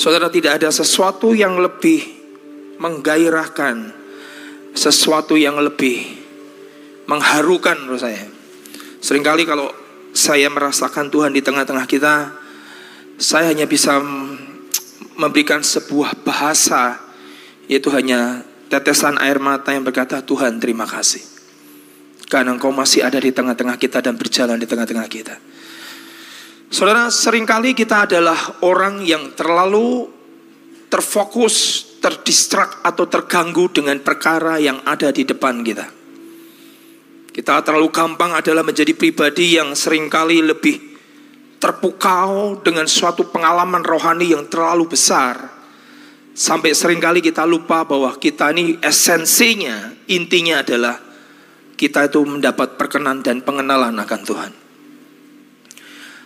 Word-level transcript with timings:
Saudara 0.00 0.32
tidak 0.32 0.64
ada 0.64 0.72
sesuatu 0.72 1.36
yang 1.36 1.60
lebih 1.60 2.00
menggairahkan, 2.80 3.92
sesuatu 4.72 5.36
yang 5.36 5.60
lebih 5.60 6.00
mengharukan 7.04 7.76
menurut 7.84 8.00
saya. 8.00 8.24
Seringkali 9.04 9.44
kalau 9.44 9.68
saya 10.16 10.48
merasakan 10.48 11.12
Tuhan 11.12 11.36
di 11.36 11.44
tengah-tengah 11.44 11.84
kita, 11.84 12.32
saya 13.20 13.52
hanya 13.52 13.68
bisa 13.68 14.00
memberikan 15.20 15.60
sebuah 15.60 16.24
bahasa, 16.24 16.96
yaitu 17.68 17.92
hanya 17.92 18.40
tetesan 18.72 19.20
air 19.20 19.36
mata 19.36 19.76
yang 19.76 19.84
berkata, 19.84 20.24
Tuhan 20.24 20.64
terima 20.64 20.88
kasih. 20.88 21.20
Karena 22.24 22.56
engkau 22.56 22.72
masih 22.72 23.04
ada 23.04 23.20
di 23.20 23.36
tengah-tengah 23.36 23.76
kita 23.76 24.00
dan 24.00 24.16
berjalan 24.16 24.56
di 24.56 24.64
tengah-tengah 24.64 25.08
kita. 25.12 25.36
Saudara, 26.70 27.10
sering 27.10 27.42
kali 27.42 27.74
kita 27.74 28.06
adalah 28.06 28.62
orang 28.62 29.02
yang 29.02 29.34
terlalu 29.34 30.06
terfokus, 30.86 31.82
terdistrak 31.98 32.86
atau 32.86 33.10
terganggu 33.10 33.66
dengan 33.74 33.98
perkara 33.98 34.54
yang 34.62 34.78
ada 34.86 35.10
di 35.10 35.26
depan 35.26 35.66
kita. 35.66 35.90
Kita 37.34 37.66
terlalu 37.66 37.90
gampang 37.90 38.38
adalah 38.38 38.62
menjadi 38.62 38.94
pribadi 38.94 39.58
yang 39.58 39.74
sering 39.74 40.06
kali 40.06 40.46
lebih 40.46 40.78
terpukau 41.58 42.62
dengan 42.62 42.86
suatu 42.86 43.26
pengalaman 43.34 43.82
rohani 43.82 44.30
yang 44.30 44.46
terlalu 44.46 44.94
besar. 44.94 45.50
Sampai 46.38 46.70
sering 46.78 47.02
kali 47.02 47.18
kita 47.18 47.50
lupa 47.50 47.82
bahwa 47.82 48.14
kita 48.14 48.54
ini 48.54 48.78
esensinya, 48.78 49.90
intinya 50.06 50.62
adalah 50.62 51.02
kita 51.74 52.06
itu 52.06 52.22
mendapat 52.22 52.78
perkenan 52.78 53.26
dan 53.26 53.42
pengenalan 53.42 53.98
akan 53.98 54.22
Tuhan. 54.22 54.59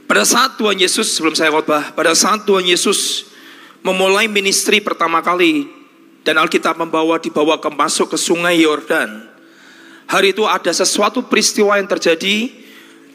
Pada 0.05 0.21
saat 0.29 0.61
Tuhan 0.61 0.77
Yesus, 0.77 1.17
sebelum 1.17 1.33
saya 1.33 1.49
khotbah, 1.49 1.97
pada 1.97 2.13
saat 2.13 2.45
Tuhan 2.45 2.69
Yesus 2.69 3.33
memulai 3.81 4.29
ministry 4.29 4.85
pertama 4.85 5.25
kali 5.25 5.65
dan 6.29 6.37
Alkitab 6.37 6.77
membawa 6.77 7.17
dibawa 7.17 7.57
ke 7.57 7.73
masuk 7.73 8.13
ke 8.13 8.19
sungai 8.21 8.61
Yordan. 8.61 9.33
Hari 10.05 10.37
itu 10.37 10.45
ada 10.45 10.69
sesuatu 10.69 11.25
peristiwa 11.25 11.81
yang 11.81 11.89
terjadi. 11.89 12.53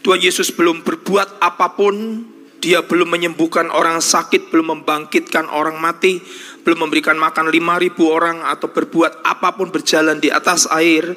Tuhan 0.02 0.18
Yesus 0.18 0.50
belum 0.50 0.82
berbuat 0.82 1.38
apa 1.38 1.78
pun, 1.78 2.26
dia 2.58 2.82
belum 2.82 3.06
menyembuhkan 3.06 3.70
orang 3.70 4.02
sakit, 4.02 4.50
belum 4.50 4.82
membangkitkan 4.82 5.46
orang 5.46 5.78
mati, 5.78 6.18
belum 6.66 6.90
memberikan 6.90 7.14
makan 7.22 7.54
lima 7.54 7.78
ribu 7.78 8.10
orang 8.10 8.42
atau 8.50 8.74
berbuat 8.74 9.22
apa 9.22 9.54
pun 9.54 9.70
berjalan 9.70 10.18
di 10.18 10.34
atas 10.34 10.66
air. 10.74 11.14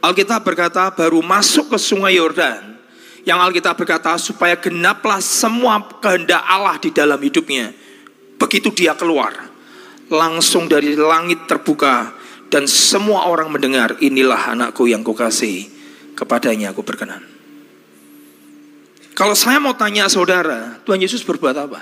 Alkitab 0.00 0.48
berkata 0.48 0.88
baru 0.96 1.20
masuk 1.20 1.76
ke 1.76 1.78
sungai 1.78 2.16
Yordan 2.16 2.79
yang 3.28 3.38
Alkitab 3.40 3.76
berkata 3.76 4.16
supaya 4.16 4.56
genaplah 4.56 5.20
semua 5.20 5.80
kehendak 6.00 6.40
Allah 6.40 6.80
di 6.80 6.90
dalam 6.92 7.20
hidupnya. 7.20 7.72
Begitu 8.40 8.72
dia 8.72 8.96
keluar, 8.96 9.36
langsung 10.08 10.64
dari 10.64 10.96
langit 10.96 11.44
terbuka 11.44 12.16
dan 12.48 12.64
semua 12.64 13.28
orang 13.28 13.52
mendengar 13.52 14.00
inilah 14.00 14.56
anakku 14.56 14.88
yang 14.88 15.04
kukasih 15.04 15.68
kepadanya 16.16 16.72
aku 16.72 16.80
berkenan. 16.80 17.22
Kalau 19.12 19.36
saya 19.36 19.60
mau 19.60 19.76
tanya 19.76 20.08
saudara, 20.08 20.80
Tuhan 20.88 21.04
Yesus 21.04 21.20
berbuat 21.20 21.56
apa? 21.56 21.80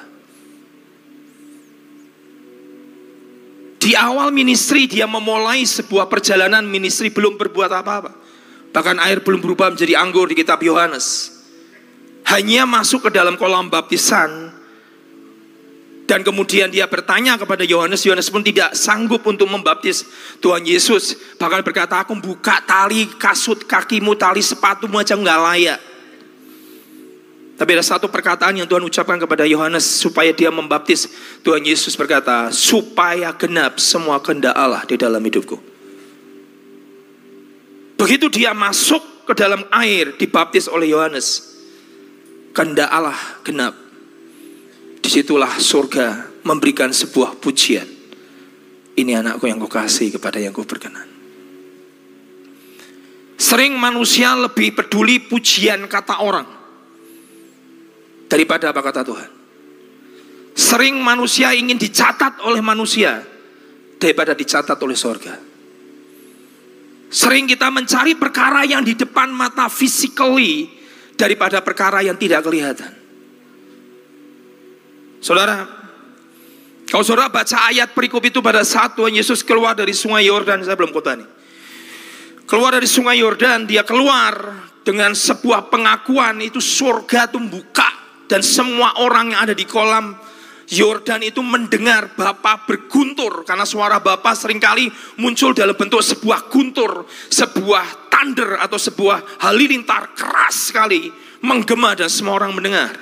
Di 3.78 3.94
awal 3.94 4.34
ministry 4.34 4.91
dia 4.91 5.06
memulai 5.06 5.62
sebuah 5.62 6.11
perjalanan 6.11 6.66
ministry 6.66 7.14
belum 7.14 7.39
berbuat 7.39 7.70
apa-apa. 7.70 8.28
Bahkan 8.72 8.97
air 9.00 9.24
belum 9.24 9.41
berubah 9.41 9.72
menjadi 9.72 9.98
anggur 9.98 10.28
di 10.28 10.36
kitab 10.36 10.61
Yohanes. 10.61 11.36
Hanya 12.28 12.69
masuk 12.69 13.08
ke 13.08 13.10
dalam 13.16 13.41
kolam 13.41 13.72
baptisan 13.72 14.58
dan 16.08 16.25
kemudian 16.25 16.72
dia 16.72 16.88
bertanya 16.88 17.36
kepada 17.36 17.69
Yohanes, 17.69 18.00
Yohanes 18.08 18.33
pun 18.33 18.41
tidak 18.41 18.72
sanggup 18.72 19.20
untuk 19.28 19.44
membaptis 19.44 20.08
Tuhan 20.41 20.64
Yesus. 20.64 21.12
Bahkan 21.36 21.60
berkata, 21.60 22.00
aku 22.00 22.16
buka 22.16 22.64
tali 22.64 23.05
kasut 23.20 23.69
kakimu, 23.69 24.16
tali 24.16 24.41
sepatumu 24.41 24.97
aja 24.97 25.12
nggak 25.12 25.41
layak. 25.53 25.78
Tapi 27.60 27.70
ada 27.76 27.84
satu 27.84 28.09
perkataan 28.09 28.56
yang 28.56 28.64
Tuhan 28.64 28.81
ucapkan 28.88 29.20
kepada 29.20 29.44
Yohanes 29.44 29.84
supaya 29.84 30.32
dia 30.32 30.48
membaptis. 30.48 31.12
Tuhan 31.44 31.60
Yesus 31.60 31.93
berkata, 31.93 32.48
supaya 32.56 33.28
genap 33.37 33.76
semua 33.76 34.16
kehendak 34.25 34.56
Allah 34.56 34.88
di 34.88 34.97
dalam 34.97 35.20
hidupku. 35.20 35.68
Begitu 37.98 38.31
dia 38.31 38.54
masuk 38.54 39.26
ke 39.26 39.34
dalam 39.34 39.66
air 39.75 40.14
dibaptis 40.14 40.70
oleh 40.70 40.94
Yohanes, 40.94 41.59
kehendak 42.54 42.86
Allah 42.86 43.19
genap. 43.42 43.75
Di 45.03 45.09
situlah 45.10 45.59
surga 45.59 46.38
memberikan 46.47 46.94
sebuah 46.94 47.42
pujian. 47.42 47.84
Ini 48.98 49.19
anakku 49.19 49.50
yang 49.50 49.58
kau 49.58 49.70
kasih 49.70 50.14
kepada 50.14 50.38
yang 50.38 50.54
kau 50.54 50.62
berkenan. 50.62 51.06
Sering 53.38 53.78
manusia 53.78 54.34
lebih 54.34 54.75
peduli 54.75 55.22
pujian 55.22 55.87
kata 55.87 56.22
orang 56.22 56.47
daripada 58.26 58.70
apa 58.75 58.82
kata 58.82 59.03
Tuhan. 59.06 59.31
Sering 60.58 60.98
manusia 60.98 61.54
ingin 61.54 61.78
dicatat 61.78 62.42
oleh 62.42 62.58
manusia 62.58 63.22
daripada 64.03 64.34
dicatat 64.34 64.75
oleh 64.82 64.98
sorga. 64.98 65.47
Sering 67.08 67.48
kita 67.48 67.72
mencari 67.72 68.12
perkara 68.16 68.69
yang 68.69 68.84
di 68.84 68.92
depan 68.92 69.32
mata 69.32 69.72
physically 69.72 70.69
daripada 71.16 71.64
perkara 71.64 72.04
yang 72.04 72.20
tidak 72.20 72.44
kelihatan. 72.44 72.92
Saudara, 75.19 75.64
kalau 76.88 77.04
saudara 77.04 77.32
baca 77.32 77.69
ayat 77.69 77.96
perikop 77.96 78.22
itu 78.28 78.38
pada 78.44 78.60
saat 78.62 78.94
Tuhan 78.94 79.16
Yesus 79.16 79.41
keluar 79.41 79.72
dari 79.72 79.96
sungai 79.96 80.28
Yordan, 80.28 80.62
saya 80.62 80.76
belum 80.76 80.92
kota 80.92 81.16
nih. 81.16 81.28
Keluar 82.48 82.76
dari 82.76 82.88
sungai 82.88 83.20
Yordan, 83.20 83.69
dia 83.69 83.84
keluar 83.84 84.69
dengan 84.84 85.12
sebuah 85.12 85.69
pengakuan 85.69 86.40
itu 86.40 86.64
surga 86.64 87.28
itu 87.28 87.36
buka 87.44 87.88
dan 88.25 88.40
semua 88.40 88.96
orang 89.04 89.36
yang 89.36 89.40
ada 89.44 89.52
di 89.52 89.69
kolam 89.69 90.16
Yordan 90.69 91.25
itu 91.25 91.41
mendengar 91.41 92.12
Bapak 92.12 92.69
berguntur 92.69 93.41
karena 93.49 93.65
suara 93.65 94.05
Bapak 94.05 94.37
sering 94.37 94.61
kali 94.61 94.93
muncul 95.17 95.56
dalam 95.56 95.73
bentuk 95.73 96.05
sebuah 96.05 96.53
guntur, 96.53 97.09
sebuah 97.33 98.12
thunder 98.12 98.61
atau 98.61 98.77
sebuah 98.77 99.41
halilintar 99.49 100.12
keras 100.12 100.69
sekali 100.69 101.09
menggema 101.41 101.97
dan 101.97 102.12
semua 102.12 102.37
orang 102.37 102.53
mendengar. 102.53 102.93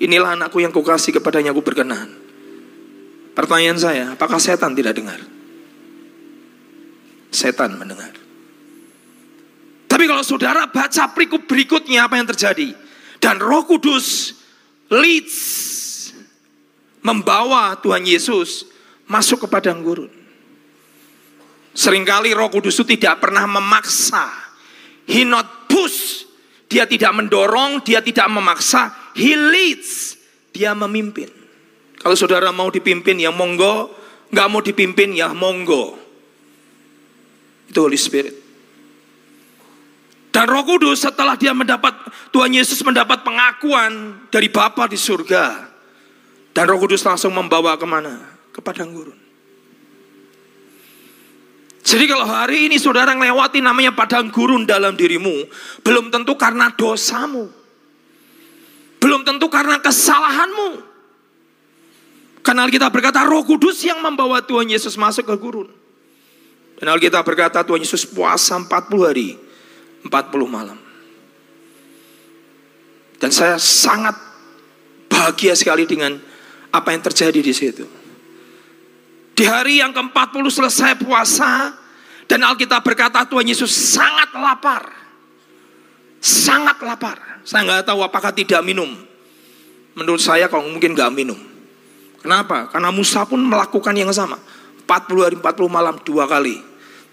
Inilah 0.00 0.32
anakku 0.32 0.64
yang 0.64 0.72
kukasih 0.72 1.20
kepadanya 1.20 1.52
aku 1.52 1.60
berkenan. 1.60 2.08
Pertanyaan 3.36 3.76
saya, 3.76 4.04
apakah 4.16 4.40
setan 4.40 4.72
tidak 4.72 4.96
dengar? 4.96 5.20
Setan 7.28 7.76
mendengar. 7.76 8.16
Tapi 9.86 10.04
kalau 10.08 10.24
saudara 10.24 10.72
baca 10.72 11.12
perikop 11.12 11.44
berikutnya 11.44 12.08
apa 12.08 12.16
yang 12.16 12.24
terjadi? 12.32 12.72
Dan 13.20 13.36
roh 13.36 13.68
kudus 13.68 14.32
leads 14.88 15.69
membawa 17.00 17.76
Tuhan 17.80 18.04
Yesus 18.04 18.68
masuk 19.08 19.44
ke 19.44 19.46
padang 19.48 19.80
gurun. 19.80 20.10
Seringkali 21.70 22.34
roh 22.34 22.50
kudus 22.50 22.82
itu 22.82 22.98
tidak 22.98 23.22
pernah 23.22 23.46
memaksa. 23.46 24.26
He 25.06 25.22
not 25.22 25.70
push. 25.70 26.26
Dia 26.70 26.86
tidak 26.86 27.14
mendorong, 27.14 27.82
dia 27.82 28.02
tidak 28.02 28.30
memaksa. 28.30 28.90
He 29.14 29.34
leads. 29.34 30.18
Dia 30.50 30.74
memimpin. 30.74 31.30
Kalau 31.98 32.14
saudara 32.18 32.50
mau 32.50 32.70
dipimpin 32.70 33.18
ya 33.18 33.30
monggo. 33.30 33.94
Nggak 34.30 34.48
mau 34.50 34.62
dipimpin 34.62 35.14
ya 35.14 35.30
monggo. 35.34 35.98
Itu 37.70 37.86
Holy 37.86 37.98
Spirit. 37.98 38.34
Dan 40.30 40.46
roh 40.46 40.62
kudus 40.62 41.02
setelah 41.02 41.34
dia 41.34 41.50
mendapat, 41.50 41.90
Tuhan 42.30 42.54
Yesus 42.54 42.78
mendapat 42.86 43.26
pengakuan 43.26 44.22
dari 44.30 44.46
Bapa 44.46 44.86
di 44.86 44.94
surga. 44.94 45.69
Dan 46.60 46.68
roh 46.68 46.76
kudus 46.76 47.00
langsung 47.08 47.32
membawa 47.32 47.80
ke 47.80 47.88
mana? 47.88 48.20
Ke 48.52 48.60
padang 48.60 48.92
gurun. 48.92 49.16
Jadi 51.80 52.04
kalau 52.04 52.28
hari 52.28 52.68
ini 52.68 52.76
saudara 52.76 53.16
melewati 53.16 53.64
namanya 53.64 53.96
padang 53.96 54.28
gurun 54.28 54.68
dalam 54.68 54.92
dirimu, 54.92 55.48
belum 55.80 56.12
tentu 56.12 56.36
karena 56.36 56.68
dosamu. 56.76 57.48
Belum 59.00 59.24
tentu 59.24 59.48
karena 59.48 59.80
kesalahanmu. 59.80 60.84
Karena 62.44 62.68
kita 62.68 62.92
berkata 62.92 63.24
roh 63.24 63.40
kudus 63.40 63.80
yang 63.80 64.04
membawa 64.04 64.44
Tuhan 64.44 64.68
Yesus 64.68 65.00
masuk 65.00 65.32
ke 65.32 65.40
gurun. 65.40 65.72
Dan 66.76 66.92
Alkitab 66.92 67.24
berkata 67.24 67.64
Tuhan 67.64 67.80
Yesus 67.80 68.04
puasa 68.04 68.60
40 68.60 68.68
hari, 69.08 69.40
40 70.04 70.12
malam. 70.44 70.76
Dan 73.16 73.32
saya 73.32 73.56
sangat 73.56 74.12
bahagia 75.08 75.56
sekali 75.56 75.88
dengan 75.88 76.28
apa 76.70 76.88
yang 76.94 77.02
terjadi 77.02 77.40
di 77.42 77.54
situ. 77.54 77.84
Di 79.34 79.44
hari 79.46 79.80
yang 79.80 79.90
ke-40 79.94 80.44
selesai 80.50 80.92
puasa 81.00 81.74
dan 82.30 82.46
Alkitab 82.46 82.84
berkata 82.84 83.26
Tuhan 83.26 83.46
Yesus 83.46 83.70
sangat 83.70 84.30
lapar. 84.36 84.84
Sangat 86.20 86.78
lapar. 86.84 87.42
Saya 87.42 87.64
nggak 87.66 87.88
tahu 87.88 88.04
apakah 88.04 88.30
tidak 88.36 88.60
minum. 88.60 88.86
Menurut 89.96 90.20
saya 90.20 90.46
kalau 90.46 90.68
mungkin 90.68 90.92
nggak 90.92 91.10
minum. 91.10 91.40
Kenapa? 92.20 92.68
Karena 92.68 92.92
Musa 92.92 93.24
pun 93.24 93.40
melakukan 93.40 93.96
yang 93.96 94.12
sama. 94.12 94.36
40 94.84 95.24
hari 95.24 95.36
40 95.40 95.72
malam 95.72 95.96
dua 96.04 96.28
kali. 96.28 96.60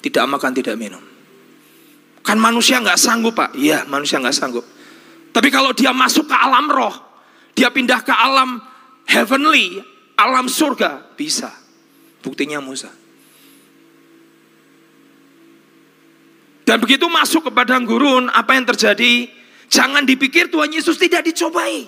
Tidak 0.04 0.28
makan, 0.28 0.52
tidak 0.52 0.76
minum. 0.76 1.02
Kan 2.28 2.44
manusia 2.44 2.84
nggak 2.84 3.00
sanggup 3.00 3.40
pak. 3.40 3.56
Iya 3.56 3.88
manusia 3.88 4.20
nggak 4.20 4.36
sanggup. 4.36 4.68
Tapi 5.32 5.48
kalau 5.48 5.72
dia 5.72 5.96
masuk 5.96 6.28
ke 6.28 6.36
alam 6.36 6.68
roh. 6.68 6.92
Dia 7.56 7.72
pindah 7.72 8.04
ke 8.04 8.12
alam 8.12 8.60
heavenly. 9.08 9.82
Alam 10.20 10.52
surga. 10.52 11.16
Bisa. 11.16 11.50
Buktinya 12.22 12.60
Musa. 12.60 12.92
Dan 16.68 16.84
begitu 16.84 17.08
masuk 17.08 17.48
ke 17.48 17.52
padang 17.56 17.88
gurun, 17.88 18.28
apa 18.28 18.60
yang 18.60 18.68
terjadi? 18.68 19.32
Jangan 19.72 20.04
dipikir 20.04 20.52
Tuhan 20.52 20.68
Yesus 20.68 21.00
tidak 21.00 21.24
dicobai. 21.24 21.88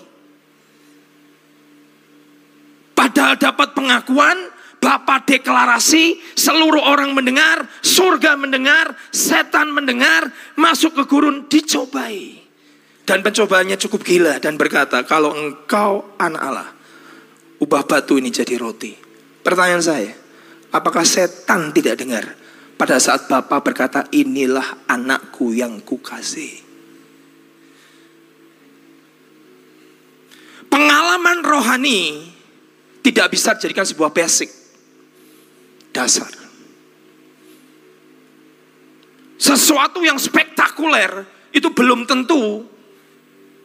Padahal 2.95 3.35
dapat 3.35 3.75
pengakuan, 3.75 4.39
Bapak 4.79 5.27
deklarasi, 5.27 6.23
seluruh 6.39 6.79
orang 6.79 7.11
mendengar, 7.11 7.67
surga 7.83 8.39
mendengar, 8.39 8.95
setan 9.11 9.75
mendengar, 9.75 10.31
masuk 10.55 10.95
ke 10.95 11.03
gurun 11.03 11.51
dicobai. 11.51 12.39
Dan 13.03 13.19
pencobaannya 13.19 13.75
cukup 13.75 14.07
gila 14.07 14.39
dan 14.39 14.55
berkata, 14.55 15.03
kalau 15.03 15.35
engkau 15.35 16.15
anak 16.15 16.39
Allah, 16.39 16.69
ubah 17.59 17.83
batu 17.83 18.15
ini 18.15 18.31
jadi 18.31 18.55
roti. 18.55 18.95
Pertanyaan 19.43 19.83
saya, 19.83 20.11
apakah 20.71 21.03
setan 21.03 21.71
tidak 21.75 21.99
dengar? 21.99 22.25
Pada 22.79 22.95
saat 22.95 23.27
Bapak 23.27 23.59
berkata, 23.59 24.07
inilah 24.15 24.87
anakku 24.87 25.51
yang 25.51 25.83
kukasih. 25.83 26.63
Pengalaman 30.71 31.43
rohani 31.43 32.31
tidak 33.03 33.35
bisa 33.35 33.51
dijadikan 33.59 33.83
sebuah 33.83 34.15
basic. 34.15 34.47
Dasar. 35.91 36.31
Sesuatu 39.35 39.99
yang 40.05 40.15
spektakuler 40.15 41.27
itu 41.51 41.73
belum 41.73 42.07
tentu 42.07 42.63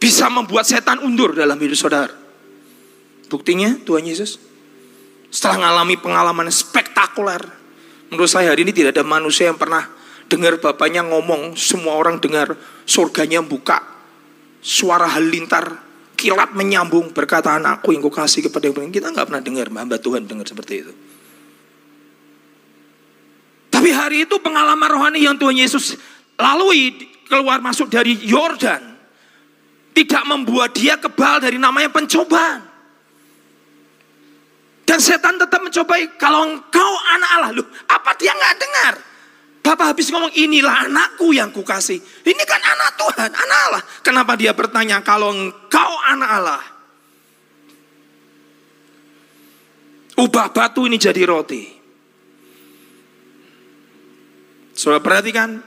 bisa 0.00 0.26
membuat 0.32 0.66
setan 0.66 0.98
undur 1.04 1.36
dalam 1.36 1.60
hidup 1.60 1.78
saudara. 1.78 2.23
Buktinya 3.28 3.76
Tuhan 3.82 4.04
Yesus 4.04 4.36
setelah 5.32 5.66
mengalami 5.66 5.96
pengalaman 5.98 6.48
spektakuler, 6.52 7.64
Menurut 8.14 8.30
saya 8.30 8.54
hari 8.54 8.62
ini 8.62 8.70
tidak 8.70 8.94
ada 8.94 9.02
manusia 9.02 9.50
yang 9.50 9.58
pernah 9.58 9.90
dengar 10.30 10.54
bapaknya 10.62 11.02
ngomong, 11.02 11.58
semua 11.58 11.98
orang 11.98 12.22
dengar 12.22 12.54
surganya 12.86 13.42
buka, 13.42 13.82
suara 14.62 15.10
halilintar, 15.18 15.82
kilat 16.14 16.54
menyambung, 16.54 17.10
berkata 17.10 17.58
anakku 17.58 17.90
yang 17.90 18.06
kasih 18.06 18.46
kepada 18.46 18.70
yang 18.70 18.94
Kita 18.94 19.10
nggak 19.10 19.26
pernah 19.26 19.42
dengar 19.42 19.66
hamba 19.66 19.98
Tuhan 19.98 20.30
dengar 20.30 20.46
seperti 20.46 20.86
itu. 20.86 20.92
Tapi 23.74 23.90
hari 23.90 24.30
itu 24.30 24.38
pengalaman 24.38 24.86
rohani 24.94 25.26
yang 25.26 25.34
Tuhan 25.34 25.58
Yesus 25.58 25.98
lalui 26.38 26.94
keluar 27.26 27.58
masuk 27.58 27.90
dari 27.90 28.14
Yordan 28.22 28.94
tidak 29.90 30.22
membuat 30.22 30.70
dia 30.70 31.02
kebal 31.02 31.42
dari 31.42 31.58
namanya 31.58 31.90
pencobaan. 31.90 32.73
Dan 34.84 35.00
setan 35.00 35.40
tetap 35.40 35.64
mencobai, 35.64 36.20
kalau 36.20 36.44
engkau 36.44 36.92
anak 37.16 37.30
Allah, 37.40 37.50
loh, 37.56 37.66
apa 37.88 38.12
dia 38.20 38.36
nggak 38.36 38.56
dengar? 38.60 38.94
Bapak 39.64 39.96
habis 39.96 40.12
ngomong, 40.12 40.28
inilah 40.36 40.86
anakku 40.86 41.32
yang 41.32 41.48
kukasih. 41.48 41.96
Ini 42.20 42.42
kan 42.44 42.60
anak 42.60 43.00
Tuhan, 43.00 43.30
anak 43.32 43.58
Allah. 43.72 43.82
Kenapa 44.04 44.36
dia 44.36 44.52
bertanya, 44.52 45.00
kalau 45.00 45.32
engkau 45.32 45.92
anak 46.04 46.30
Allah, 46.30 46.62
ubah 50.20 50.52
batu 50.52 50.84
ini 50.84 51.00
jadi 51.00 51.24
roti. 51.24 51.64
Saudara 54.76 55.00
perhatikan, 55.00 55.64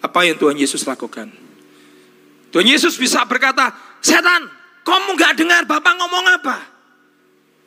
apa 0.00 0.20
yang 0.24 0.40
Tuhan 0.40 0.56
Yesus 0.56 0.88
lakukan. 0.88 1.28
Tuhan 2.56 2.64
Yesus 2.64 2.96
bisa 2.96 3.20
berkata, 3.28 3.68
setan, 4.00 4.48
kamu 4.80 5.12
nggak 5.12 5.36
dengar 5.36 5.62
Bapak 5.68 5.92
ngomong 6.00 6.24
apa? 6.40 6.73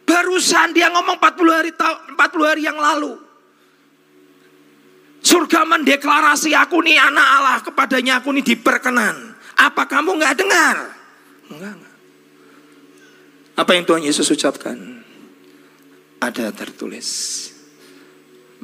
Barusan 0.08 0.72
dia 0.72 0.88
ngomong 0.88 1.20
40 1.20 1.52
hari 1.52 1.72
40 1.76 2.16
hari 2.48 2.64
yang 2.64 2.80
lalu. 2.80 3.20
Surga 5.20 5.68
mendeklarasi 5.68 6.56
aku 6.56 6.80
nih 6.80 6.96
anak 6.96 7.28
Allah 7.28 7.58
kepadanya 7.60 8.24
aku 8.24 8.32
nih 8.32 8.56
diperkenan. 8.56 9.36
Apa 9.60 9.84
kamu 9.84 10.16
nggak 10.16 10.36
dengar? 10.40 10.78
Enggak, 11.52 11.74
enggak. 11.76 11.96
Apa 13.60 13.72
yang 13.76 13.84
Tuhan 13.84 14.08
Yesus 14.08 14.32
ucapkan? 14.32 14.80
Ada 16.24 16.56
tertulis. 16.56 17.10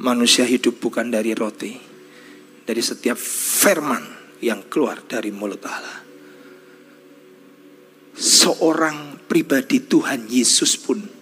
Manusia 0.00 0.48
hidup 0.48 0.80
bukan 0.80 1.12
dari 1.12 1.36
roti. 1.36 1.76
Dari 2.64 2.80
setiap 2.80 3.20
firman 3.20 4.00
yang 4.40 4.64
keluar 4.72 5.04
dari 5.04 5.28
mulut 5.28 5.60
Allah. 5.68 6.00
Seorang 8.16 9.28
pribadi 9.28 9.84
Tuhan 9.84 10.30
Yesus 10.30 10.80
pun 10.80 11.13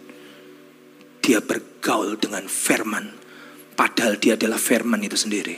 dia 1.23 1.39
bergaul 1.39 2.19
dengan 2.19 2.45
firman. 2.51 3.07
Padahal 3.73 4.19
dia 4.19 4.35
adalah 4.35 4.59
firman 4.59 5.01
itu 5.01 5.17
sendiri. 5.17 5.57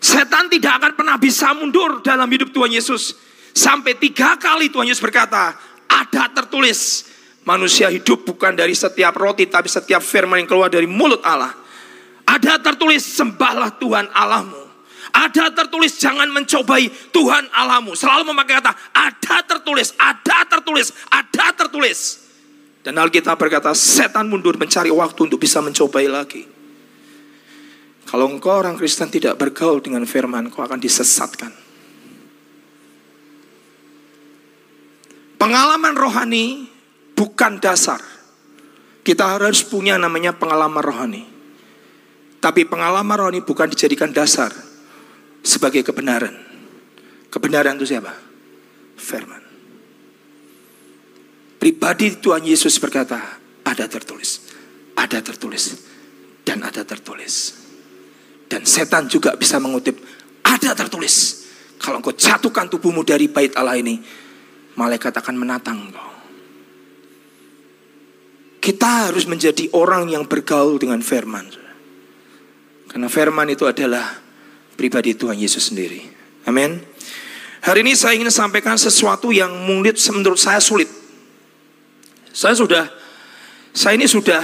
Setan 0.00 0.48
tidak 0.48 0.80
akan 0.80 0.92
pernah 0.96 1.16
bisa 1.20 1.52
mundur 1.52 2.00
dalam 2.00 2.24
hidup 2.32 2.54
Tuhan 2.54 2.72
Yesus. 2.72 3.12
Sampai 3.52 3.98
tiga 4.00 4.40
kali 4.40 4.72
Tuhan 4.72 4.88
Yesus 4.88 5.04
berkata, 5.04 5.52
ada 5.90 6.24
tertulis, 6.32 7.04
manusia 7.44 7.92
hidup 7.92 8.24
bukan 8.24 8.56
dari 8.56 8.72
setiap 8.72 9.12
roti, 9.18 9.44
tapi 9.50 9.68
setiap 9.68 10.00
firman 10.00 10.40
yang 10.40 10.48
keluar 10.48 10.72
dari 10.72 10.88
mulut 10.88 11.20
Allah. 11.20 11.52
Ada 12.24 12.62
tertulis, 12.62 13.04
sembahlah 13.04 13.76
Tuhan 13.76 14.08
Allahmu. 14.14 14.62
Ada 15.10 15.50
tertulis, 15.50 15.98
jangan 15.98 16.30
mencobai 16.30 16.86
Tuhan 17.10 17.50
Allahmu. 17.50 17.98
Selalu 17.98 18.30
memakai 18.30 18.62
kata, 18.62 18.72
ada 18.94 19.36
tertulis, 19.44 19.92
ada 19.98 20.46
tertulis, 20.46 20.94
ada 21.10 21.46
tertulis. 21.52 22.29
Dan 22.80 22.96
Alkitab 22.96 23.36
berkata, 23.36 23.76
setan 23.76 24.32
mundur 24.32 24.56
mencari 24.56 24.88
waktu 24.88 25.28
untuk 25.28 25.36
bisa 25.36 25.60
mencobai 25.60 26.08
lagi. 26.08 26.48
Kalau 28.08 28.26
engkau 28.26 28.56
orang 28.56 28.74
Kristen 28.80 29.12
tidak 29.12 29.36
bergaul 29.36 29.84
dengan 29.84 30.02
firman, 30.08 30.48
kau 30.48 30.64
akan 30.64 30.80
disesatkan. 30.80 31.52
Pengalaman 35.36 35.94
rohani 35.94 36.68
bukan 37.12 37.60
dasar. 37.60 38.00
Kita 39.00 39.36
harus 39.36 39.64
punya 39.64 39.96
namanya 40.00 40.36
pengalaman 40.36 40.84
rohani. 40.84 41.24
Tapi 42.40 42.64
pengalaman 42.64 43.16
rohani 43.16 43.40
bukan 43.44 43.68
dijadikan 43.68 44.12
dasar 44.12 44.52
sebagai 45.44 45.84
kebenaran. 45.84 46.36
Kebenaran 47.28 47.76
itu 47.76 47.92
siapa? 47.92 48.12
Firman. 48.96 49.49
Pribadi 51.60 52.16
Tuhan 52.16 52.40
Yesus 52.40 52.80
berkata, 52.80 53.36
ada 53.68 53.84
tertulis, 53.84 54.48
ada 54.96 55.20
tertulis, 55.20 55.76
dan 56.40 56.64
ada 56.64 56.88
tertulis. 56.88 57.52
Dan 58.48 58.64
setan 58.64 59.12
juga 59.12 59.36
bisa 59.36 59.60
mengutip, 59.60 60.00
ada 60.40 60.72
tertulis. 60.72 61.44
Kalau 61.76 62.00
engkau 62.00 62.16
jatuhkan 62.16 62.72
tubuhmu 62.72 63.04
dari 63.04 63.28
bait 63.28 63.52
Allah 63.60 63.76
ini, 63.76 64.00
malaikat 64.80 65.12
akan 65.12 65.36
menatang 65.36 65.78
engkau. 65.84 66.08
Kita 68.60 69.08
harus 69.08 69.24
menjadi 69.24 69.68
orang 69.76 70.08
yang 70.08 70.24
bergaul 70.24 70.80
dengan 70.80 71.04
firman. 71.04 71.48
Karena 72.88 73.08
firman 73.08 73.48
itu 73.52 73.64
adalah 73.64 74.16
pribadi 74.76 75.12
Tuhan 75.12 75.36
Yesus 75.36 75.72
sendiri. 75.72 76.04
Amin. 76.48 76.80
Hari 77.60 77.84
ini 77.84 77.92
saya 77.92 78.16
ingin 78.16 78.32
sampaikan 78.32 78.80
sesuatu 78.80 79.28
yang 79.32 79.52
mungkin 79.68 79.92
menurut 80.16 80.40
saya 80.40 80.60
sulit. 80.60 80.99
Saya 82.30 82.54
sudah, 82.54 82.84
saya 83.74 83.98
ini 83.98 84.06
sudah 84.06 84.42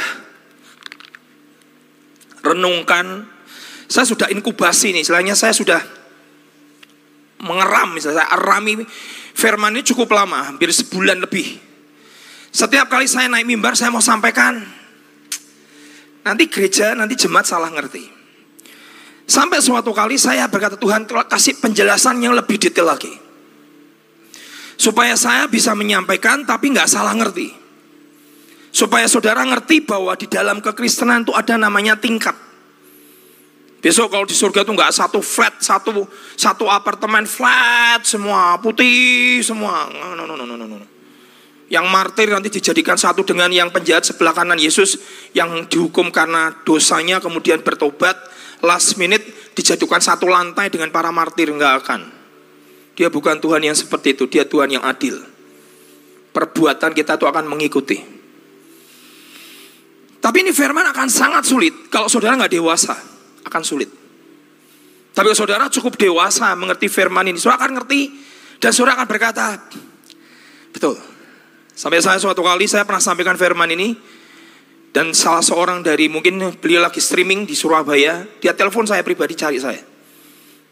renungkan, 2.42 3.26
saya 3.86 4.06
sudah 4.06 4.30
inkubasi 4.30 4.94
nih, 4.94 5.02
istilahnya 5.06 5.34
saya 5.38 5.54
sudah 5.54 5.78
mengeram, 7.42 7.94
misalnya 7.94 8.26
saya 8.26 8.28
arami 8.34 8.82
firman 9.36 9.74
ini 9.76 9.86
cukup 9.86 10.10
lama, 10.14 10.50
hampir 10.50 10.70
sebulan 10.70 11.22
lebih. 11.22 11.58
Setiap 12.50 12.88
kali 12.88 13.06
saya 13.06 13.28
naik 13.28 13.44
mimbar, 13.44 13.76
saya 13.76 13.92
mau 13.92 14.02
sampaikan, 14.02 14.62
nanti 16.24 16.48
gereja, 16.48 16.96
nanti 16.96 17.14
jemaat 17.14 17.46
salah 17.46 17.70
ngerti. 17.70 18.16
Sampai 19.26 19.58
suatu 19.58 19.90
kali 19.90 20.14
saya 20.14 20.46
berkata 20.46 20.78
Tuhan 20.78 21.02
kasih 21.06 21.58
penjelasan 21.58 22.22
yang 22.22 22.32
lebih 22.38 22.62
detail 22.62 22.86
lagi. 22.86 23.10
Supaya 24.78 25.18
saya 25.18 25.50
bisa 25.50 25.74
menyampaikan 25.74 26.46
tapi 26.46 26.70
nggak 26.70 26.86
salah 26.86 27.10
ngerti. 27.18 27.65
Supaya 28.76 29.08
saudara 29.08 29.40
ngerti 29.40 29.88
bahwa 29.88 30.12
di 30.20 30.28
dalam 30.28 30.60
kekristenan 30.60 31.24
itu 31.24 31.32
ada 31.32 31.56
namanya 31.56 31.96
tingkat. 31.96 32.36
Besok 33.80 34.12
kalau 34.12 34.28
di 34.28 34.36
surga 34.36 34.68
itu 34.68 34.72
nggak 34.76 34.92
satu 34.92 35.24
flat, 35.24 35.64
satu 35.64 36.04
satu 36.36 36.68
apartemen 36.68 37.24
flat 37.24 38.04
semua 38.04 38.60
putih 38.60 39.40
semua. 39.40 39.88
No, 39.88 40.12
no, 40.12 40.28
no, 40.28 40.44
no, 40.44 40.60
no. 40.60 40.76
Yang 41.72 41.86
martir 41.88 42.28
nanti 42.28 42.52
dijadikan 42.52 43.00
satu 43.00 43.24
dengan 43.24 43.48
yang 43.48 43.72
penjahat 43.72 44.12
sebelah 44.12 44.36
kanan 44.36 44.60
Yesus 44.60 45.00
yang 45.32 45.64
dihukum 45.72 46.12
karena 46.12 46.52
dosanya 46.68 47.16
kemudian 47.16 47.64
bertobat 47.64 48.12
last 48.60 49.00
minute 49.00 49.24
dijatuhkan 49.56 50.04
satu 50.04 50.28
lantai 50.28 50.68
dengan 50.68 50.92
para 50.92 51.08
martir 51.08 51.48
enggak 51.48 51.80
akan. 51.80 52.12
Dia 52.92 53.08
bukan 53.08 53.40
Tuhan 53.40 53.64
yang 53.64 53.76
seperti 53.76 54.12
itu, 54.20 54.28
dia 54.28 54.44
Tuhan 54.44 54.68
yang 54.68 54.84
adil. 54.84 55.16
Perbuatan 56.36 56.92
kita 56.92 57.16
itu 57.16 57.24
akan 57.24 57.48
mengikuti. 57.48 58.15
Tapi 60.26 60.42
ini 60.42 60.50
firman 60.50 60.82
akan 60.90 61.06
sangat 61.06 61.46
sulit 61.46 61.86
kalau 61.86 62.10
saudara 62.10 62.34
nggak 62.34 62.58
dewasa, 62.58 62.98
akan 63.46 63.62
sulit. 63.62 63.86
Tapi 65.14 65.22
kalau 65.22 65.38
saudara 65.38 65.70
cukup 65.70 65.94
dewasa 65.94 66.50
mengerti 66.58 66.90
firman 66.90 67.30
ini, 67.30 67.38
saudara 67.38 67.62
akan 67.62 67.78
ngerti 67.78 68.10
dan 68.58 68.74
saudara 68.74 68.98
akan 68.98 69.06
berkata, 69.06 69.54
betul, 70.74 70.98
Sampai 71.76 72.00
saya 72.00 72.16
suatu 72.16 72.40
kali 72.40 72.64
saya 72.64 72.88
pernah 72.88 73.04
sampaikan 73.04 73.36
firman 73.36 73.68
ini 73.68 73.92
dan 74.96 75.12
salah 75.12 75.44
seorang 75.44 75.84
dari 75.84 76.08
mungkin 76.08 76.40
beliau 76.56 76.80
lagi 76.80 77.04
streaming 77.04 77.44
di 77.44 77.52
Surabaya, 77.52 78.24
dia 78.40 78.56
telepon 78.56 78.88
saya 78.88 79.04
pribadi 79.04 79.36
cari 79.36 79.60
saya. 79.60 79.84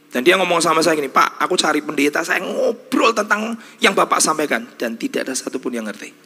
Dan 0.09 0.25
dia 0.25 0.41
ngomong 0.41 0.65
sama 0.65 0.81
saya 0.81 0.97
gini, 0.97 1.13
Pak, 1.13 1.45
aku 1.45 1.61
cari 1.61 1.85
pendeta, 1.85 2.25
saya 2.25 2.41
ngobrol 2.41 3.13
tentang 3.13 3.53
yang 3.85 3.93
Bapak 3.93 4.17
sampaikan. 4.17 4.65
Dan 4.81 4.97
tidak 4.97 5.29
ada 5.29 5.37
satupun 5.37 5.77
yang 5.77 5.85
ngerti. 5.85 6.24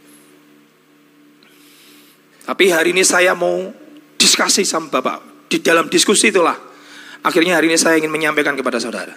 Tapi 2.48 2.72
hari 2.72 2.96
ini 2.96 3.04
saya 3.04 3.36
mau 3.36 3.68
diskusi 4.16 4.64
sama 4.64 4.88
Bapak. 4.88 5.20
Di 5.52 5.60
dalam 5.60 5.92
diskusi 5.92 6.32
itulah, 6.32 6.56
akhirnya 7.20 7.60
hari 7.60 7.68
ini 7.68 7.76
saya 7.76 8.00
ingin 8.00 8.08
menyampaikan 8.08 8.56
kepada 8.56 8.80
saudara. 8.80 9.12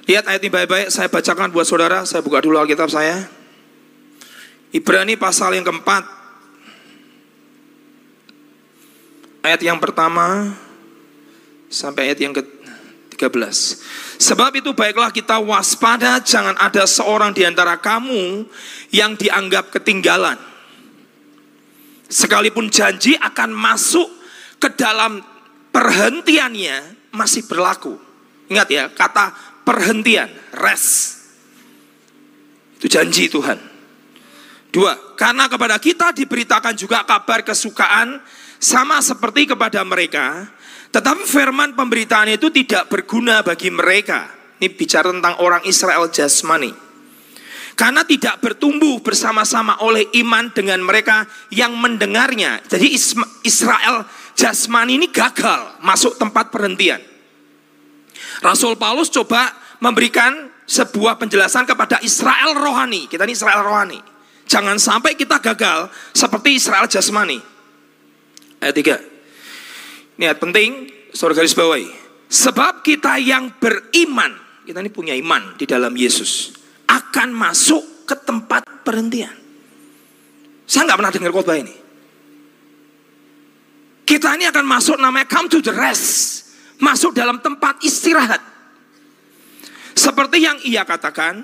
Lihat 0.07 0.23
ayat 0.31 0.39
ini 0.47 0.51
baik-baik, 0.55 0.89
saya 0.95 1.11
bacakan 1.11 1.51
buat 1.51 1.67
saudara. 1.67 2.07
Saya 2.07 2.23
buka 2.23 2.39
dulu 2.39 2.63
Alkitab 2.63 2.87
saya. 2.87 3.27
Ibrani 4.71 5.19
pasal 5.19 5.59
yang 5.59 5.67
keempat. 5.67 6.07
Ayat 9.43 9.61
yang 9.67 9.83
pertama 9.83 10.55
sampai 11.67 12.11
ayat 12.11 12.23
yang 12.23 12.31
ke 12.31 12.43
13. 13.19 14.23
Sebab 14.23 14.53
itu 14.55 14.71
baiklah 14.79 15.11
kita 15.11 15.43
waspada 15.43 16.23
jangan 16.23 16.55
ada 16.55 16.87
seorang 16.87 17.35
di 17.35 17.43
antara 17.43 17.75
kamu 17.75 18.47
yang 18.95 19.19
dianggap 19.19 19.75
ketinggalan. 19.75 20.39
Sekalipun 22.07 22.71
janji 22.71 23.19
akan 23.19 23.51
masuk 23.51 24.07
ke 24.63 24.71
dalam 24.79 25.19
perhentiannya 25.75 27.11
masih 27.11 27.43
berlaku. 27.51 27.99
Ingat 28.47 28.69
ya, 28.71 28.85
kata 28.95 29.56
perhentian, 29.67 30.31
rest. 30.55 31.19
Itu 32.79 32.87
janji 32.87 33.27
Tuhan. 33.27 33.59
Dua, 34.71 34.95
karena 35.19 35.51
kepada 35.51 35.83
kita 35.83 36.15
diberitakan 36.15 36.79
juga 36.79 37.03
kabar 37.03 37.43
kesukaan 37.43 38.23
sama 38.63 39.03
seperti 39.03 39.51
kepada 39.51 39.83
mereka, 39.83 40.47
tetapi 40.95 41.27
firman 41.27 41.75
pemberitaan 41.75 42.31
itu 42.31 42.53
tidak 42.55 42.87
berguna 42.87 43.43
bagi 43.43 43.75
mereka. 43.75 44.31
Ini 44.57 44.73
bicara 44.73 45.11
tentang 45.11 45.43
orang 45.43 45.67
Israel 45.67 46.09
jasmani. 46.09 46.73
Karena 47.77 48.09
tidak 48.09 48.41
bertumbuh 48.41 49.05
bersama-sama 49.05 49.77
oleh 49.85 50.09
iman 50.25 50.49
dengan 50.49 50.81
mereka 50.81 51.29
yang 51.53 51.77
mendengarnya. 51.77 52.65
Jadi 52.65 52.89
Israel 53.45 54.09
jasmani 54.33 54.97
ini 54.97 55.13
gagal 55.13 55.81
masuk 55.85 56.17
tempat 56.17 56.49
perhentian. 56.49 57.16
Rasul 58.41 58.77
Paulus 58.77 59.09
coba 59.13 59.53
memberikan 59.81 60.51
sebuah 60.67 61.17
penjelasan 61.17 61.65
kepada 61.65 62.03
Israel 62.03 62.59
rohani. 62.59 63.07
Kita 63.07 63.23
ini 63.25 63.35
Israel 63.35 63.63
rohani. 63.63 64.01
Jangan 64.47 64.79
sampai 64.79 65.19
kita 65.19 65.43
gagal 65.43 65.91
seperti 66.15 66.59
Israel 66.59 66.87
jasmani. 66.87 67.39
Ayat 68.63 68.75
3. 68.75 70.23
Niat 70.23 70.39
penting, 70.39 70.91
saudara 71.13 71.43
garis 71.43 71.53
bawahi. 71.53 71.89
Sebab 72.27 72.83
kita 72.83 73.19
yang 73.23 73.55
beriman, 73.59 74.35
kita 74.67 74.83
ini 74.83 74.91
punya 74.91 75.15
iman 75.19 75.55
di 75.55 75.67
dalam 75.67 75.95
Yesus, 75.95 76.57
akan 76.87 77.35
masuk 77.35 78.07
ke 78.07 78.15
tempat 78.23 78.63
perhentian. 78.87 79.35
Saya 80.67 80.91
nggak 80.91 80.99
pernah 80.99 81.13
dengar 81.15 81.31
khotbah 81.35 81.59
ini. 81.59 81.75
Kita 84.07 84.39
ini 84.39 84.47
akan 84.47 84.65
masuk 84.67 85.03
namanya 85.03 85.27
come 85.27 85.51
to 85.51 85.59
the 85.59 85.75
rest. 85.75 86.46
Masuk 86.83 87.17
dalam 87.17 87.41
tempat 87.41 87.81
istirahat. 87.81 88.43
Seperti 89.97 90.45
yang 90.45 90.61
ia 90.65 90.85
katakan, 90.85 91.41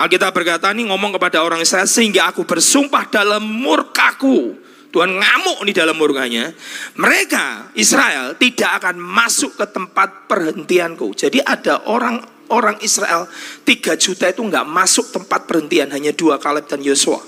Alkitab 0.00 0.32
berkata 0.32 0.72
ini 0.72 0.88
ngomong 0.88 1.20
kepada 1.20 1.44
orang 1.44 1.60
Israel, 1.60 1.84
sehingga 1.84 2.32
aku 2.32 2.48
bersumpah 2.48 3.10
dalam 3.12 3.44
murkaku 3.44 4.56
Tuhan 4.88 5.20
ngamuk 5.20 5.68
di 5.68 5.72
dalam 5.76 6.00
murkanya, 6.00 6.48
mereka 6.96 7.68
Israel 7.76 8.40
tidak 8.40 8.80
akan 8.80 8.96
masuk 8.96 9.60
ke 9.60 9.66
tempat 9.68 10.24
perhentianku. 10.24 11.12
Jadi 11.12 11.44
ada 11.44 11.84
orang 11.92 12.24
orang 12.48 12.80
Israel 12.80 13.28
3 13.68 14.00
juta 14.00 14.32
itu 14.32 14.40
nggak 14.40 14.64
masuk 14.64 15.12
tempat 15.12 15.44
perhentian 15.44 15.92
hanya 15.92 16.16
dua 16.16 16.40
Kaleb 16.40 16.64
dan 16.64 16.80
Yosua. 16.80 17.20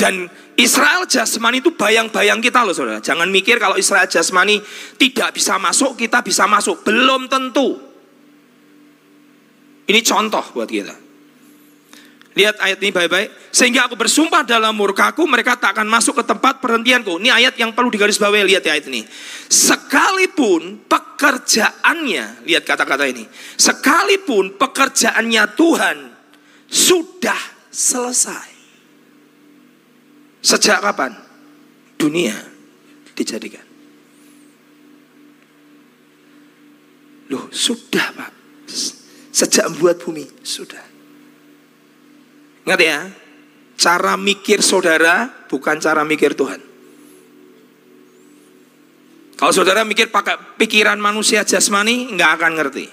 Dan 0.00 0.32
Israel 0.56 1.04
jasmani 1.04 1.60
itu 1.60 1.76
bayang-bayang 1.76 2.40
kita 2.40 2.64
loh 2.64 2.72
saudara. 2.72 3.04
Jangan 3.04 3.28
mikir 3.28 3.60
kalau 3.60 3.76
Israel 3.76 4.08
jasmani 4.08 4.56
tidak 4.96 5.36
bisa 5.36 5.60
masuk, 5.60 5.92
kita 6.00 6.24
bisa 6.24 6.48
masuk. 6.48 6.80
Belum 6.88 7.28
tentu. 7.28 7.76
Ini 9.84 10.00
contoh 10.00 10.40
buat 10.56 10.64
kita. 10.72 10.96
Lihat 12.32 12.56
ayat 12.64 12.78
ini 12.80 12.96
baik-baik. 12.96 13.52
Sehingga 13.52 13.90
aku 13.90 14.00
bersumpah 14.00 14.40
dalam 14.46 14.72
murkaku, 14.72 15.28
mereka 15.28 15.60
tak 15.60 15.76
akan 15.76 15.90
masuk 15.90 16.22
ke 16.22 16.24
tempat 16.24 16.64
perhentianku. 16.64 17.20
Ini 17.20 17.28
ayat 17.36 17.54
yang 17.60 17.76
perlu 17.76 17.92
digarisbawahi, 17.92 18.48
lihat 18.48 18.64
ya 18.64 18.78
ayat 18.78 18.88
ini. 18.88 19.04
Sekalipun 19.50 20.88
pekerjaannya, 20.88 22.48
lihat 22.48 22.64
kata-kata 22.64 23.04
ini. 23.04 23.28
Sekalipun 23.60 24.56
pekerjaannya 24.56 25.44
Tuhan 25.58 25.96
sudah 26.70 27.68
selesai. 27.68 28.59
Sejak 30.40 30.80
kapan? 30.80 31.12
Dunia 32.00 32.32
dijadikan. 33.12 33.64
Loh, 37.30 37.46
sudah 37.52 38.10
Pak. 38.16 38.32
Sejak 39.30 39.70
membuat 39.70 40.02
bumi, 40.02 40.26
sudah. 40.42 40.82
Ingat 42.66 42.80
ya, 42.80 42.98
cara 43.78 44.18
mikir 44.18 44.64
saudara 44.64 45.46
bukan 45.46 45.78
cara 45.78 46.02
mikir 46.02 46.34
Tuhan. 46.34 46.60
Kalau 49.36 49.52
saudara 49.56 49.88
mikir 49.88 50.12
pakai 50.12 50.60
pikiran 50.60 51.00
manusia 51.00 51.46
jasmani, 51.48 52.12
nggak 52.12 52.30
akan 52.36 52.52
ngerti. 52.60 52.86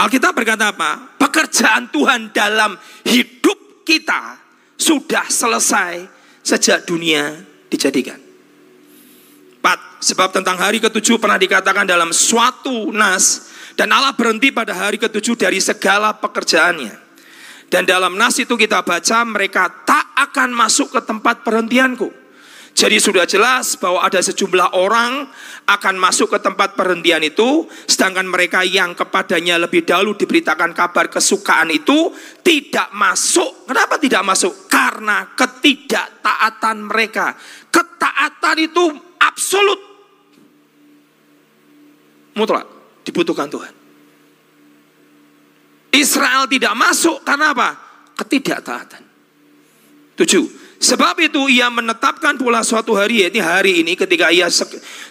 Alkitab 0.00 0.32
berkata 0.32 0.72
apa? 0.72 1.20
Pekerjaan 1.20 1.92
Tuhan 1.92 2.32
dalam 2.32 2.72
hidup 3.04 3.84
kita 3.84 4.41
sudah 4.82 5.30
selesai 5.30 6.10
sejak 6.42 6.82
dunia 6.82 7.38
dijadikan. 7.70 8.18
Empat, 9.62 9.78
sebab 10.02 10.34
tentang 10.34 10.58
hari 10.58 10.82
ketujuh 10.82 11.22
pernah 11.22 11.38
dikatakan 11.38 11.86
dalam 11.86 12.10
suatu 12.10 12.90
nas, 12.90 13.54
dan 13.78 13.94
Allah 13.94 14.10
berhenti 14.12 14.50
pada 14.50 14.74
hari 14.74 14.98
ketujuh 14.98 15.38
dari 15.38 15.62
segala 15.62 16.18
pekerjaannya. 16.18 16.98
Dan 17.70 17.88
dalam 17.88 18.18
nas 18.18 18.36
itu 18.36 18.58
kita 18.58 18.84
baca 18.84 19.18
mereka 19.24 19.70
tak 19.86 20.12
akan 20.18 20.52
masuk 20.52 20.92
ke 20.92 21.00
tempat 21.08 21.40
perhentianku. 21.40 22.21
Jadi 22.72 22.96
sudah 22.96 23.28
jelas 23.28 23.76
bahwa 23.76 24.00
ada 24.00 24.16
sejumlah 24.16 24.72
orang 24.72 25.28
akan 25.68 25.94
masuk 26.00 26.32
ke 26.32 26.38
tempat 26.40 26.72
perhentian 26.72 27.20
itu, 27.20 27.68
sedangkan 27.84 28.24
mereka 28.24 28.64
yang 28.64 28.96
kepadanya 28.96 29.60
lebih 29.60 29.84
dahulu 29.84 30.16
diberitakan 30.16 30.72
kabar 30.72 31.12
kesukaan 31.12 31.68
itu 31.68 32.10
tidak 32.40 32.88
masuk. 32.96 33.68
Kenapa 33.68 34.00
tidak 34.00 34.24
masuk? 34.24 34.72
Karena 34.72 35.36
ketidaktaatan 35.36 36.76
mereka. 36.88 37.36
Ketaatan 37.68 38.56
itu 38.64 38.84
absolut. 39.20 39.80
Mutlak 42.32 42.64
dibutuhkan 43.04 43.52
Tuhan. 43.52 43.72
Israel 45.92 46.48
tidak 46.48 46.72
masuk 46.72 47.20
karena 47.20 47.52
apa? 47.52 47.68
Ketidaktaatan. 48.16 49.02
Tujuh. 50.16 50.61
Sebab 50.82 51.14
itu 51.22 51.46
ia 51.46 51.70
menetapkan 51.70 52.34
pula 52.34 52.66
suatu 52.66 52.98
hari 52.98 53.22
yaitu 53.22 53.38
hari 53.38 53.86
ini 53.86 53.94
ketika 53.94 54.34
ia 54.34 54.50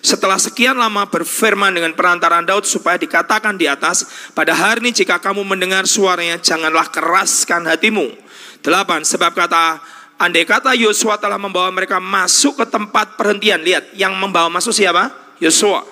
setelah 0.03 0.35
sekian 0.35 0.75
lama 0.75 1.07
berfirman 1.07 1.71
dengan 1.71 1.95
perantaran 1.95 2.43
Daud 2.43 2.67
supaya 2.67 2.99
dikatakan 2.99 3.55
di 3.55 3.71
atas 3.71 4.03
pada 4.35 4.51
hari 4.51 4.83
ini 4.83 4.91
jika 4.91 5.23
kamu 5.23 5.47
mendengar 5.47 5.87
suaranya 5.87 6.43
janganlah 6.43 6.91
keraskan 6.91 7.71
hatimu. 7.71 8.11
Delapan 8.59 9.07
sebab 9.07 9.31
kata 9.31 9.79
andai 10.19 10.43
kata 10.43 10.75
Yosua 10.75 11.15
telah 11.15 11.39
membawa 11.39 11.71
mereka 11.71 12.03
masuk 12.03 12.59
ke 12.59 12.65
tempat 12.67 13.15
perhentian 13.15 13.63
lihat 13.63 13.95
yang 13.95 14.11
membawa 14.19 14.51
masuk 14.51 14.75
siapa? 14.75 15.07
Yosua. 15.39 15.87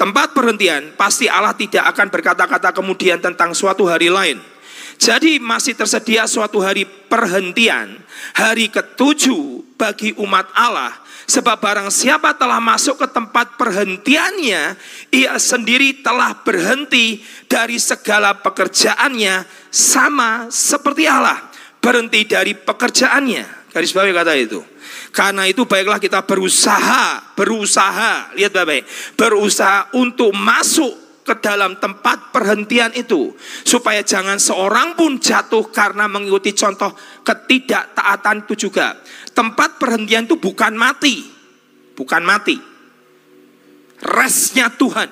Tempat 0.00 0.32
perhentian 0.32 0.96
pasti 0.96 1.28
Allah 1.28 1.52
tidak 1.52 1.92
akan 1.92 2.08
berkata-kata 2.08 2.72
kemudian 2.72 3.20
tentang 3.20 3.52
suatu 3.52 3.84
hari 3.84 4.08
lain 4.08 4.53
jadi 5.04 5.36
masih 5.36 5.76
tersedia 5.76 6.24
suatu 6.24 6.64
hari 6.64 6.88
perhentian, 6.88 8.00
hari 8.32 8.72
ketujuh 8.72 9.76
bagi 9.76 10.16
umat 10.16 10.48
Allah. 10.56 10.96
Sebab 11.28 11.60
barang 11.60 11.92
siapa 11.92 12.32
telah 12.40 12.56
masuk 12.56 13.04
ke 13.04 13.08
tempat 13.12 13.60
perhentiannya, 13.60 14.80
ia 15.12 15.34
sendiri 15.36 16.00
telah 16.00 16.40
berhenti 16.40 17.20
dari 17.44 17.76
segala 17.76 18.32
pekerjaannya 18.40 19.44
sama 19.68 20.48
seperti 20.48 21.04
Allah. 21.04 21.52
Berhenti 21.84 22.24
dari 22.24 22.56
pekerjaannya. 22.56 23.76
Garis 23.76 23.92
bawah 23.92 24.24
kata 24.24 24.32
itu. 24.40 24.64
Karena 25.12 25.44
itu 25.44 25.68
baiklah 25.68 26.00
kita 26.00 26.24
berusaha, 26.24 27.36
berusaha, 27.36 28.32
lihat 28.40 28.56
baik-baik, 28.56 28.88
berusaha 29.20 29.92
untuk 30.00 30.32
masuk 30.32 31.03
ke 31.24 31.40
dalam 31.40 31.80
tempat 31.80 32.30
perhentian 32.30 32.92
itu 32.92 33.32
supaya 33.64 34.04
jangan 34.04 34.36
seorang 34.36 34.92
pun 34.92 35.16
jatuh 35.16 35.72
karena 35.72 36.04
mengikuti 36.04 36.52
contoh 36.52 36.92
ketidaktaatan 37.24 38.44
itu 38.44 38.68
juga. 38.68 39.00
Tempat 39.32 39.80
perhentian 39.80 40.28
itu 40.28 40.36
bukan 40.36 40.76
mati. 40.76 41.24
Bukan 41.96 42.22
mati. 42.22 42.60
Restnya 44.04 44.68
Tuhan. 44.68 45.08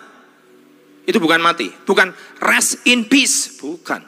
Itu 1.09 1.19
bukan 1.19 1.40
mati. 1.40 1.73
Bukan 1.73 2.12
rest 2.45 2.85
in 2.85 3.09
peace. 3.09 3.57
Bukan. 3.59 4.04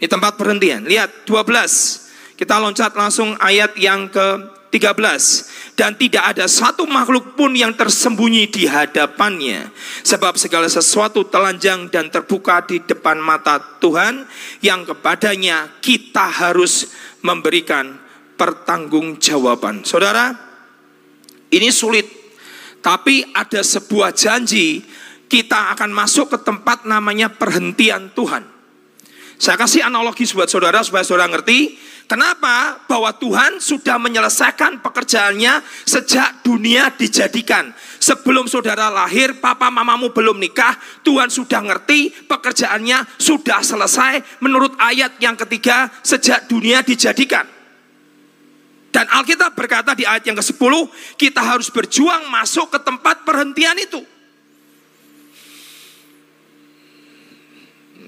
Ini 0.00 0.08
tempat 0.08 0.40
perhentian. 0.40 0.88
Lihat 0.88 1.28
12. 1.28 2.40
Kita 2.40 2.58
loncat 2.58 2.96
langsung 2.98 3.38
ayat 3.38 3.78
yang 3.78 4.10
ke 4.10 4.26
13 4.74 5.78
dan 5.78 5.94
tidak 5.94 6.34
ada 6.34 6.50
satu 6.50 6.82
makhluk 6.82 7.38
pun 7.38 7.54
yang 7.54 7.70
tersembunyi 7.78 8.50
di 8.50 8.66
hadapannya 8.66 9.70
sebab 10.02 10.34
segala 10.34 10.66
sesuatu 10.66 11.22
telanjang 11.30 11.86
dan 11.94 12.10
terbuka 12.10 12.66
di 12.66 12.82
depan 12.82 13.22
mata 13.22 13.62
Tuhan 13.78 14.26
yang 14.66 14.82
kepadanya 14.82 15.78
kita 15.78 16.26
harus 16.26 16.90
memberikan 17.22 18.02
pertanggungjawaban. 18.34 19.86
Saudara, 19.86 20.34
ini 21.54 21.70
sulit 21.70 22.10
tapi 22.82 23.22
ada 23.30 23.62
sebuah 23.62 24.10
janji 24.10 24.82
kita 25.30 25.70
akan 25.78 25.94
masuk 25.94 26.34
ke 26.34 26.38
tempat 26.42 26.82
namanya 26.82 27.30
perhentian 27.30 28.10
Tuhan. 28.10 28.42
Saya 29.38 29.54
kasih 29.54 29.86
analogi 29.86 30.26
buat 30.34 30.50
saudara 30.50 30.82
supaya 30.82 31.06
saudara 31.06 31.30
ngerti 31.30 31.74
Kenapa? 32.04 32.84
Bahwa 32.84 33.16
Tuhan 33.16 33.64
sudah 33.64 33.96
menyelesaikan 33.96 34.84
pekerjaannya 34.84 35.64
sejak 35.88 36.44
dunia 36.44 36.92
dijadikan. 36.92 37.72
Sebelum 37.96 38.44
saudara 38.44 38.92
lahir, 38.92 39.40
papa 39.40 39.72
mamamu 39.72 40.12
belum 40.12 40.36
nikah, 40.36 40.76
Tuhan 41.00 41.32
sudah 41.32 41.64
ngerti 41.64 42.28
pekerjaannya 42.28 43.16
sudah 43.16 43.64
selesai 43.64 44.44
menurut 44.44 44.76
ayat 44.76 45.16
yang 45.16 45.32
ketiga 45.32 45.88
sejak 46.04 46.44
dunia 46.44 46.84
dijadikan. 46.84 47.48
Dan 48.94 49.10
Alkitab 49.10 49.58
berkata 49.58 49.96
di 49.96 50.06
ayat 50.06 50.22
yang 50.22 50.38
ke-10, 50.38 50.72
kita 51.18 51.42
harus 51.42 51.66
berjuang 51.72 52.30
masuk 52.30 52.70
ke 52.70 52.78
tempat 52.78 53.26
perhentian 53.26 53.74
itu. 53.80 53.98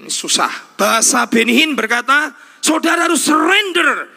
Susah. 0.07 0.47
Bahasa 0.79 1.27
Benihin 1.27 1.75
berkata, 1.75 2.31
Saudara 2.67 3.07
harus 3.07 3.23
surrender. 3.23 4.11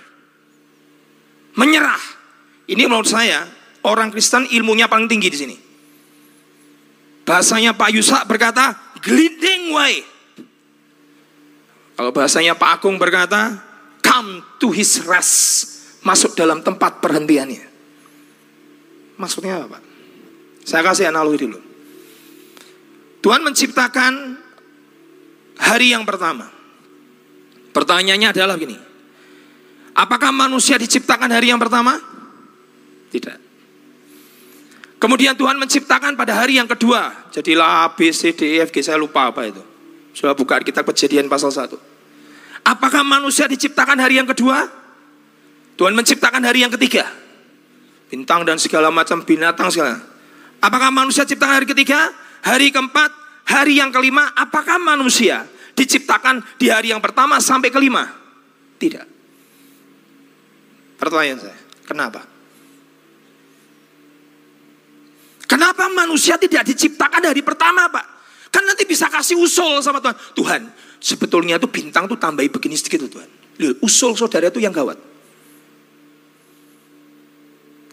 Menyerah. 1.55 2.03
Ini 2.67 2.91
menurut 2.91 3.07
saya 3.07 3.47
orang 3.87 4.11
Kristen 4.11 4.51
ilmunya 4.51 4.91
paling 4.91 5.07
tinggi 5.07 5.31
di 5.31 5.39
sini. 5.39 5.57
Bahasanya 7.23 7.79
Pak 7.79 7.95
Yusak 7.95 8.27
berkata, 8.27 8.75
gliding 8.99 9.71
way. 9.71 10.03
Kalau 11.95 12.11
bahasanya 12.11 12.59
Pak 12.59 12.83
Agung 12.83 12.99
berkata, 12.99 13.55
come 14.03 14.43
to 14.59 14.75
his 14.75 14.99
rest. 15.07 15.79
Masuk 16.03 16.35
dalam 16.35 16.65
tempat 16.67 16.99
perhentiannya. 16.99 17.71
Maksudnya 19.21 19.63
apa 19.63 19.79
Pak? 19.79 19.83
Saya 20.67 20.83
kasih 20.83 21.13
analogi 21.13 21.47
dulu. 21.47 21.61
Tuhan 23.21 23.45
menciptakan 23.45 24.41
hari 25.61 25.93
yang 25.93 26.09
pertama. 26.09 26.60
Pertanyaannya 27.71 28.29
adalah 28.35 28.55
begini. 28.59 28.77
Apakah 29.95 30.31
manusia 30.35 30.79
diciptakan 30.79 31.31
hari 31.31 31.51
yang 31.51 31.61
pertama? 31.61 31.99
Tidak. 33.11 33.51
Kemudian 35.01 35.33
Tuhan 35.33 35.57
menciptakan 35.57 36.13
pada 36.15 36.37
hari 36.45 36.61
yang 36.61 36.69
kedua. 36.69 37.33
Jadilah 37.33 37.89
A, 37.89 37.97
B, 37.97 38.13
C, 38.13 38.37
D, 38.37 38.61
E, 38.61 38.69
F, 38.69 38.71
G. 38.71 38.85
Saya 38.85 39.01
lupa 39.01 39.33
apa 39.33 39.49
itu. 39.49 39.63
Sudah 40.13 40.37
buka 40.37 40.61
kitab 40.61 40.85
kejadian 40.93 41.31
pasal 41.31 41.49
1. 41.55 41.73
Apakah 42.67 43.01
manusia 43.01 43.49
diciptakan 43.49 43.97
hari 43.97 44.21
yang 44.21 44.29
kedua? 44.29 44.69
Tuhan 45.81 45.97
menciptakan 45.97 46.45
hari 46.45 46.69
yang 46.69 46.73
ketiga. 46.77 47.09
Bintang 48.13 48.45
dan 48.45 48.61
segala 48.61 48.93
macam 48.93 49.25
binatang 49.25 49.73
segala. 49.73 49.97
Apakah 50.61 50.93
manusia 50.93 51.25
diciptakan 51.25 51.65
hari 51.65 51.67
ketiga? 51.71 52.13
Hari 52.45 52.69
keempat, 52.69 53.11
hari 53.49 53.81
yang 53.81 53.89
kelima, 53.93 54.33
apakah 54.37 54.77
manusia 54.77 55.49
diciptakan 55.81 56.61
di 56.61 56.69
hari 56.69 56.93
yang 56.93 57.01
pertama 57.01 57.41
sampai 57.41 57.73
kelima? 57.73 58.05
Tidak. 58.77 59.07
Pertanyaan 61.01 61.41
saya, 61.41 61.57
kenapa? 61.89 62.21
Kenapa 65.49 65.89
manusia 65.89 66.37
tidak 66.37 66.69
diciptakan 66.69 67.25
dari 67.25 67.41
pertama, 67.41 67.89
Pak? 67.89 68.07
Kan 68.53 68.69
nanti 68.69 68.85
bisa 68.85 69.09
kasih 69.09 69.41
usul 69.41 69.81
sama 69.81 69.99
Tuhan. 70.05 70.17
Tuhan, 70.37 70.61
sebetulnya 71.01 71.57
itu 71.57 71.67
bintang 71.73 72.05
tuh 72.05 72.21
tambahi 72.21 72.53
begini 72.53 72.77
sedikit 72.77 73.09
Tuhan. 73.09 73.29
Loh, 73.65 73.75
usul 73.81 74.13
saudara 74.15 74.53
itu 74.53 74.61
yang 74.61 74.71
gawat. 74.71 75.01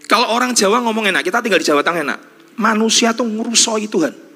Kalau 0.07 0.27
orang 0.31 0.55
Jawa 0.55 0.83
ngomong 0.83 1.07
enak, 1.11 1.23
kita 1.23 1.39
tinggal 1.43 1.59
di 1.59 1.67
Jawa 1.67 1.81
Tengah 1.83 2.03
enak. 2.03 2.19
Manusia 2.59 3.11
tuh 3.15 3.27
ngurusoi 3.27 3.87
Tuhan. 3.91 4.26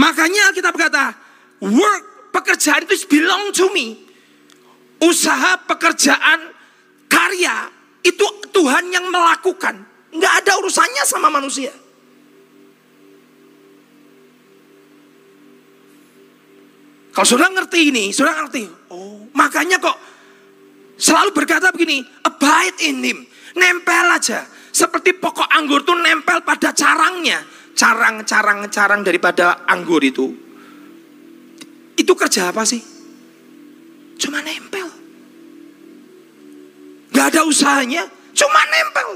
Makanya 0.00 0.56
kita 0.56 0.72
berkata, 0.72 1.12
work, 1.60 2.32
pekerjaan 2.32 2.88
itu 2.88 3.04
belong 3.04 3.52
to 3.52 3.68
me. 3.76 4.00
Usaha, 5.04 5.60
pekerjaan, 5.68 6.56
karya, 7.04 7.68
itu 8.00 8.24
Tuhan 8.48 8.88
yang 8.88 9.12
melakukan. 9.12 9.76
Nggak 10.16 10.34
ada 10.44 10.52
urusannya 10.64 11.04
sama 11.04 11.28
manusia. 11.28 11.72
Kalau 17.10 17.26
sudah 17.36 17.52
ngerti 17.52 17.92
ini, 17.92 18.08
sudah 18.14 18.32
ngerti. 18.40 18.64
Oh, 18.88 19.28
makanya 19.36 19.76
kok 19.82 19.98
selalu 20.96 21.36
berkata 21.36 21.68
begini, 21.76 22.00
abide 22.24 22.78
in 22.88 23.04
him. 23.04 23.18
Nempel 23.52 24.08
aja. 24.16 24.48
Seperti 24.70 25.18
pokok 25.18 25.50
anggur 25.50 25.82
tuh 25.82 25.98
nempel 25.98 26.40
pada 26.46 26.70
carangnya 26.70 27.42
carang-carang-carang 27.80 29.00
daripada 29.00 29.64
anggur 29.64 30.04
itu, 30.04 30.28
itu 31.96 32.12
kerja 32.12 32.52
apa 32.52 32.60
sih? 32.68 32.84
Cuma 34.20 34.44
nempel. 34.44 34.84
Gak 37.16 37.26
ada 37.32 37.40
usahanya, 37.48 38.04
cuma 38.36 38.60
nempel. 38.68 39.08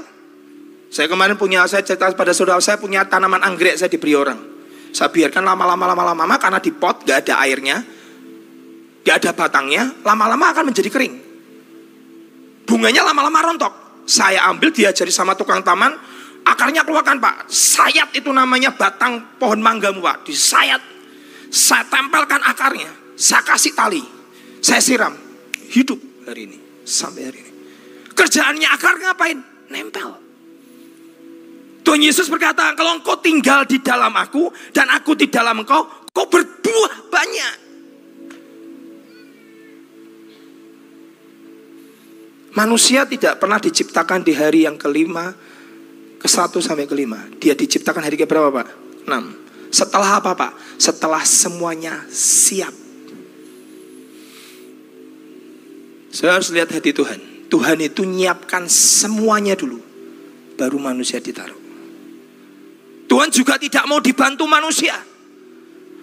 Saya 0.89 1.05
kemarin 1.05 1.37
punya, 1.37 1.61
saya 1.69 1.85
cerita 1.85 2.09
pada 2.17 2.33
saudara 2.33 2.57
saya 2.57 2.81
punya 2.81 3.05
tanaman 3.05 3.45
anggrek 3.45 3.77
saya 3.77 3.85
diberi 3.85 4.17
orang. 4.17 4.41
Saya 4.89 5.13
biarkan 5.13 5.45
lama-lama 5.45 5.93
lama-lama 5.93 6.35
karena 6.41 6.57
di 6.57 6.73
pot 6.73 7.05
gak 7.05 7.29
ada 7.29 7.45
airnya, 7.45 7.85
gak 9.05 9.15
ada 9.21 9.31
batangnya, 9.37 9.93
lama-lama 10.01 10.49
akan 10.57 10.73
menjadi 10.73 10.89
kering. 10.89 11.13
Bunganya 12.65 13.05
lama-lama 13.05 13.45
rontok. 13.45 13.73
Saya 14.09 14.49
ambil 14.49 14.73
diajari 14.73 15.13
sama 15.13 15.37
tukang 15.37 15.61
taman, 15.61 16.14
Akarnya 16.45 16.85
keluarkan 16.85 17.17
pak. 17.17 17.49
Sayat 17.49 18.13
itu 18.13 18.29
namanya 18.29 18.69
batang 18.77 19.37
pohon 19.41 19.57
manggamu 19.59 19.99
pak. 20.05 20.29
Disayat. 20.29 20.81
Saya 21.49 21.83
tempelkan 21.89 22.41
akarnya. 22.45 23.17
Saya 23.17 23.41
kasih 23.41 23.73
tali. 23.73 24.03
Saya 24.61 24.81
siram. 24.81 25.13
Hidup 25.73 25.97
hari 26.29 26.45
ini. 26.45 26.57
Sampai 26.85 27.33
hari 27.33 27.39
ini. 27.41 27.51
Kerjaannya 28.13 28.67
akar 28.69 28.95
ngapain? 29.01 29.39
Nempel. 29.73 30.21
Tuhan 31.85 32.01
Yesus 32.01 32.29
berkata, 32.29 32.73
kalau 32.73 32.97
engkau 32.97 33.17
tinggal 33.21 33.61
di 33.65 33.77
dalam 33.77 34.09
aku 34.17 34.49
dan 34.73 34.89
aku 34.89 35.13
di 35.13 35.29
dalam 35.29 35.61
engkau, 35.61 35.85
kau 36.09 36.25
berbuah 36.25 37.13
banyak. 37.13 37.55
Manusia 42.57 43.05
tidak 43.05 43.37
pernah 43.37 43.59
diciptakan 43.61 44.25
di 44.25 44.33
hari 44.33 44.65
yang 44.65 44.79
kelima, 44.79 45.35
ke 46.25 46.29
satu 46.33 46.57
sampai 46.57 46.89
kelima. 46.89 47.21
Dia 47.37 47.53
diciptakan 47.53 48.01
hari 48.01 48.17
ke 48.17 48.25
berapa 48.25 48.49
Pak? 48.49 48.67
Enam. 49.05 49.37
Setelah 49.69 50.17
apa 50.17 50.33
Pak? 50.33 50.81
Setelah 50.81 51.21
semuanya 51.21 52.01
siap. 52.09 52.73
Saya 56.09 56.41
harus 56.41 56.49
lihat 56.49 56.73
hati 56.73 56.97
Tuhan. 56.97 57.45
Tuhan 57.45 57.77
itu 57.77 58.01
nyiapkan 58.09 58.65
semuanya 58.65 59.53
dulu. 59.53 59.77
Baru 60.57 60.81
manusia 60.81 61.21
ditaruh. 61.21 61.61
Tuhan 63.05 63.29
juga 63.29 63.61
tidak 63.61 63.85
mau 63.85 64.01
dibantu 64.01 64.49
manusia. 64.49 64.97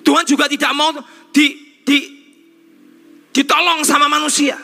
Tuhan 0.06 0.22
juga 0.22 0.46
tidak 0.46 0.70
mau 0.70 0.94
di, 1.35 1.46
di, 1.82 1.98
ditolong 3.35 3.82
sama 3.82 4.06
manusia. 4.06 4.54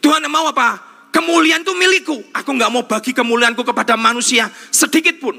Tuhan 0.00 0.24
mau 0.32 0.48
apa? 0.48 0.91
Kemuliaan 1.12 1.60
itu 1.60 1.76
milikku. 1.76 2.16
Aku 2.32 2.56
nggak 2.56 2.72
mau 2.72 2.88
bagi 2.88 3.12
kemuliaanku 3.12 3.60
kepada 3.60 4.00
manusia 4.00 4.48
sedikit 4.72 5.20
pun. 5.20 5.36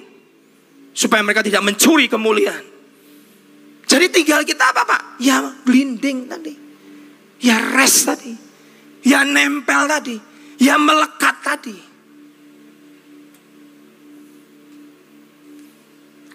Supaya 0.93 1.25
mereka 1.25 1.41
tidak 1.41 1.65
mencuri 1.65 2.05
kemuliaan. 2.05 2.61
Jadi 3.89 4.05
tinggal 4.13 4.45
kita 4.45 4.69
apa 4.69 4.85
Pak? 4.85 5.01
Ya 5.17 5.41
blinding 5.65 6.29
tadi. 6.29 6.53
Ya 7.41 7.57
rest 7.73 8.05
tadi. 8.05 8.33
Ya 9.01 9.25
nempel 9.25 9.89
tadi. 9.89 10.15
Ya 10.61 10.77
melekat 10.77 11.41
tadi. 11.41 11.77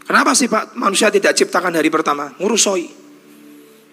Kenapa 0.02 0.34
sih 0.34 0.50
Pak 0.50 0.74
manusia 0.74 1.14
tidak 1.14 1.38
ciptakan 1.38 1.78
hari 1.78 1.92
pertama? 1.92 2.34
Ngurusoi. 2.42 2.88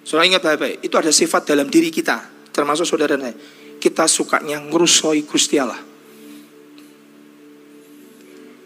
Soalnya 0.05 0.37
ingat 0.37 0.43
baik-baik, 0.45 0.77
itu 0.85 0.95
ada 1.01 1.09
sifat 1.09 1.49
dalam 1.49 1.65
diri 1.65 1.89
kita, 1.89 2.49
termasuk 2.53 2.85
saudara 2.85 3.17
saya. 3.17 3.33
Kita 3.85 4.09
sukanya 4.09 4.57
ngurusoi 4.65 5.21
Gusti 5.29 5.61
Allah. 5.61 5.77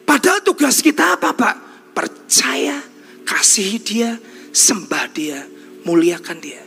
Padahal 0.07 0.39
tugas 0.47 0.79
kita 0.79 1.19
apa 1.19 1.35
Pak? 1.35 1.55
Percaya, 1.91 2.79
kasih 3.27 3.83
dia, 3.83 4.15
sembah 4.55 5.11
dia, 5.11 5.43
muliakan 5.83 6.39
dia. 6.39 6.63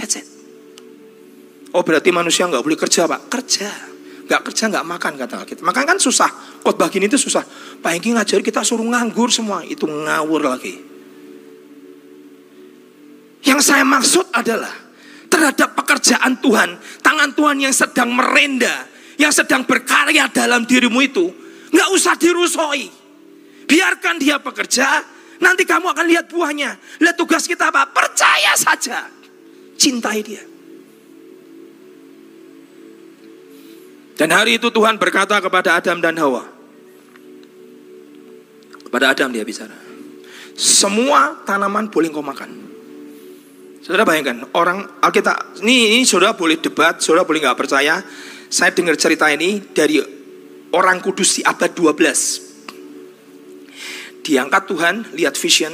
That's 0.00 0.16
it. 0.16 0.24
Oh 1.76 1.84
berarti 1.84 2.08
manusia 2.08 2.48
nggak 2.48 2.64
boleh 2.64 2.80
kerja 2.80 3.04
Pak? 3.04 3.28
Kerja 3.28 3.68
nggak 4.28 4.40
kerja 4.48 4.72
nggak 4.72 4.86
makan 4.88 5.12
kata 5.20 5.34
Alkitab. 5.44 5.64
Makan 5.68 5.84
kan 5.84 5.98
susah. 6.00 6.28
Khotbah 6.64 6.88
gini 6.88 7.04
itu 7.04 7.20
susah. 7.20 7.44
Pak 7.84 7.90
Hengki 7.92 8.16
ngajar 8.16 8.40
kita 8.40 8.64
suruh 8.64 8.88
nganggur 8.88 9.28
semua. 9.28 9.60
Itu 9.60 9.84
ngawur 9.84 10.40
lagi. 10.40 10.72
Yang 13.44 13.60
saya 13.60 13.84
maksud 13.84 14.32
adalah 14.32 14.87
terhadap 15.28 15.76
pekerjaan 15.76 16.40
Tuhan, 16.40 16.76
tangan 17.04 17.30
Tuhan 17.36 17.56
yang 17.62 17.72
sedang 17.72 18.10
merenda, 18.12 18.88
yang 19.20 19.30
sedang 19.30 19.62
berkarya 19.68 20.28
dalam 20.32 20.64
dirimu 20.64 20.98
itu, 21.04 21.30
nggak 21.72 21.88
usah 21.92 22.16
dirusoi. 22.16 22.88
Biarkan 23.68 24.16
dia 24.16 24.40
bekerja, 24.40 25.04
nanti 25.44 25.68
kamu 25.68 25.92
akan 25.92 26.06
lihat 26.08 26.26
buahnya. 26.32 26.80
Lihat 27.04 27.16
tugas 27.20 27.44
kita 27.44 27.68
apa? 27.68 27.84
Percaya 27.92 28.56
saja. 28.56 29.04
Cintai 29.78 30.24
dia. 30.24 30.42
Dan 34.18 34.34
hari 34.34 34.58
itu 34.58 34.66
Tuhan 34.74 34.98
berkata 34.98 35.38
kepada 35.38 35.78
Adam 35.78 36.02
dan 36.02 36.18
Hawa. 36.18 36.42
Kepada 38.82 39.14
Adam 39.14 39.30
dia 39.30 39.46
bicara. 39.46 39.78
Semua 40.58 41.38
tanaman 41.46 41.86
boleh 41.86 42.10
kau 42.10 42.24
makan. 42.24 42.67
Saudara 43.88 44.04
bayangkan, 44.04 44.44
orang 44.52 44.84
Alkitab, 45.00 45.64
ini, 45.64 45.96
ini 45.96 46.04
saudara 46.04 46.36
boleh 46.36 46.60
debat, 46.60 47.00
saudara 47.00 47.24
boleh 47.24 47.40
nggak 47.40 47.56
percaya. 47.56 48.04
Saya 48.52 48.68
dengar 48.76 49.00
cerita 49.00 49.32
ini 49.32 49.64
dari 49.72 49.96
orang 50.76 51.00
kudus 51.00 51.40
di 51.40 51.42
abad 51.48 51.72
12. 51.72 54.20
Diangkat 54.20 54.62
Tuhan, 54.68 55.08
lihat 55.16 55.40
vision. 55.40 55.72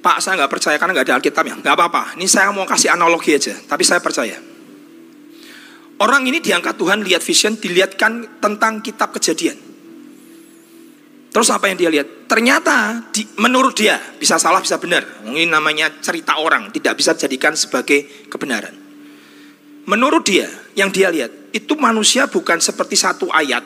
Pak 0.00 0.24
saya 0.24 0.40
nggak 0.40 0.52
percaya 0.56 0.80
karena 0.80 0.96
nggak 0.96 1.04
ada 1.04 1.20
Alkitabnya. 1.20 1.60
Nggak 1.60 1.76
apa-apa, 1.76 2.16
ini 2.16 2.24
saya 2.24 2.48
mau 2.48 2.64
kasih 2.64 2.96
analogi 2.96 3.36
aja, 3.36 3.52
tapi 3.68 3.84
saya 3.84 4.00
percaya. 4.00 4.40
Orang 6.00 6.24
ini 6.24 6.40
diangkat 6.40 6.80
Tuhan 6.80 7.04
lihat 7.04 7.20
vision, 7.20 7.60
dilihatkan 7.60 8.40
tentang 8.40 8.80
kitab 8.80 9.12
kejadian. 9.12 9.75
Terus 11.36 11.52
apa 11.52 11.68
yang 11.68 11.76
dia 11.76 11.92
lihat? 11.92 12.32
Ternyata 12.32 13.12
di, 13.12 13.20
menurut 13.36 13.76
dia 13.76 14.00
bisa 14.16 14.40
salah 14.40 14.64
bisa 14.64 14.80
benar. 14.80 15.04
Ini 15.20 15.44
namanya 15.44 16.00
cerita 16.00 16.40
orang, 16.40 16.72
tidak 16.72 16.96
bisa 16.96 17.12
dijadikan 17.12 17.52
sebagai 17.52 18.24
kebenaran. 18.32 18.72
Menurut 19.84 20.24
dia, 20.24 20.48
yang 20.72 20.88
dia 20.88 21.12
lihat 21.12 21.52
itu 21.52 21.76
manusia 21.76 22.24
bukan 22.24 22.56
seperti 22.56 22.96
satu 22.96 23.28
ayat, 23.28 23.60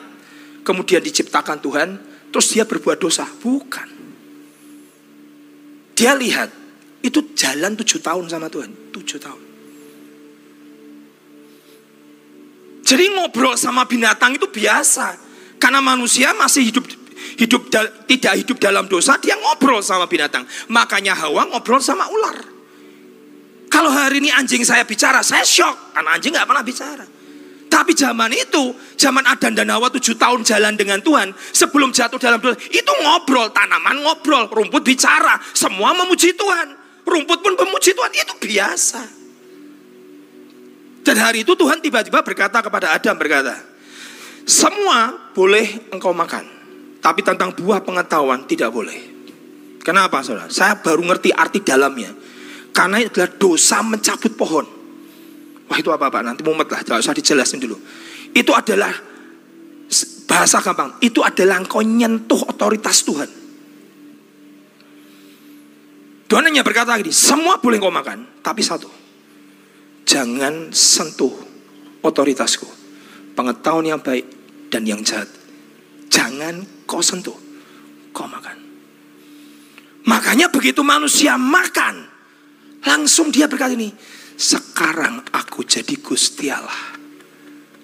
kemudian 0.67 0.99
diciptakan 0.99 1.63
Tuhan, 1.63 1.89
terus 2.35 2.51
dia 2.51 2.67
berbuat 2.67 2.99
dosa. 2.99 3.23
Bukan. 3.23 3.87
Dia 5.95 6.11
lihat 6.19 6.51
itu 7.07 7.31
jalan 7.39 7.79
tujuh 7.79 8.03
tahun 8.03 8.27
sama 8.27 8.51
Tuhan, 8.51 8.91
tujuh 8.91 9.15
tahun. 9.15 9.43
Jadi 12.83 13.05
ngobrol 13.15 13.55
sama 13.55 13.87
binatang 13.87 14.35
itu 14.35 14.51
biasa. 14.51 15.31
Karena 15.55 15.79
manusia 15.79 16.35
masih 16.35 16.67
hidup 16.67 17.00
hidup 17.39 17.71
tidak 18.07 18.33
hidup 18.37 18.57
dalam 18.57 18.85
dosa, 18.85 19.17
dia 19.21 19.37
ngobrol 19.37 19.81
sama 19.81 20.05
binatang. 20.05 20.45
Makanya 20.69 21.17
Hawa 21.17 21.49
ngobrol 21.49 21.81
sama 21.81 22.07
ular. 22.09 22.37
Kalau 23.71 23.87
hari 23.87 24.19
ini 24.19 24.29
anjing 24.29 24.67
saya 24.67 24.83
bicara, 24.83 25.23
saya 25.23 25.47
shock 25.47 25.95
karena 25.95 26.19
anjing 26.19 26.35
nggak 26.35 26.47
pernah 26.47 26.63
bicara. 26.63 27.05
Tapi 27.71 27.95
zaman 27.95 28.35
itu, 28.35 28.75
zaman 28.99 29.23
Adan 29.23 29.55
dan 29.55 29.71
Hawa 29.71 29.87
tujuh 29.87 30.19
tahun 30.19 30.43
jalan 30.43 30.75
dengan 30.75 30.99
Tuhan, 30.99 31.31
sebelum 31.55 31.95
jatuh 31.95 32.19
dalam 32.19 32.43
dosa, 32.43 32.59
itu 32.67 32.91
ngobrol, 32.99 33.47
tanaman 33.55 34.03
ngobrol, 34.03 34.51
rumput 34.51 34.83
bicara, 34.83 35.39
semua 35.55 35.95
memuji 35.95 36.35
Tuhan. 36.35 36.67
Rumput 37.07 37.39
pun 37.39 37.55
memuji 37.55 37.95
Tuhan, 37.95 38.11
itu 38.11 38.35
biasa. 38.43 39.01
Dan 41.01 41.15
hari 41.17 41.47
itu 41.47 41.55
Tuhan 41.55 41.79
tiba-tiba 41.79 42.19
berkata 42.21 42.59
kepada 42.59 42.91
Adam 42.91 43.15
berkata, 43.15 43.55
semua 44.43 45.31
boleh 45.31 45.89
engkau 45.95 46.11
makan, 46.11 46.43
tapi 47.01 47.25
tentang 47.25 47.57
buah 47.57 47.81
pengetahuan 47.81 48.45
tidak 48.45 48.69
boleh. 48.69 49.11
Kenapa 49.81 50.21
saudara? 50.21 50.47
Saya 50.53 50.77
baru 50.77 51.01
ngerti 51.01 51.33
arti 51.33 51.65
dalamnya. 51.65 52.13
Karena 52.71 53.01
itu 53.01 53.17
adalah 53.17 53.33
dosa 53.35 53.81
mencabut 53.81 54.33
pohon. 54.37 54.65
Wah 55.65 55.77
itu 55.81 55.89
apa 55.89 56.13
Pak? 56.13 56.21
Nanti 56.21 56.45
mumet 56.45 56.69
lah, 56.69 56.85
tidak 56.85 57.01
usah 57.01 57.17
dijelasin 57.17 57.59
dulu. 57.59 57.75
Itu 58.31 58.53
adalah 58.53 58.93
bahasa 60.29 60.61
gampang. 60.63 61.01
Itu 61.03 61.25
adalah 61.25 61.59
engkau 61.59 61.81
nyentuh 61.81 62.47
otoritas 62.47 63.03
Tuhan. 63.03 63.29
Tuhan 66.31 66.47
hanya 66.47 66.63
berkata 66.63 66.95
gini, 66.95 67.11
semua 67.11 67.59
boleh 67.59 67.75
engkau 67.75 67.91
makan, 67.91 68.39
tapi 68.39 68.63
satu, 68.63 68.87
jangan 70.07 70.71
sentuh 70.71 71.35
otoritasku. 71.99 72.63
Pengetahuan 73.35 73.83
yang 73.83 73.99
baik 73.99 74.23
dan 74.71 74.87
yang 74.87 75.03
jahat. 75.03 75.27
Jangan 76.07 76.63
kau 76.91 76.99
sentuh, 76.99 77.39
kau 78.11 78.27
makan. 78.27 78.59
Makanya 80.03 80.51
begitu 80.51 80.83
manusia 80.83 81.39
makan, 81.39 82.03
langsung 82.83 83.31
dia 83.31 83.47
berkata 83.47 83.71
ini, 83.71 83.95
sekarang 84.35 85.23
aku 85.31 85.63
jadi 85.63 85.95
Gusti 86.03 86.51
Allah. 86.51 86.99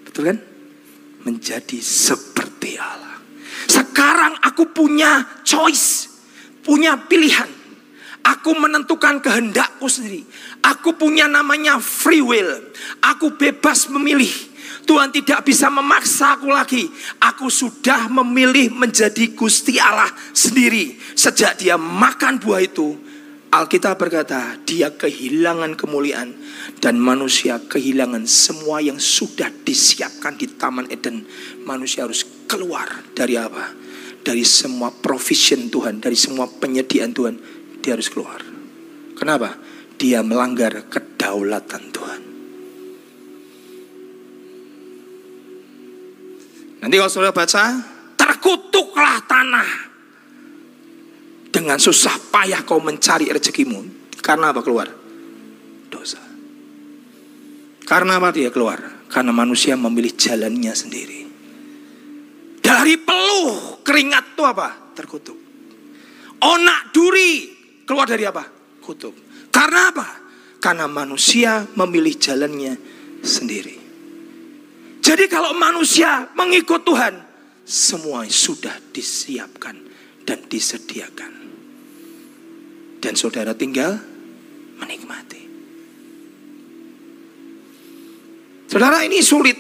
Betul 0.04 0.28
kan? 0.28 0.38
Menjadi 1.24 1.80
seperti 1.80 2.76
Allah. 2.76 3.16
Sekarang 3.72 4.36
aku 4.44 4.76
punya 4.76 5.24
choice, 5.48 6.12
punya 6.60 7.00
pilihan. 7.08 7.48
Aku 8.28 8.60
menentukan 8.60 9.24
kehendakku 9.24 9.88
sendiri. 9.88 10.28
Aku 10.60 11.00
punya 11.00 11.32
namanya 11.32 11.80
free 11.80 12.20
will. 12.20 12.60
Aku 13.00 13.40
bebas 13.40 13.88
memilih. 13.88 14.47
Tuhan 14.88 15.12
tidak 15.12 15.44
bisa 15.44 15.68
memaksa 15.68 16.40
aku 16.40 16.48
lagi. 16.48 16.88
Aku 17.20 17.52
sudah 17.52 18.08
memilih 18.08 18.72
menjadi 18.72 19.36
Gusti 19.36 19.76
Allah 19.76 20.08
sendiri. 20.32 20.96
Sejak 21.14 21.60
dia 21.60 21.76
makan 21.76 22.40
buah 22.40 22.64
itu, 22.64 22.96
Alkitab 23.48 23.96
berkata, 23.96 24.60
dia 24.68 24.92
kehilangan 24.92 25.80
kemuliaan 25.80 26.36
dan 26.84 27.00
manusia 27.00 27.64
kehilangan 27.64 28.28
semua 28.28 28.84
yang 28.84 29.00
sudah 29.00 29.48
disiapkan 29.64 30.36
di 30.36 30.52
Taman 30.52 30.92
Eden. 30.92 31.24
Manusia 31.64 32.04
harus 32.04 32.28
keluar 32.44 33.08
dari 33.16 33.40
apa? 33.40 33.72
Dari 34.20 34.44
semua 34.44 34.92
provision 34.92 35.72
Tuhan, 35.72 36.04
dari 36.04 36.20
semua 36.20 36.52
penyediaan 36.52 37.16
Tuhan 37.16 37.36
dia 37.80 37.96
harus 37.96 38.12
keluar. 38.12 38.44
Kenapa? 39.16 39.56
Dia 39.96 40.20
melanggar 40.28 40.92
kedaulatan 40.92 41.84
Tuhan. 41.96 42.27
Nanti 46.82 46.96
kalau 46.98 47.12
saudara 47.12 47.34
baca, 47.34 47.64
terkutuklah 48.14 49.18
tanah. 49.26 49.70
Dengan 51.50 51.82
susah 51.82 52.14
payah 52.30 52.62
kau 52.62 52.78
mencari 52.78 53.34
rezekimu. 53.34 54.10
Karena 54.22 54.54
apa 54.54 54.62
keluar? 54.62 54.92
Dosa. 55.90 56.22
Karena 57.88 58.20
apa 58.20 58.30
dia 58.36 58.52
keluar? 58.54 59.08
Karena 59.08 59.32
manusia 59.32 59.80
memilih 59.80 60.14
jalannya 60.14 60.74
sendiri. 60.76 61.22
Dari 62.60 63.00
peluh 63.00 63.80
keringat 63.82 64.36
itu 64.36 64.44
apa? 64.44 64.92
Terkutuk. 64.92 65.40
Onak 66.44 66.92
duri 66.92 67.48
keluar 67.88 68.06
dari 68.06 68.28
apa? 68.28 68.44
Kutuk. 68.84 69.16
Karena 69.50 69.90
apa? 69.90 70.08
Karena 70.60 70.86
manusia 70.86 71.64
memilih 71.80 72.20
jalannya 72.20 72.76
sendiri. 73.24 73.87
Jadi 75.08 75.32
kalau 75.32 75.56
manusia 75.56 76.28
mengikut 76.36 76.84
Tuhan, 76.84 77.16
semua 77.64 78.28
sudah 78.28 78.76
disiapkan 78.92 79.80
dan 80.28 80.44
disediakan. 80.52 81.32
Dan 83.00 83.16
saudara 83.16 83.56
tinggal 83.56 83.96
menikmati. 84.84 85.48
Saudara 88.68 89.00
ini 89.08 89.24
sulit, 89.24 89.56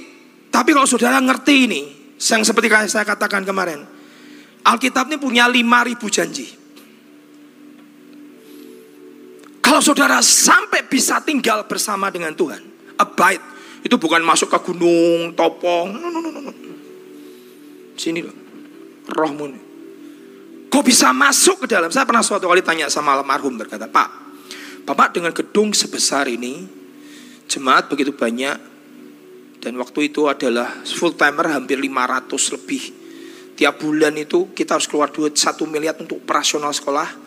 tapi 0.52 0.76
kalau 0.76 0.84
saudara 0.84 1.16
ngerti 1.24 1.56
ini, 1.64 1.82
yang 2.20 2.44
seperti 2.44 2.68
saya 2.92 3.08
katakan 3.08 3.48
kemarin, 3.48 3.88
Alkitab 4.68 5.08
ini 5.08 5.16
punya 5.16 5.48
5000 5.48 6.12
janji. 6.12 6.48
Kalau 9.64 9.80
saudara 9.80 10.20
sampai 10.20 10.84
bisa 10.92 11.24
tinggal 11.24 11.64
bersama 11.72 12.12
dengan 12.12 12.36
Tuhan, 12.36 12.60
abide, 13.00 13.57
itu 13.86 13.96
bukan 13.98 14.22
masuk 14.26 14.50
ke 14.50 14.60
gunung, 14.72 15.34
topong, 15.38 15.94
no, 15.94 16.08
no, 16.10 16.20
no, 16.22 16.30
no. 16.30 16.52
Sini 17.98 18.22
loh, 18.22 18.36
rohmu 19.10 19.46
nih. 19.50 19.64
Kok 20.68 20.84
bisa 20.86 21.10
masuk 21.16 21.66
ke 21.66 21.68
dalam? 21.72 21.90
Saya 21.90 22.06
pernah 22.06 22.22
suatu 22.22 22.46
kali 22.46 22.62
tanya 22.62 22.92
sama 22.92 23.18
almarhum 23.18 23.58
berkata, 23.58 23.90
Pak, 23.90 24.10
Bapak 24.86 25.18
dengan 25.18 25.34
gedung 25.34 25.74
sebesar 25.74 26.30
ini, 26.30 26.68
jemaat 27.50 27.90
begitu 27.90 28.14
banyak, 28.14 28.58
dan 29.58 29.74
waktu 29.82 30.14
itu 30.14 30.30
adalah 30.30 30.70
full 30.86 31.18
timer 31.18 31.50
hampir 31.50 31.82
500 31.82 32.56
lebih. 32.56 32.84
Tiap 33.58 33.82
bulan 33.82 34.14
itu 34.22 34.54
kita 34.54 34.78
harus 34.78 34.86
keluar 34.86 35.10
duit 35.10 35.34
1 35.34 35.58
miliar 35.66 35.98
untuk 35.98 36.22
operasional 36.22 36.70
sekolah 36.70 37.26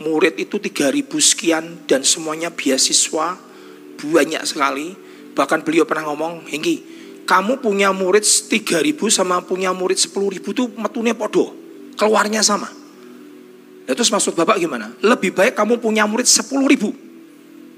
murid 0.00 0.40
itu 0.40 0.56
3000 0.56 0.96
sekian 1.20 1.64
dan 1.84 2.04
semuanya 2.04 2.48
beasiswa 2.52 3.36
banyak 4.00 4.42
sekali. 4.48 4.96
Bahkan 5.40 5.64
beliau 5.64 5.88
pernah 5.88 6.04
ngomong, 6.12 6.44
Hengki, 6.52 6.84
kamu 7.24 7.64
punya 7.64 7.96
murid 7.96 8.28
3000 8.28 8.92
sama 9.08 9.40
punya 9.40 9.72
murid 9.72 9.96
10000 9.96 10.36
itu 10.36 10.68
metune 10.76 11.16
podo, 11.16 11.56
keluarnya 11.96 12.44
sama. 12.44 12.68
Ya, 13.88 13.96
terus 13.96 14.12
maksud 14.12 14.36
Bapak 14.36 14.60
gimana? 14.60 14.92
Lebih 15.00 15.32
baik 15.32 15.56
kamu 15.56 15.80
punya 15.80 16.04
murid 16.04 16.28
10000. 16.28 16.92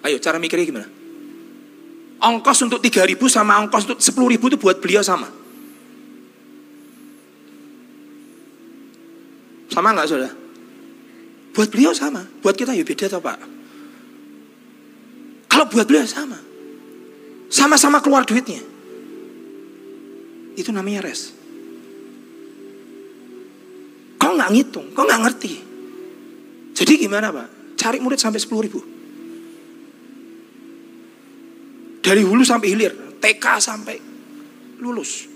Ayo 0.02 0.18
cara 0.18 0.42
mikirnya 0.42 0.66
gimana? 0.66 0.88
Ongkos 2.18 2.66
untuk 2.66 2.82
3000 2.82 3.14
sama 3.30 3.62
ongkos 3.62 3.86
untuk 3.86 4.02
10000 4.02 4.42
itu 4.42 4.58
buat 4.58 4.82
beliau 4.82 5.06
sama. 5.06 5.30
Sama 9.70 9.94
nggak 9.94 10.06
saudara? 10.10 10.34
Buat 11.54 11.68
beliau 11.70 11.94
sama, 11.94 12.26
buat 12.42 12.58
kita 12.58 12.74
ya 12.74 12.82
beda 12.82 13.06
toh 13.06 13.22
Pak. 13.22 13.38
Kalau 15.46 15.70
buat 15.70 15.86
beliau 15.86 16.02
sama. 16.10 16.50
Sama-sama 17.52 18.00
keluar 18.00 18.24
duitnya. 18.24 18.64
Itu 20.56 20.72
namanya 20.72 21.04
res. 21.04 21.36
Kau 24.16 24.32
nggak 24.32 24.50
ngitung, 24.56 24.88
kau 24.96 25.04
nggak 25.04 25.22
ngerti. 25.28 25.52
Jadi 26.72 26.92
gimana 26.96 27.28
Pak? 27.28 27.76
Cari 27.76 28.00
murid 28.00 28.16
sampai 28.16 28.40
10 28.40 28.64
ribu. 28.64 28.80
Dari 32.00 32.22
hulu 32.24 32.40
sampai 32.40 32.72
hilir, 32.72 33.20
TK 33.20 33.44
sampai 33.60 33.96
lulus. 34.80 35.28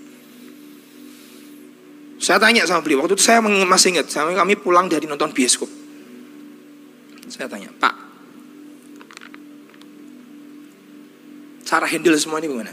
Saya 2.17 2.41
tanya 2.41 2.65
sama 2.65 2.81
beliau, 2.81 3.05
waktu 3.05 3.13
itu 3.13 3.23
saya 3.23 3.45
masih 3.45 3.93
ingat, 3.93 4.09
kami 4.09 4.57
pulang 4.57 4.89
dari 4.89 5.05
nonton 5.05 5.29
bioskop. 5.31 5.69
Saya 7.29 7.45
tanya, 7.45 7.69
Pak, 7.77 7.93
cara 11.67 11.83
handle 11.83 12.15
semua 12.15 12.39
ini 12.39 12.47
gimana? 12.47 12.71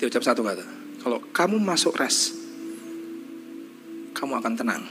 Dia 0.00 0.08
ucap 0.08 0.24
satu 0.24 0.40
kata, 0.40 0.64
kalau 1.04 1.20
kamu 1.36 1.60
masuk 1.60 1.92
res, 2.00 2.32
kamu 4.16 4.40
akan 4.40 4.52
tenang 4.56 4.82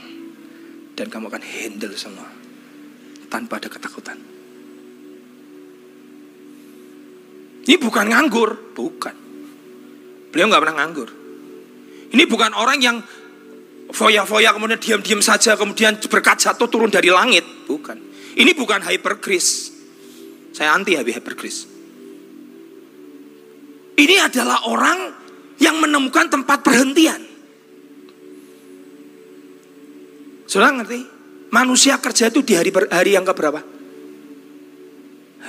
dan 0.94 1.10
kamu 1.10 1.26
akan 1.26 1.42
handle 1.42 1.94
semua 1.98 2.30
tanpa 3.26 3.58
ada 3.58 3.66
ketakutan. 3.66 4.14
Ini 7.66 7.76
bukan 7.76 8.06
nganggur, 8.08 8.72
bukan. 8.72 9.16
Beliau 10.32 10.48
nggak 10.48 10.62
pernah 10.62 10.76
nganggur. 10.80 11.10
Ini 12.08 12.24
bukan 12.24 12.56
orang 12.56 12.78
yang 12.80 12.96
foya-foya 13.92 14.56
kemudian 14.56 14.80
diam-diam 14.80 15.20
saja 15.20 15.52
kemudian 15.58 16.00
berkat 16.08 16.40
jatuh 16.40 16.70
turun 16.70 16.88
dari 16.88 17.12
langit, 17.12 17.44
bukan. 17.68 18.00
Ini 18.38 18.56
bukan 18.56 18.80
hypergrace. 18.86 19.74
Saya 20.56 20.72
anti 20.72 20.96
hypergrace. 20.96 21.77
Ini 23.98 24.14
adalah 24.22 24.70
orang 24.70 25.10
yang 25.58 25.82
menemukan 25.82 26.30
tempat 26.30 26.62
perhentian. 26.62 27.18
Saudara 30.46 30.78
ngerti? 30.78 31.02
Manusia 31.50 31.98
kerja 31.98 32.30
itu 32.30 32.46
di 32.46 32.54
hari 32.54 32.70
hari 32.70 33.18
yang 33.18 33.26
keberapa? 33.26 33.58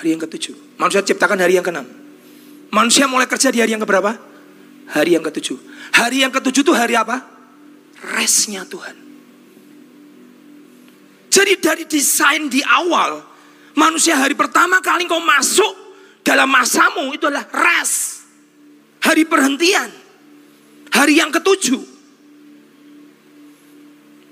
Hari 0.02 0.08
yang 0.10 0.22
ketujuh. 0.26 0.82
Manusia 0.82 1.06
ciptakan 1.06 1.38
hari 1.46 1.62
yang 1.62 1.66
keenam. 1.66 1.86
Manusia 2.74 3.06
mulai 3.06 3.30
kerja 3.30 3.54
di 3.54 3.62
hari 3.62 3.78
yang 3.78 3.84
keberapa? 3.86 4.18
Hari 4.90 5.14
yang 5.14 5.24
ketujuh. 5.24 5.58
Hari 5.94 6.26
yang 6.26 6.34
ketujuh 6.34 6.66
itu 6.66 6.74
hari 6.74 6.98
apa? 6.98 7.22
Resnya 8.18 8.66
Tuhan. 8.66 8.96
Jadi 11.30 11.54
dari 11.62 11.84
desain 11.86 12.50
di 12.50 12.66
awal, 12.66 13.22
manusia 13.78 14.18
hari 14.18 14.34
pertama 14.34 14.82
kali 14.82 15.06
kau 15.06 15.22
masuk 15.22 15.72
dalam 16.26 16.50
masamu 16.50 17.14
itu 17.14 17.30
adalah 17.30 17.46
res. 17.54 18.19
Hari 19.04 19.24
perhentian. 19.26 19.90
Hari 20.90 21.14
yang 21.20 21.32
ketujuh. 21.32 21.82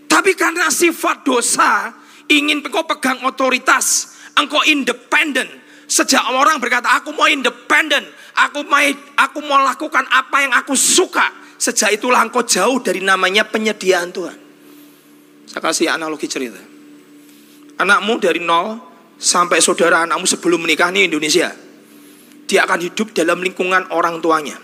Tapi 0.08 0.32
karena 0.34 0.68
sifat 0.74 1.24
dosa, 1.24 1.94
ingin 2.28 2.60
engkau 2.60 2.84
pegang 2.84 3.22
otoritas, 3.24 4.18
engkau 4.36 4.60
independen. 4.66 5.48
Sejak 5.88 6.20
orang 6.28 6.60
berkata, 6.60 7.00
aku 7.00 7.16
mau 7.16 7.32
independen, 7.32 8.04
aku 8.36 8.66
mau, 8.68 8.82
aku 9.16 9.40
mau 9.46 9.62
lakukan 9.64 10.04
apa 10.12 10.44
yang 10.44 10.52
aku 10.58 10.76
suka. 10.76 11.32
Sejak 11.56 11.96
itulah 11.96 12.20
engkau 12.26 12.44
jauh 12.44 12.82
dari 12.84 13.00
namanya 13.00 13.48
penyediaan 13.48 14.12
Tuhan. 14.12 14.38
Saya 15.48 15.62
kasih 15.64 15.88
analogi 15.88 16.28
cerita. 16.28 16.60
Anakmu 17.78 18.20
dari 18.20 18.44
nol 18.44 18.78
sampai 19.16 19.64
saudara 19.64 20.04
anakmu 20.04 20.28
sebelum 20.28 20.66
menikah 20.66 20.92
nih 20.92 21.08
Indonesia. 21.08 21.67
Dia 22.48 22.64
akan 22.64 22.80
hidup 22.80 23.12
dalam 23.12 23.44
lingkungan 23.44 23.92
orang 23.92 24.24
tuanya. 24.24 24.56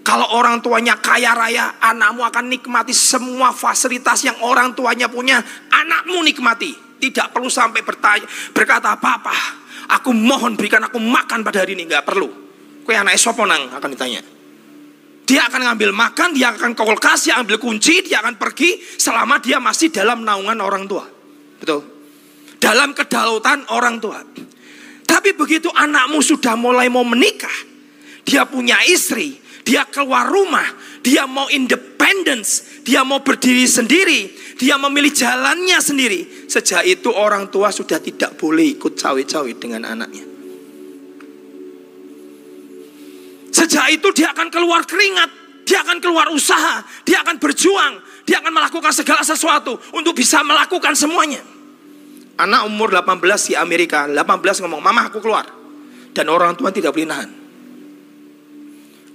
Kalau 0.00 0.26
orang 0.32 0.64
tuanya 0.64 0.96
kaya 0.96 1.36
raya, 1.36 1.76
anakmu 1.82 2.24
akan 2.24 2.48
nikmati 2.48 2.94
semua 2.94 3.52
fasilitas 3.52 4.24
yang 4.24 4.38
orang 4.40 4.72
tuanya 4.72 5.10
punya. 5.10 5.42
Anakmu 5.70 6.22
nikmati. 6.24 6.72
Tidak 7.00 7.32
perlu 7.32 7.48
sampai 7.48 7.80
bertanya, 7.80 8.28
berkata 8.52 8.92
apa-apa. 8.96 9.32
Aku 10.00 10.12
mohon 10.12 10.54
berikan 10.54 10.84
aku 10.84 11.00
makan 11.00 11.40
pada 11.40 11.64
hari 11.64 11.74
ini. 11.74 11.88
Gak 11.88 12.04
perlu. 12.04 12.28
Kue 12.84 12.94
anak 12.96 13.16
esoponang 13.16 13.72
akan 13.72 13.88
ditanya. 13.92 14.20
Dia 15.24 15.46
akan 15.46 15.60
ngambil 15.72 15.90
makan, 15.94 16.28
dia 16.34 16.52
akan 16.52 16.74
ke 16.74 16.82
kulkas, 16.82 17.30
dia 17.30 17.38
ambil 17.38 17.56
kunci, 17.56 18.02
dia 18.04 18.20
akan 18.20 18.36
pergi 18.36 18.82
selama 18.98 19.38
dia 19.38 19.62
masih 19.62 19.88
dalam 19.94 20.26
naungan 20.26 20.58
orang 20.58 20.84
tua. 20.90 21.06
Betul 21.60 22.00
dalam 22.60 22.92
kedaulatan 22.92 23.72
orang 23.72 23.96
tua. 23.98 24.20
Tapi 25.10 25.34
begitu 25.34 25.66
anakmu 25.74 26.22
sudah 26.22 26.54
mulai 26.54 26.86
mau 26.86 27.02
menikah, 27.02 27.50
dia 28.22 28.46
punya 28.46 28.78
istri, 28.86 29.34
dia 29.66 29.82
keluar 29.90 30.30
rumah, 30.30 30.64
dia 31.02 31.26
mau 31.26 31.50
independence, 31.50 32.80
dia 32.86 33.02
mau 33.02 33.18
berdiri 33.18 33.66
sendiri, 33.66 34.30
dia 34.54 34.78
memilih 34.78 35.10
jalannya 35.10 35.82
sendiri. 35.82 36.46
Sejak 36.46 36.86
itu 36.86 37.10
orang 37.10 37.50
tua 37.50 37.74
sudah 37.74 37.98
tidak 37.98 38.38
boleh 38.38 38.78
ikut 38.78 38.94
cawe-cawe 38.94 39.50
dengan 39.58 39.82
anaknya. 39.90 40.22
Sejak 43.50 43.90
itu 43.90 44.14
dia 44.14 44.30
akan 44.30 44.46
keluar 44.46 44.86
keringat, 44.86 45.30
dia 45.66 45.82
akan 45.82 45.98
keluar 45.98 46.30
usaha, 46.30 46.86
dia 47.02 47.18
akan 47.26 47.42
berjuang, 47.42 47.98
dia 48.22 48.38
akan 48.38 48.54
melakukan 48.54 48.94
segala 48.94 49.26
sesuatu 49.26 49.74
untuk 49.90 50.14
bisa 50.14 50.38
melakukan 50.46 50.94
semuanya. 50.94 51.59
Anak 52.38 52.62
umur 52.68 52.94
18 52.94 53.50
di 53.50 53.54
Amerika, 53.58 54.06
18 54.06 54.62
ngomong, 54.62 54.80
mama 54.80 55.08
aku 55.08 55.18
keluar. 55.18 55.48
Dan 56.14 56.26
orang 56.30 56.54
tua 56.54 56.70
tidak 56.70 56.94
boleh 56.94 57.08
nahan. 57.08 57.30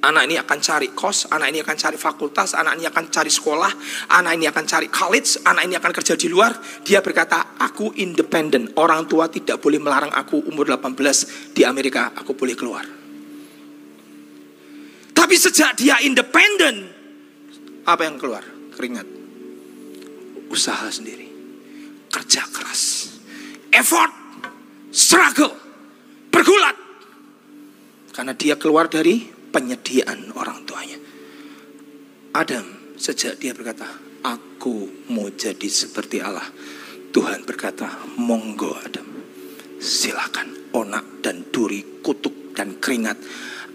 Anak 0.05 0.29
ini 0.29 0.37
akan 0.37 0.59
cari 0.61 0.93
kos, 0.93 1.33
anak 1.33 1.49
ini 1.49 1.65
akan 1.65 1.77
cari 1.81 1.97
fakultas, 1.97 2.53
anak 2.53 2.77
ini 2.77 2.85
akan 2.85 3.09
cari 3.09 3.31
sekolah, 3.33 3.71
anak 4.13 4.37
ini 4.37 4.45
akan 4.45 4.65
cari 4.69 4.87
college, 4.93 5.41
anak 5.41 5.65
ini 5.65 5.73
akan 5.81 5.91
kerja 5.97 6.13
di 6.13 6.29
luar. 6.29 6.53
Dia 6.85 7.01
berkata, 7.01 7.57
aku 7.57 7.89
independen. 7.97 8.69
Orang 8.77 9.09
tua 9.09 9.25
tidak 9.33 9.57
boleh 9.57 9.81
melarang 9.81 10.13
aku 10.13 10.45
umur 10.45 10.69
18 10.69 11.57
di 11.57 11.65
Amerika, 11.65 12.13
aku 12.13 12.37
boleh 12.37 12.53
keluar. 12.53 12.85
Tapi 15.09 15.35
sejak 15.41 15.73
dia 15.73 15.97
independen, 16.05 16.85
apa 17.81 18.05
yang 18.05 18.21
keluar? 18.21 18.45
Keringat. 18.77 19.09
Usaha 20.53 20.85
sendiri. 20.93 21.24
Kerja 22.15 22.47
keras. 22.47 23.11
Effort. 23.75 24.13
Struggle. 24.87 25.51
Bergulat. 26.31 26.79
Karena 28.15 28.31
dia 28.31 28.55
keluar 28.55 28.87
dari 28.87 29.19
penyediaan 29.27 30.31
orang 30.31 30.63
tuanya. 30.63 30.95
Adam 32.31 32.95
sejak 32.95 33.35
dia 33.35 33.51
berkata, 33.51 33.83
aku 34.23 35.07
mau 35.11 35.27
jadi 35.27 35.67
seperti 35.67 36.23
Allah. 36.23 36.47
Tuhan 37.11 37.43
berkata, 37.43 38.15
monggo 38.15 38.71
Adam. 38.79 39.07
Silakan 39.83 40.71
onak 40.71 41.19
dan 41.19 41.51
duri, 41.51 41.99
kutuk 41.99 42.55
dan 42.55 42.79
keringat 42.79 43.19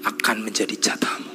akan 0.01 0.37
menjadi 0.49 0.77
jatahmu. 0.81 1.33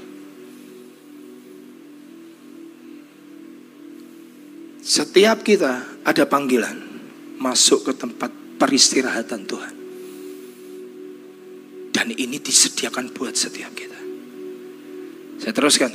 Setiap 4.81 5.41
kita 5.45 6.01
ada 6.05 6.29
panggilan 6.29 6.94
masuk 7.39 7.89
ke 7.89 7.93
tempat 7.95 8.31
peristirahatan 8.59 9.43
Tuhan. 9.45 9.73
Dan 11.95 12.11
ini 12.11 12.37
disediakan 12.43 13.15
buat 13.15 13.35
setiap 13.35 13.71
kita. 13.71 13.99
Saya 15.39 15.53
teruskan. 15.55 15.91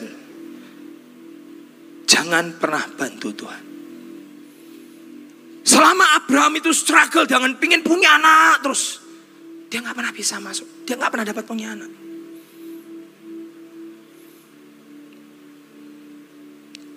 Jangan 2.08 2.56
pernah 2.56 2.84
bantu 2.96 3.28
Tuhan. 3.36 3.62
Selama 5.60 6.18
Abraham 6.18 6.56
itu 6.58 6.72
struggle 6.72 7.28
dengan 7.28 7.54
pingin 7.60 7.84
punya 7.84 8.16
anak 8.16 8.64
terus. 8.64 8.98
Dia 9.70 9.84
nggak 9.84 9.96
pernah 9.96 10.12
bisa 10.12 10.40
masuk. 10.42 10.88
Dia 10.88 10.98
nggak 10.98 11.10
pernah 11.12 11.26
dapat 11.28 11.44
punya 11.46 11.76
anak. 11.76 11.90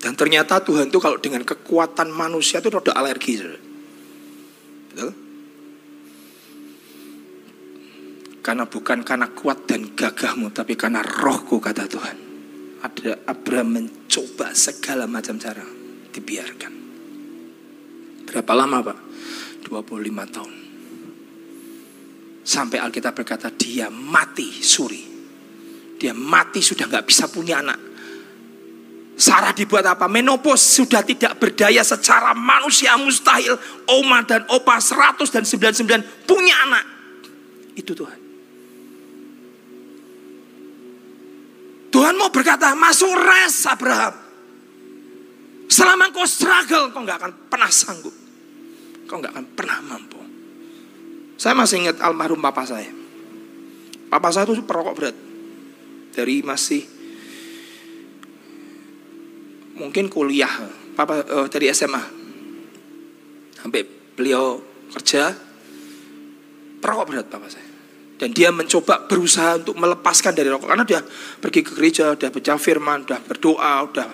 Dan 0.03 0.19
ternyata 0.19 0.59
Tuhan 0.59 0.91
itu 0.91 0.99
kalau 0.99 1.15
dengan 1.15 1.47
kekuatan 1.47 2.11
manusia 2.11 2.59
itu 2.59 2.67
rada 2.67 2.91
alergi. 2.91 3.39
Betul? 4.93 5.11
Karena 8.43 8.69
bukan 8.69 9.01
karena 9.01 9.27
kuat 9.33 9.65
dan 9.65 9.97
gagahmu, 9.97 10.53
tapi 10.53 10.77
karena 10.77 11.01
rohku 11.01 11.57
kata 11.57 11.89
Tuhan. 11.89 12.17
Ada 12.83 13.25
Abraham 13.25 13.79
mencoba 13.79 14.51
segala 14.53 15.07
macam 15.07 15.39
cara, 15.39 15.63
dibiarkan. 16.11 16.73
Berapa 18.27 18.53
lama 18.53 18.77
Pak? 18.83 18.97
25 19.65 20.35
tahun. 20.35 20.53
Sampai 22.43 22.77
Alkitab 22.83 23.15
berkata 23.15 23.47
dia 23.49 23.87
mati 23.87 24.51
suri. 24.51 25.01
Dia 25.95 26.11
mati 26.11 26.59
sudah 26.59 26.91
nggak 26.91 27.07
bisa 27.07 27.31
punya 27.31 27.63
anak 27.63 27.92
Sarah 29.13 29.53
dibuat 29.53 29.85
apa? 29.85 30.09
Menopause 30.09 30.81
sudah 30.81 31.05
tidak 31.05 31.37
berdaya 31.37 31.85
secara 31.85 32.33
manusia 32.33 32.97
mustahil. 32.97 33.53
Oma 33.85 34.25
dan 34.25 34.41
opa 34.49 34.81
100 34.81 35.29
dan 35.29 35.45
99 35.45 36.25
punya 36.25 36.55
anak. 36.65 36.85
Itu 37.77 37.93
Tuhan. 37.93 38.19
Tuhan 41.93 42.17
mau 42.17 42.33
berkata, 42.33 42.73
masuk 42.73 43.13
res 43.13 43.69
Abraham. 43.69 44.17
Selama 45.69 46.09
kau 46.09 46.25
struggle, 46.25 46.89
kau 46.89 47.05
nggak 47.05 47.17
akan 47.21 47.31
pernah 47.53 47.69
sanggup. 47.69 48.13
Kau 49.05 49.21
nggak 49.21 49.29
akan 49.29 49.45
pernah 49.53 49.77
mampu. 49.85 50.21
Saya 51.37 51.53
masih 51.53 51.85
ingat 51.85 52.01
almarhum 52.01 52.41
papa 52.41 52.65
saya. 52.65 52.89
Papa 54.09 54.29
saya 54.33 54.49
itu 54.49 54.65
perokok 54.65 54.93
berat. 54.97 55.17
Dari 56.13 56.45
masih 56.45 56.85
mungkin 59.77 60.09
kuliah, 60.09 60.51
papa 60.93 61.25
uh, 61.25 61.47
dari 61.49 61.69
SMA, 61.73 62.03
sampai 63.57 63.81
beliau 64.13 64.61
kerja, 64.93 65.33
perokok 66.79 67.05
berat 67.09 67.27
papa 67.29 67.49
saya. 67.49 67.71
Dan 68.13 68.31
dia 68.31 68.53
mencoba 68.53 69.09
berusaha 69.09 69.59
untuk 69.59 69.75
melepaskan 69.75 70.31
dari 70.37 70.47
rokok 70.47 70.69
karena 70.69 70.85
dia 70.85 71.01
pergi 71.41 71.59
ke 71.65 71.71
gereja, 71.75 72.13
udah 72.13 72.29
baca 72.29 72.53
firman, 72.55 73.03
udah 73.03 73.19
berdoa, 73.25 73.73
udah 73.89 74.07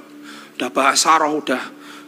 udah 0.56 0.70
bahasa 0.72 1.20
roh, 1.20 1.44
udah 1.44 1.62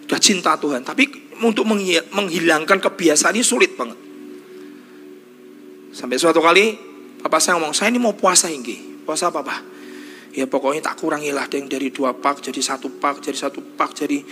udah 0.07 0.19
cinta 0.19 0.55
Tuhan. 0.57 0.81
Tapi 0.81 1.35
untuk 1.43 1.67
menghilangkan 2.15 2.79
kebiasaan 2.79 3.37
ini 3.37 3.45
sulit 3.45 3.75
banget. 3.75 3.99
Sampai 5.91 6.15
suatu 6.15 6.39
kali 6.39 6.79
papa 7.19 7.37
saya 7.37 7.59
ngomong, 7.59 7.75
saya 7.75 7.91
ini 7.91 7.99
mau 7.99 8.15
puasa 8.15 8.47
ini, 8.47 9.03
puasa 9.03 9.29
apa 9.29 9.43
pak? 9.43 9.59
Ya 10.31 10.47
pokoknya 10.47 10.79
tak 10.79 11.03
kurangi 11.03 11.35
lah 11.35 11.43
yang 11.51 11.67
dari 11.67 11.91
dua 11.91 12.15
pak 12.15 12.39
jadi 12.39 12.63
satu 12.63 12.87
pak, 13.03 13.19
jadi 13.19 13.35
satu 13.35 13.59
pak 13.75 13.91
jadi 13.91 14.23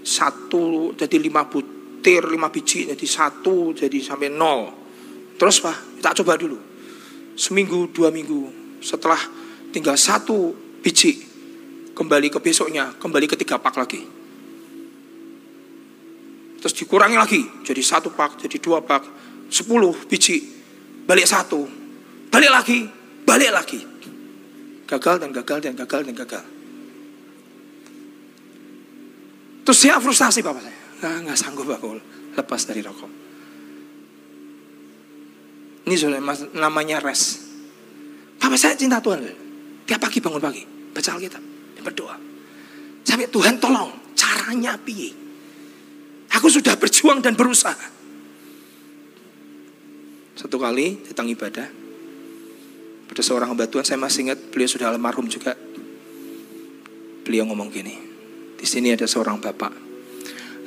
satu, 0.00 0.96
jadi 0.96 1.16
lima 1.20 1.44
butir, 1.44 2.24
lima 2.24 2.48
biji 2.48 2.88
jadi 2.88 3.06
satu, 3.06 3.76
jadi 3.76 4.00
sampai 4.00 4.32
nol. 4.32 4.72
Terus 5.36 5.60
pak, 5.60 6.00
tak 6.00 6.16
coba 6.24 6.40
dulu. 6.40 6.56
Seminggu, 7.36 7.92
dua 7.92 8.08
minggu, 8.08 8.48
setelah 8.80 9.20
tinggal 9.76 10.00
satu 10.00 10.56
biji, 10.80 11.20
kembali 11.92 12.32
ke 12.32 12.40
besoknya, 12.40 12.96
kembali 12.96 13.28
ke 13.28 13.36
tiga 13.36 13.60
pak 13.60 13.76
lagi. 13.76 14.02
Terus 16.64 16.74
dikurangi 16.80 17.18
lagi, 17.20 17.42
jadi 17.60 17.82
satu 17.84 18.08
pak, 18.16 18.40
jadi 18.40 18.56
dua 18.56 18.80
pak, 18.80 19.04
sepuluh 19.52 19.92
biji, 20.08 20.40
balik 21.04 21.28
satu, 21.28 21.68
balik 22.32 22.48
lagi, 22.48 22.88
balik 23.28 23.52
lagi. 23.52 23.91
Gagal 24.88 25.16
dan 25.22 25.30
gagal 25.30 25.58
dan 25.62 25.74
gagal 25.78 26.00
dan 26.04 26.14
gagal. 26.14 26.44
Terus 29.62 29.78
saya 29.78 30.02
frustasi 30.02 30.42
bapak 30.42 30.62
saya. 30.62 30.78
Nggak, 31.02 31.14
nggak 31.26 31.38
sanggup 31.38 31.66
aku 31.70 31.98
lepas 32.34 32.62
dari 32.66 32.82
rokok. 32.82 33.10
Ini 35.86 35.94
sudah 35.98 36.22
namanya 36.54 37.02
res. 37.02 37.42
Bapak 38.38 38.58
saya 38.58 38.74
cinta 38.78 39.02
Tuhan. 39.02 39.22
Tiap 39.86 39.98
pagi 39.98 40.18
bangun 40.22 40.42
pagi. 40.42 40.62
Baca 40.66 41.10
Alkitab. 41.14 41.42
Dan 41.78 41.82
berdoa. 41.82 42.16
Sampai 43.02 43.26
Tuhan 43.30 43.58
tolong. 43.58 43.90
Caranya 44.14 44.78
piye. 44.78 45.10
Aku 46.38 46.46
sudah 46.48 46.78
berjuang 46.78 47.20
dan 47.20 47.34
berusaha. 47.34 47.74
Satu 50.38 50.56
kali 50.56 51.02
datang 51.06 51.28
ibadah. 51.28 51.81
Ada 53.12 53.20
seorang 53.20 53.52
hamba 53.52 53.68
Tuhan, 53.68 53.84
saya 53.84 54.00
masih 54.00 54.32
ingat 54.32 54.40
beliau 54.48 54.72
sudah 54.72 54.88
almarhum 54.88 55.28
juga. 55.28 55.52
Beliau 57.28 57.44
ngomong 57.44 57.68
gini, 57.68 57.92
di 58.56 58.64
sini 58.64 58.88
ada 58.88 59.04
seorang 59.04 59.36
bapak 59.36 59.72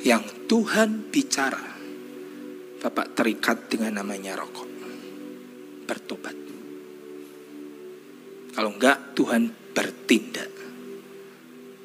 yang 0.06 0.22
Tuhan 0.46 1.10
bicara. 1.10 1.74
Bapak 2.78 3.18
terikat 3.18 3.66
dengan 3.66 3.98
namanya 3.98 4.38
rokok. 4.38 4.68
Bertobat. 5.90 6.36
Kalau 8.54 8.70
enggak, 8.70 9.18
Tuhan 9.18 9.50
bertindak. 9.74 10.52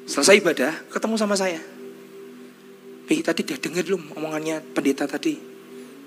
Selesai 0.06 0.38
ibadah, 0.38 0.86
ketemu 0.94 1.18
sama 1.18 1.34
saya. 1.34 1.58
Eh, 3.10 3.18
tadi 3.18 3.42
dia 3.42 3.58
dengar 3.58 3.82
belum 3.82 4.14
omongannya 4.14 4.62
pendeta 4.70 5.10
tadi? 5.10 5.34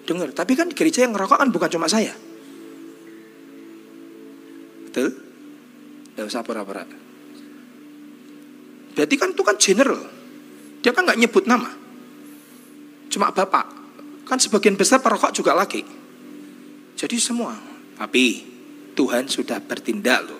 Dengar. 0.07 0.31
Tapi 0.31 0.55
kan 0.55 0.71
gereja 0.71 1.03
yang 1.03 1.11
ngerokok 1.11 1.43
kan 1.43 1.51
bukan 1.51 1.69
cuma 1.75 1.91
saya. 1.91 2.15
Betul? 4.95 5.11
Tidak 6.15 6.23
usah 6.23 6.39
pura-pura. 6.47 6.87
Berarti 8.95 9.15
kan 9.19 9.35
itu 9.35 9.43
kan 9.43 9.59
general. 9.59 9.99
Dia 10.79 10.95
kan 10.95 11.03
nggak 11.03 11.19
nyebut 11.19 11.43
nama. 11.43 11.67
Cuma 13.11 13.35
bapak. 13.35 13.67
Kan 14.23 14.39
sebagian 14.39 14.79
besar 14.79 15.03
perokok 15.03 15.35
juga 15.35 15.51
laki. 15.51 15.83
Jadi 16.95 17.19
semua. 17.19 17.59
Tapi 17.99 18.39
Tuhan 18.95 19.27
sudah 19.27 19.59
bertindak 19.59 20.23
loh. 20.23 20.39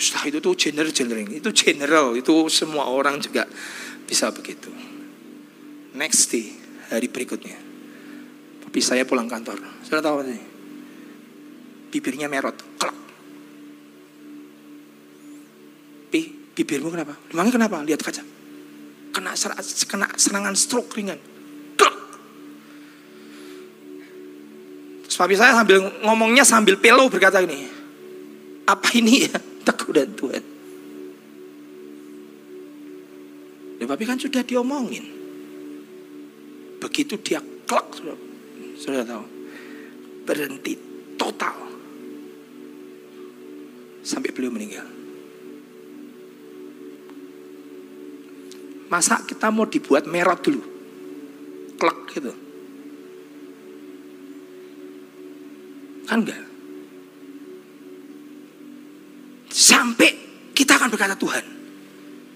Setelah 0.00 0.24
itu 0.32 0.38
tuh 0.40 0.56
general 0.56 0.88
general. 0.96 1.28
Itu 1.28 1.52
general. 1.52 2.16
Itu 2.16 2.48
semua 2.48 2.88
orang 2.88 3.20
juga 3.20 3.44
bisa 4.08 4.32
begitu. 4.32 4.72
Next 5.92 6.32
day, 6.32 6.48
hari 6.88 7.12
berikutnya. 7.12 7.60
Tapi 8.64 8.80
saya 8.80 9.04
pulang 9.04 9.28
kantor. 9.28 9.60
Sudah 9.84 10.00
tahu 10.00 10.24
sih? 10.24 10.40
Bibirnya 11.92 12.32
merot. 12.32 12.56
Klak. 12.80 13.03
Bibirmu 16.54 16.88
kenapa? 16.94 17.18
Memangnya 17.34 17.52
kenapa? 17.58 17.76
Lihat 17.82 18.00
kaca. 18.00 18.22
Kena, 19.14 19.34
kena 19.90 20.06
serangan 20.14 20.54
stroke 20.54 20.94
ringan. 20.94 21.18
Kluk. 21.74 21.96
Terus 25.06 25.16
papi 25.18 25.34
saya 25.34 25.58
sambil 25.58 25.82
ngomongnya 26.02 26.46
sambil 26.46 26.78
pelo 26.78 27.10
berkata 27.10 27.42
ini. 27.42 27.66
Apa 28.64 28.88
ini 28.96 29.26
ya? 29.28 29.36
Teguh 29.66 29.92
dan 29.92 30.10
Tuhan. 30.14 30.44
Ya 33.82 33.84
papi 33.90 34.04
kan 34.06 34.16
sudah 34.16 34.40
diomongin. 34.46 35.04
Begitu 36.78 37.18
dia 37.20 37.42
klak, 37.64 37.90
sudah, 37.96 38.16
sudah 38.78 39.02
tahu. 39.02 39.24
Berhenti 40.24 40.78
total. 41.16 41.56
Sampai 44.04 44.32
beliau 44.36 44.52
meninggal. 44.52 44.93
Masa 48.88 49.24
kita 49.24 49.48
mau 49.48 49.64
dibuat 49.64 50.04
merah 50.04 50.36
dulu? 50.36 50.60
Klek 51.80 51.98
gitu. 52.14 52.32
Kan 56.04 56.20
enggak. 56.20 56.44
Sampai 59.54 60.10
kita 60.52 60.76
akan 60.76 60.90
berkata 60.90 61.16
Tuhan, 61.16 61.44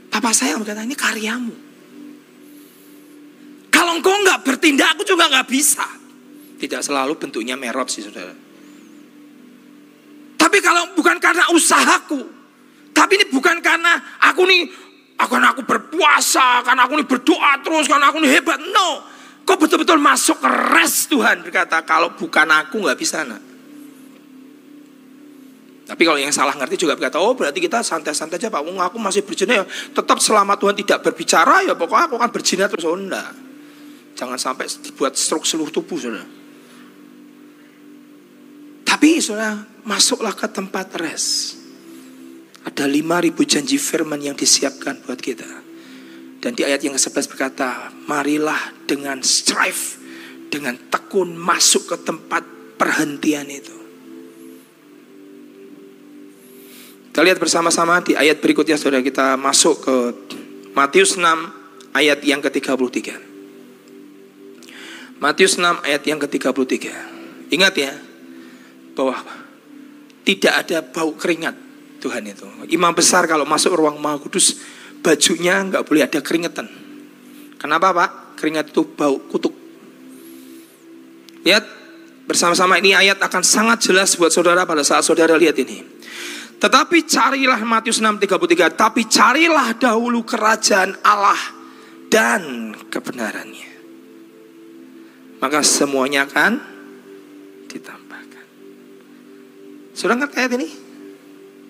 Papa 0.08 0.32
saya 0.32 0.56
berkata 0.56 0.82
ini 0.82 0.96
karyamu. 0.96 1.54
Kalau 3.68 3.94
engkau 3.94 4.10
nggak 4.10 4.42
bertindak, 4.42 4.96
aku 4.96 5.06
juga 5.06 5.30
nggak 5.30 5.46
bisa. 5.46 5.86
Tidak 6.58 6.82
selalu 6.82 7.14
bentuknya 7.14 7.54
merot 7.54 7.86
sih 7.86 8.02
saudara. 8.02 8.34
Tapi 10.34 10.58
kalau 10.58 10.96
bukan 10.98 11.22
karena 11.22 11.46
usahaku, 11.54 12.18
tapi 12.90 13.20
ini 13.20 13.26
bukan 13.30 13.62
karena 13.62 14.18
aku 14.26 14.42
nih, 14.42 14.66
akan 15.18 15.42
aku 15.50 15.66
berpuasa, 15.66 16.62
karena 16.62 16.86
aku 16.86 16.94
nih 17.02 17.08
berdoa 17.10 17.52
terus, 17.60 17.90
karena 17.90 18.14
aku 18.14 18.22
nih 18.22 18.38
hebat. 18.38 18.58
No, 18.70 19.02
kau 19.42 19.58
betul-betul 19.58 19.98
masuk 19.98 20.38
ke 20.38 20.48
rest 20.78 21.10
Tuhan 21.10 21.42
berkata, 21.42 21.82
kalau 21.82 22.14
bukan 22.14 22.46
aku 22.46 22.86
nggak 22.86 22.98
bisa 22.98 23.26
nak. 23.26 23.42
Tapi 25.88 26.04
kalau 26.04 26.20
yang 26.20 26.30
salah 26.30 26.52
ngerti 26.52 26.84
juga 26.84 27.00
berkata, 27.00 27.16
oh 27.16 27.32
berarti 27.32 27.64
kita 27.64 27.80
santai-santai 27.80 28.36
aja 28.36 28.52
Pak, 28.52 28.60
Wong 28.60 28.76
aku 28.76 29.00
masih 29.00 29.24
berzina 29.24 29.56
ya. 29.56 29.64
Tetap 29.64 30.20
selama 30.20 30.60
Tuhan 30.60 30.76
tidak 30.76 31.00
berbicara 31.00 31.64
ya 31.64 31.72
pokoknya 31.72 32.12
aku 32.12 32.14
akan 32.20 32.28
berzina 32.28 32.68
terus. 32.68 32.84
Oh 32.84 32.92
enggak. 32.92 33.32
Jangan 34.12 34.36
sampai 34.36 34.68
dibuat 34.84 35.16
stroke 35.16 35.48
seluruh 35.48 35.72
tubuh 35.72 35.96
saudara. 35.96 36.28
Tapi 38.84 39.16
saudara, 39.24 39.64
masuklah 39.88 40.36
ke 40.36 40.44
tempat 40.52 40.92
rest. 41.00 41.57
Ada 42.66 42.90
5000 42.90 43.38
janji 43.46 43.78
firman 43.78 44.18
yang 44.18 44.34
disiapkan 44.34 44.98
buat 45.06 45.20
kita. 45.22 45.46
Dan 46.38 46.54
di 46.54 46.62
ayat 46.62 46.82
yang 46.86 46.94
ke-11 46.94 47.26
berkata, 47.34 47.90
marilah 48.06 48.74
dengan 48.86 49.22
strive, 49.22 49.98
dengan 50.50 50.78
tekun 50.90 51.34
masuk 51.34 51.94
ke 51.94 51.96
tempat 52.06 52.42
perhentian 52.78 53.46
itu. 53.50 53.74
Kita 57.10 57.26
lihat 57.26 57.42
bersama-sama 57.42 57.98
di 57.98 58.14
ayat 58.14 58.38
berikutnya 58.38 58.78
saudara 58.78 59.02
kita 59.02 59.34
masuk 59.34 59.82
ke 59.82 59.96
Matius 60.78 61.18
6 61.18 61.26
ayat 61.90 62.22
yang 62.22 62.38
ke-33. 62.38 63.18
Matius 65.18 65.58
6 65.58 65.82
ayat 65.82 66.02
yang 66.06 66.22
ke-33. 66.22 66.86
Ingat 67.50 67.74
ya, 67.74 67.90
bahwa 68.94 69.18
tidak 70.22 70.54
ada 70.62 70.78
bau 70.86 71.10
keringat 71.18 71.58
Tuhan 71.98 72.22
itu. 72.26 72.46
Imam 72.70 72.94
besar 72.94 73.26
kalau 73.26 73.44
masuk 73.44 73.74
ruang 73.74 73.98
Maha 73.98 74.22
Kudus 74.22 74.58
bajunya 75.02 75.58
nggak 75.62 75.82
boleh 75.86 76.06
ada 76.06 76.22
keringetan. 76.22 76.66
Kenapa 77.58 77.90
Pak? 77.90 78.10
Keringat 78.38 78.70
itu 78.70 78.86
bau 78.94 79.18
kutuk. 79.26 79.50
Lihat 81.42 81.64
bersama-sama 82.26 82.78
ini 82.78 82.94
ayat 82.94 83.18
akan 83.18 83.42
sangat 83.42 83.90
jelas 83.90 84.14
buat 84.14 84.30
saudara 84.30 84.62
pada 84.62 84.86
saat 84.86 85.02
saudara 85.02 85.34
lihat 85.34 85.58
ini. 85.58 85.82
Tetapi 86.58 87.06
carilah 87.06 87.62
Matius 87.62 88.02
6:33, 88.02 88.74
tapi 88.74 89.06
carilah 89.06 89.74
dahulu 89.78 90.26
kerajaan 90.26 90.94
Allah 91.06 91.38
dan 92.10 92.74
kebenarannya. 92.90 93.70
Maka 95.38 95.62
semuanya 95.62 96.26
akan 96.26 96.58
ditambah. 97.70 98.08
Sudah 99.98 100.14
ngerti 100.14 100.36
ayat 100.38 100.52
ini? 100.54 100.68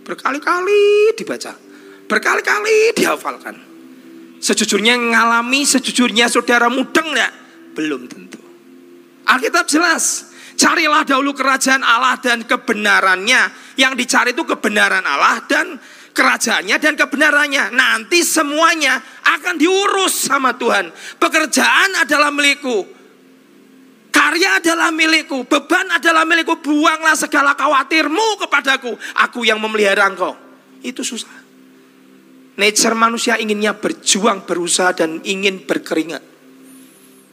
Berkali-kali 0.08 1.12
dibaca. 1.12 1.52
Berkali-kali 2.08 2.96
dihafalkan. 2.96 3.60
Sejujurnya 4.40 4.96
ngalami, 4.96 5.68
sejujurnya 5.68 6.32
saudara 6.32 6.72
mudeng 6.72 7.12
enggak? 7.12 7.32
Belum 7.76 8.08
tentu. 8.08 8.40
Alkitab 9.28 9.68
jelas. 9.68 10.32
Carilah 10.58 11.04
dahulu 11.04 11.36
kerajaan 11.36 11.84
Allah 11.84 12.16
dan 12.18 12.48
kebenarannya. 12.48 13.76
Yang 13.76 13.92
dicari 14.00 14.32
itu 14.32 14.42
kebenaran 14.48 15.04
Allah 15.04 15.44
dan 15.44 15.76
kerajaannya 16.16 16.76
dan 16.80 16.96
kebenarannya. 16.96 17.70
Nanti 17.76 18.24
semuanya 18.24 18.98
akan 19.22 19.54
diurus 19.60 20.26
sama 20.26 20.56
Tuhan. 20.56 20.90
Pekerjaan 21.20 22.02
adalah 22.02 22.32
milikku. 22.32 22.97
Karya 24.08 24.60
adalah 24.60 24.90
milikku, 24.90 25.44
beban 25.46 25.88
adalah 25.92 26.24
milikku. 26.24 26.58
Buanglah 26.60 27.14
segala 27.14 27.54
khawatirmu 27.54 28.40
kepadaku. 28.44 28.92
Aku 29.24 29.44
yang 29.44 29.60
memelihara 29.60 30.08
engkau. 30.08 30.34
Itu 30.80 31.04
susah. 31.04 31.46
Nature 32.58 32.96
manusia 32.98 33.38
inginnya 33.38 33.78
berjuang, 33.78 34.42
berusaha 34.42 34.90
dan 34.90 35.22
ingin 35.22 35.62
berkeringat. 35.62 36.20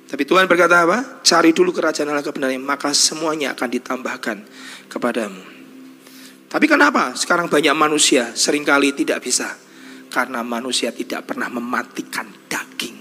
Tapi 0.05 0.21
Tuhan 0.21 0.45
berkata 0.45 0.85
apa? 0.85 1.25
Cari 1.25 1.49
dulu 1.49 1.73
kerajaan 1.73 2.13
Allah 2.13 2.21
kebenaran, 2.21 2.61
maka 2.61 2.93
semuanya 2.93 3.57
akan 3.57 3.69
ditambahkan 3.73 4.37
kepadamu. 4.85 5.41
Tapi 6.45 6.65
kenapa 6.69 7.17
sekarang 7.17 7.49
banyak 7.49 7.73
manusia 7.73 8.31
sering 8.37 8.61
kali 8.61 8.93
tidak 8.93 9.25
bisa? 9.25 9.49
Karena 10.13 10.45
manusia 10.45 10.93
tidak 10.93 11.27
pernah 11.27 11.49
mematikan 11.51 12.29
daging. 12.47 12.94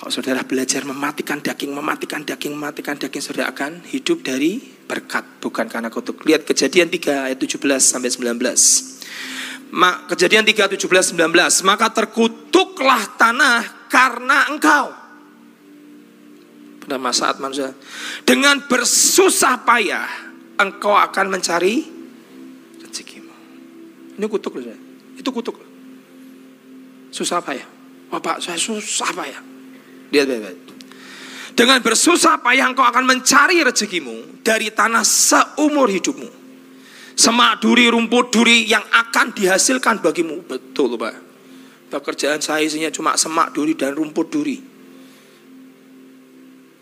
Kalau 0.00 0.08
saudara 0.08 0.40
belajar 0.48 0.80
mematikan 0.88 1.44
daging, 1.44 1.76
mematikan 1.76 2.24
daging, 2.24 2.56
mematikan 2.56 2.96
daging, 2.96 3.20
saudara 3.20 3.52
akan 3.52 3.84
hidup 3.84 4.24
dari 4.24 4.56
berkat, 4.88 5.44
bukan 5.44 5.68
karena 5.68 5.92
kutuk. 5.92 6.24
Lihat 6.24 6.48
kejadian 6.48 6.88
3 6.88 7.28
ayat 7.28 7.36
17 7.36 7.60
sampai 7.84 8.08
19. 8.08 8.32
Ma, 9.76 10.08
kejadian 10.08 10.48
3, 10.48 10.72
17, 10.72 11.12
19. 11.12 11.20
Maka 11.68 11.92
terkutuklah 11.92 13.12
tanah 13.20 13.92
karena 13.92 14.48
engkau. 14.48 14.88
Pada 16.80 16.96
saat 17.12 17.36
manusia. 17.36 17.76
Dengan 18.24 18.56
bersusah 18.72 19.68
payah, 19.68 20.08
engkau 20.64 20.96
akan 20.96 21.28
mencari 21.28 21.84
rezekimu. 22.80 23.34
Ini 24.16 24.26
kutuk 24.32 24.64
loh. 24.64 24.80
Itu 25.20 25.28
kutuk. 25.28 25.60
Susah 27.12 27.44
payah. 27.44 27.68
Bapak 28.08 28.40
saya 28.40 28.56
susah 28.56 29.12
payah 29.12 29.49
Lihat 30.10 30.26
baik-baik. 30.26 30.58
Dengan 31.54 31.78
bersusah 31.84 32.40
payah 32.40 32.72
engkau 32.72 32.86
akan 32.86 33.04
mencari 33.04 33.60
rezekimu 33.60 34.40
dari 34.40 34.72
tanah 34.72 35.04
seumur 35.04 35.92
hidupmu. 35.92 36.40
Semak 37.12 37.60
duri, 37.60 37.84
rumput 37.92 38.32
duri 38.32 38.64
yang 38.64 38.80
akan 38.80 39.36
dihasilkan 39.36 40.00
bagimu. 40.00 40.40
Betul 40.48 40.96
Pak. 40.96 41.14
Pekerjaan 41.92 42.40
saya 42.40 42.64
isinya 42.64 42.88
cuma 42.88 43.12
semak 43.20 43.52
duri 43.52 43.76
dan 43.76 43.92
rumput 43.92 44.32
duri. 44.32 44.56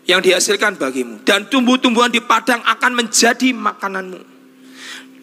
Yang 0.07 0.31
dihasilkan 0.31 0.79
bagimu. 0.79 1.27
Dan 1.27 1.51
tumbuh-tumbuhan 1.51 2.07
di 2.07 2.23
padang 2.23 2.63
akan 2.63 2.91
menjadi 3.03 3.51
makananmu. 3.51 4.21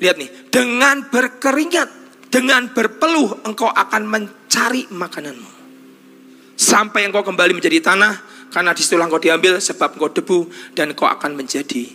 Lihat 0.05 0.17
nih. 0.21 0.53
Dengan 0.53 1.09
berkeringat, 1.09 1.89
dengan 2.29 2.69
berpeluh 2.77 3.41
engkau 3.49 3.73
akan 3.73 4.05
mencari 4.05 4.85
makananmu. 4.93 5.56
Sampai 6.67 7.07
engkau 7.07 7.23
kembali 7.23 7.55
menjadi 7.55 7.79
tanah, 7.79 8.19
karena 8.51 8.75
di 8.75 8.83
situlah 8.83 9.07
engkau 9.07 9.23
diambil 9.23 9.63
sebab 9.63 9.95
engkau 9.95 10.11
debu 10.11 10.39
dan 10.75 10.91
engkau 10.91 11.07
akan 11.07 11.39
menjadi 11.39 11.87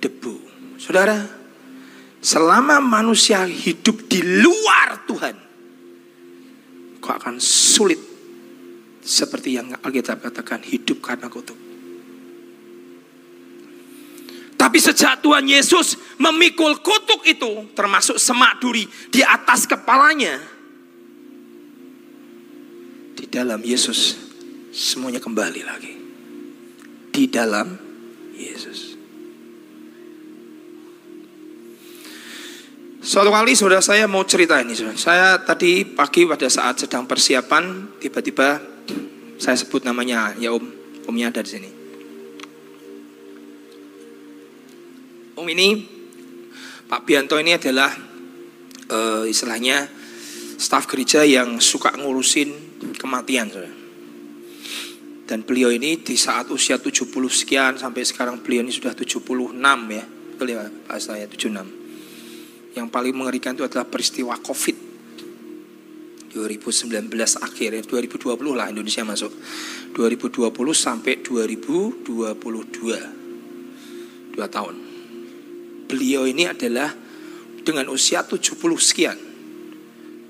debu. 0.00 0.34
Saudara, 0.80 1.28
selama 2.24 2.80
manusia 2.80 3.44
hidup 3.44 4.08
di 4.08 4.24
luar 4.24 5.04
Tuhan, 5.04 5.36
kau 7.04 7.12
akan 7.12 7.36
sulit 7.36 8.00
seperti 9.04 9.60
yang 9.60 9.76
Alkitab 9.76 10.24
katakan 10.24 10.64
hidup 10.64 11.04
karena 11.04 11.28
kutuk. 11.28 11.60
Tapi 14.56 14.78
sejak 14.80 15.20
Tuhan 15.20 15.44
Yesus 15.44 16.00
memikul 16.16 16.80
kutuk 16.80 17.28
itu, 17.28 17.76
termasuk 17.76 18.16
semak 18.16 18.56
duri 18.56 18.88
di 19.12 19.20
atas 19.20 19.68
kepalanya, 19.68 20.57
di 23.18 23.26
dalam 23.26 23.58
Yesus 23.66 24.14
semuanya 24.70 25.18
kembali 25.18 25.62
lagi. 25.66 25.92
Di 27.10 27.26
dalam 27.26 27.74
Yesus. 28.38 28.94
Suatu 33.02 33.34
kali 33.34 33.58
saudara 33.58 33.82
saya 33.82 34.06
mau 34.06 34.22
cerita 34.22 34.62
ini 34.62 34.78
saudara. 34.78 34.94
Saya 34.94 35.26
tadi 35.42 35.82
pagi 35.82 36.30
pada 36.30 36.46
saat 36.46 36.78
sedang 36.78 37.10
persiapan 37.10 37.98
tiba-tiba 37.98 38.62
saya 39.42 39.58
sebut 39.58 39.82
namanya 39.82 40.38
ya 40.38 40.54
Om. 40.54 40.78
Omnya 41.10 41.34
ada 41.34 41.42
di 41.42 41.50
sini. 41.50 41.70
Om 45.34 45.46
ini 45.50 45.68
Pak 46.86 47.02
Bianto 47.02 47.34
ini 47.40 47.58
adalah 47.58 47.90
uh, 48.92 49.24
istilahnya 49.26 49.90
staf 50.60 50.86
gereja 50.86 51.26
yang 51.26 51.58
suka 51.58 51.96
ngurusin 51.98 52.67
kematian. 53.08 53.48
Saudara. 53.48 53.72
Dan 55.28 55.44
beliau 55.44 55.72
ini 55.72 56.00
di 56.00 56.16
saat 56.16 56.48
usia 56.52 56.80
70 56.80 57.08
sekian 57.28 57.76
sampai 57.80 58.04
sekarang 58.04 58.40
beliau 58.44 58.64
ini 58.64 58.72
sudah 58.72 58.92
76 58.92 59.56
ya. 59.92 60.04
Betul 60.04 60.46
ya 60.52 60.68
Pak 60.68 60.98
saya 61.00 61.24
76. 61.24 62.76
Yang 62.76 62.86
paling 62.92 63.16
mengerikan 63.16 63.56
itu 63.56 63.64
adalah 63.64 63.88
peristiwa 63.88 64.36
Covid. 64.40 64.88
2019 66.28 67.08
akhir 67.40 67.70
ya 67.72 67.82
2020 67.82 68.28
lah 68.52 68.68
Indonesia 68.68 69.02
masuk 69.02 69.32
2020 69.96 70.52
sampai 70.76 71.24
2022 71.24 72.04
dua 74.36 74.46
tahun 74.46 74.76
beliau 75.88 76.28
ini 76.28 76.44
adalah 76.46 76.92
dengan 77.64 77.88
usia 77.88 78.22
70 78.22 78.54
sekian 78.76 79.18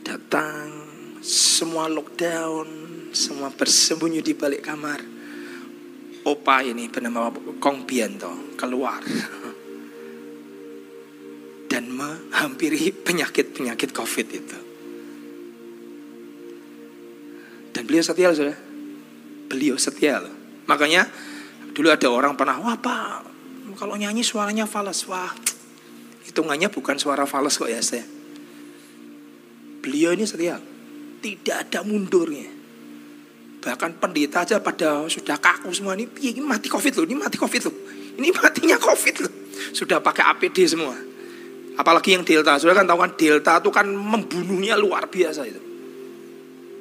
datang 0.06 0.77
semua 1.24 1.90
lockdown 1.90 2.66
semua 3.14 3.50
bersembunyi 3.50 4.22
di 4.22 4.34
balik 4.36 4.62
kamar 4.62 5.00
opa 6.26 6.62
ini 6.62 6.88
bernama 6.92 7.32
Kong 7.58 7.86
Bianto 7.88 8.54
keluar 8.54 8.98
dan 11.70 11.84
menghampiri 11.92 12.92
penyakit-penyakit 13.04 13.92
covid 13.92 14.28
itu 14.30 14.68
dan 17.78 17.86
beliau 17.86 18.02
setia 18.02 18.34
sudah. 18.34 18.58
Beliau 19.46 19.78
setia 19.78 20.18
loh. 20.18 20.34
Makanya 20.66 21.06
dulu 21.70 21.94
ada 21.94 22.10
orang 22.10 22.34
pernah, 22.34 22.58
wah 22.58 22.74
pak, 22.74 23.22
kalau 23.78 23.94
nyanyi 23.94 24.26
suaranya 24.26 24.66
fals. 24.66 25.06
Wah, 25.06 25.30
hitungannya 26.26 26.74
bukan 26.74 26.98
suara 26.98 27.22
fals 27.22 27.54
kok 27.54 27.70
ya 27.70 27.78
saya. 27.78 28.02
Beliau 29.78 30.10
ini 30.10 30.26
setia. 30.26 30.58
Tidak 31.18 31.56
ada 31.68 31.82
mundurnya. 31.82 32.46
Bahkan 33.58 33.98
pendeta 33.98 34.46
aja 34.46 34.62
pada 34.62 35.10
sudah 35.10 35.36
kaku 35.36 35.74
semua 35.74 35.98
ini, 35.98 36.06
ini 36.22 36.38
mati 36.38 36.70
covid 36.70 37.02
loh, 37.02 37.04
ini 37.10 37.18
mati 37.18 37.36
covid 37.36 37.62
loh. 37.66 37.74
Ini 38.18 38.30
matinya 38.34 38.78
covid 38.78 39.14
loh. 39.26 39.32
Sudah 39.74 39.98
pakai 39.98 40.30
APD 40.30 40.62
semua. 40.66 40.94
Apalagi 41.78 42.14
yang 42.14 42.26
delta, 42.26 42.58
sudah 42.58 42.74
kan 42.74 42.86
tahu 42.86 42.98
kan 43.02 43.12
delta 43.14 43.62
itu 43.62 43.70
kan 43.70 43.86
membunuhnya 43.86 44.78
luar 44.78 45.06
biasa 45.06 45.46
itu. 45.46 45.60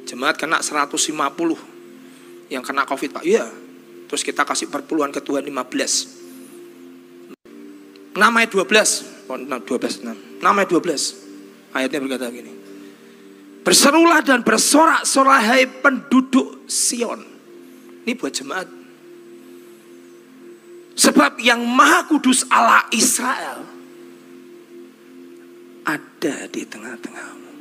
Jemaat 0.10 0.40
kena 0.40 0.62
150 0.62 2.50
yang 2.50 2.64
kena 2.64 2.86
covid 2.88 3.12
pak. 3.14 3.24
Iya. 3.26 3.46
Terus 4.08 4.24
kita 4.24 4.48
kasih 4.48 4.72
perpuluhan 4.72 5.12
ke 5.12 5.20
Tuhan 5.20 5.44
15. 5.44 8.16
Nama 8.18 8.40
12. 8.50 9.30
Oh, 9.30 9.38
12. 9.38 10.02
Nama 10.42 10.62
12. 10.66 11.14
Ayatnya 11.76 12.00
berkata 12.02 12.32
gini. 12.32 12.50
Berserulah 13.68 14.24
dan 14.24 14.48
bersorak-sorak 14.48 15.44
hai 15.44 15.68
penduduk 15.68 16.64
Sion. 16.72 17.20
Ini 18.08 18.16
buat 18.16 18.32
jemaat. 18.32 18.64
Sebab 20.96 21.36
yang 21.44 21.68
maha 21.68 22.08
kudus 22.08 22.48
Allah 22.48 22.88
Israel 22.96 23.68
ada 25.84 26.48
di 26.48 26.64
tengah-tengahmu. 26.64 27.52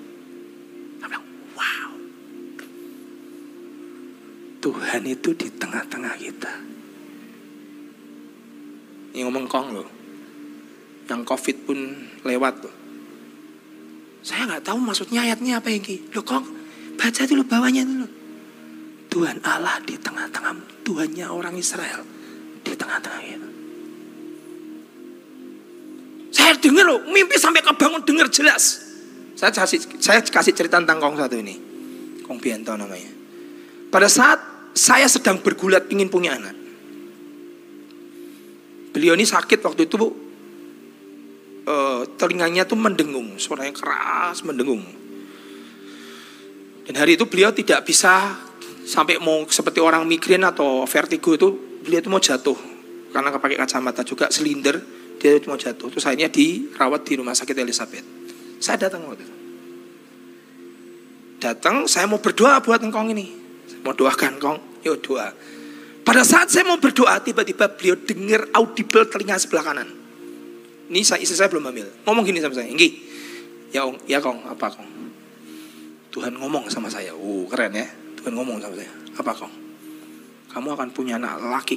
Wow. 1.58 1.90
Tuhan 4.62 5.02
itu 5.10 5.34
di 5.34 5.50
tengah-tengah 5.58 6.14
kita. 6.22 6.54
Ini 9.10 9.26
ngomong 9.26 9.50
kong 9.50 9.68
loh. 9.74 9.90
Yang 11.10 11.20
covid 11.26 11.56
pun 11.66 11.78
lewat 12.22 12.62
loh. 12.62 12.75
Saya 14.26 14.42
nggak 14.50 14.66
tahu 14.66 14.82
maksudnya 14.82 15.22
ayatnya 15.22 15.62
apa 15.62 15.70
yang 15.70 15.86
Lo 16.10 16.26
kong, 16.26 16.42
baca 16.98 17.22
dulu 17.22 17.46
bawahnya 17.46 17.86
dulu. 17.86 18.06
Tuhan 19.06 19.38
Allah 19.46 19.78
di 19.86 19.94
tengah-tengah. 19.94 20.82
Tuhannya 20.82 21.30
orang 21.30 21.54
Israel 21.54 22.02
di 22.66 22.74
tengah-tengah. 22.74 23.22
Saya 26.34 26.52
dengar 26.58 26.84
loh, 26.84 27.00
mimpi 27.06 27.38
sampai 27.38 27.62
kebangun 27.62 28.02
dengar 28.02 28.26
jelas. 28.26 28.82
Saya 29.38 29.54
kasih, 29.54 29.78
saya 30.02 30.18
kasih 30.20 30.52
cerita 30.58 30.82
tentang 30.82 30.98
kong 30.98 31.14
satu 31.14 31.38
ini. 31.38 31.54
Kong 32.26 32.42
Bianto 32.42 32.74
namanya. 32.74 33.08
Pada 33.94 34.10
saat 34.10 34.42
saya 34.74 35.06
sedang 35.06 35.38
bergulat 35.38 35.86
ingin 35.86 36.10
punya 36.10 36.34
anak. 36.34 36.56
Beliau 38.90 39.14
ini 39.14 39.22
sakit 39.22 39.62
waktu 39.62 39.86
itu 39.86 39.94
bu, 39.94 40.25
uh, 41.66 42.06
telinganya 42.16 42.64
tuh 42.64 42.78
mendengung, 42.78 43.36
suaranya 43.36 43.74
keras 43.74 44.46
mendengung. 44.46 44.82
Dan 46.86 46.94
hari 46.94 47.18
itu 47.18 47.26
beliau 47.26 47.50
tidak 47.50 47.82
bisa 47.82 48.38
sampai 48.86 49.18
mau 49.18 49.42
seperti 49.50 49.82
orang 49.82 50.06
migrain 50.06 50.46
atau 50.46 50.86
vertigo 50.86 51.34
itu 51.34 51.48
beliau 51.82 51.98
itu 51.98 52.10
mau 52.10 52.22
jatuh. 52.22 52.54
Karena 53.10 53.34
pakai 53.34 53.58
kacamata 53.58 54.06
juga 54.06 54.30
silinder 54.30 54.78
dia 55.18 55.34
itu 55.34 55.50
mau 55.50 55.58
jatuh. 55.58 55.90
Terus 55.90 56.06
akhirnya 56.06 56.30
dirawat 56.30 57.02
di 57.02 57.12
rumah 57.18 57.34
sakit 57.34 57.56
Elizabeth. 57.58 58.06
Saya 58.62 58.86
datang 58.86 59.02
waktu 59.10 59.26
itu. 59.26 59.34
Datang 61.42 61.90
saya 61.90 62.06
mau 62.06 62.22
berdoa 62.22 62.62
buat 62.62 62.78
engkong 62.78 63.10
ini. 63.10 63.26
Mau 63.82 63.92
doakan 63.92 64.38
kong 64.38 64.58
yuk 64.86 65.02
doa. 65.02 65.34
Pada 66.06 66.22
saat 66.22 66.54
saya 66.54 66.62
mau 66.62 66.78
berdoa 66.78 67.18
tiba-tiba 67.18 67.66
beliau 67.74 67.98
dengar 67.98 68.46
audible 68.54 69.10
telinga 69.10 69.34
sebelah 69.42 69.66
kanan 69.66 69.90
ini 70.86 71.02
saya 71.02 71.18
istri 71.22 71.34
saya 71.34 71.50
belum 71.50 71.66
hamil. 71.66 71.86
Ngomong 72.06 72.24
gini 72.26 72.38
sama 72.38 72.54
saya 72.54 72.70
Enggi 72.70 73.02
ya 73.74 73.82
ya 74.06 74.18
kong. 74.22 74.46
Apa 74.46 74.70
kong? 74.70 74.88
Tuhan 76.14 76.34
ngomong 76.38 76.70
sama 76.70 76.86
saya. 76.86 77.12
Uh 77.12 77.44
keren 77.50 77.74
ya. 77.74 77.86
Tuhan 78.20 78.32
ngomong 78.38 78.62
sama 78.62 78.74
saya. 78.78 78.92
Apa 79.18 79.32
kong? 79.34 79.52
Kamu 80.52 80.68
akan 80.72 80.88
punya 80.94 81.20
anak 81.20 81.42
laki 81.42 81.76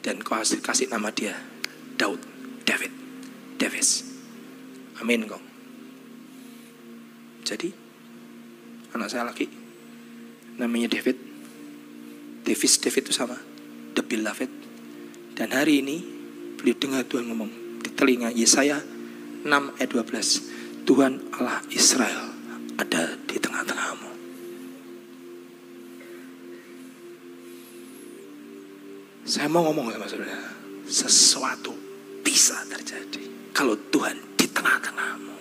dan 0.00 0.16
kau 0.24 0.40
kasih, 0.40 0.64
kasih 0.64 0.88
nama 0.88 1.12
dia 1.12 1.36
Daud 2.00 2.22
David 2.64 2.92
Davis. 3.60 4.06
Amin 5.02 5.28
kong. 5.28 5.44
Jadi 7.44 7.68
anak 8.96 9.08
saya 9.12 9.28
laki 9.28 9.50
namanya 10.56 10.88
David. 10.88 11.18
Davis 12.46 12.80
David 12.80 13.10
itu 13.10 13.12
sama. 13.12 13.36
The 13.92 14.02
Beloved. 14.06 14.48
Dan 15.36 15.52
hari 15.52 15.84
ini 15.84 16.00
beliau 16.56 16.76
dengar 16.80 17.04
Tuhan 17.04 17.28
ngomong 17.28 17.69
di 17.80 17.90
telinga 17.92 18.30
Yesaya 18.32 18.80
6 19.44 19.48
ayat 19.48 19.90
12. 19.90 20.84
Tuhan 20.84 21.12
Allah 21.36 21.60
Israel 21.72 22.24
ada 22.80 23.16
di 23.28 23.36
tengah-tengahmu. 23.36 24.10
Saya 29.24 29.46
mau 29.46 29.62
ngomong 29.70 29.94
sama 29.94 30.06
saudara, 30.10 30.42
sesuatu 30.90 31.70
bisa 32.26 32.56
terjadi 32.66 33.54
kalau 33.54 33.78
Tuhan 33.94 34.16
di 34.34 34.46
tengah-tengahmu. 34.50 35.36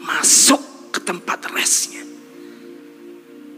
Masuk 0.00 0.62
ke 0.94 1.02
tempat 1.04 1.44
resnya. 1.52 2.06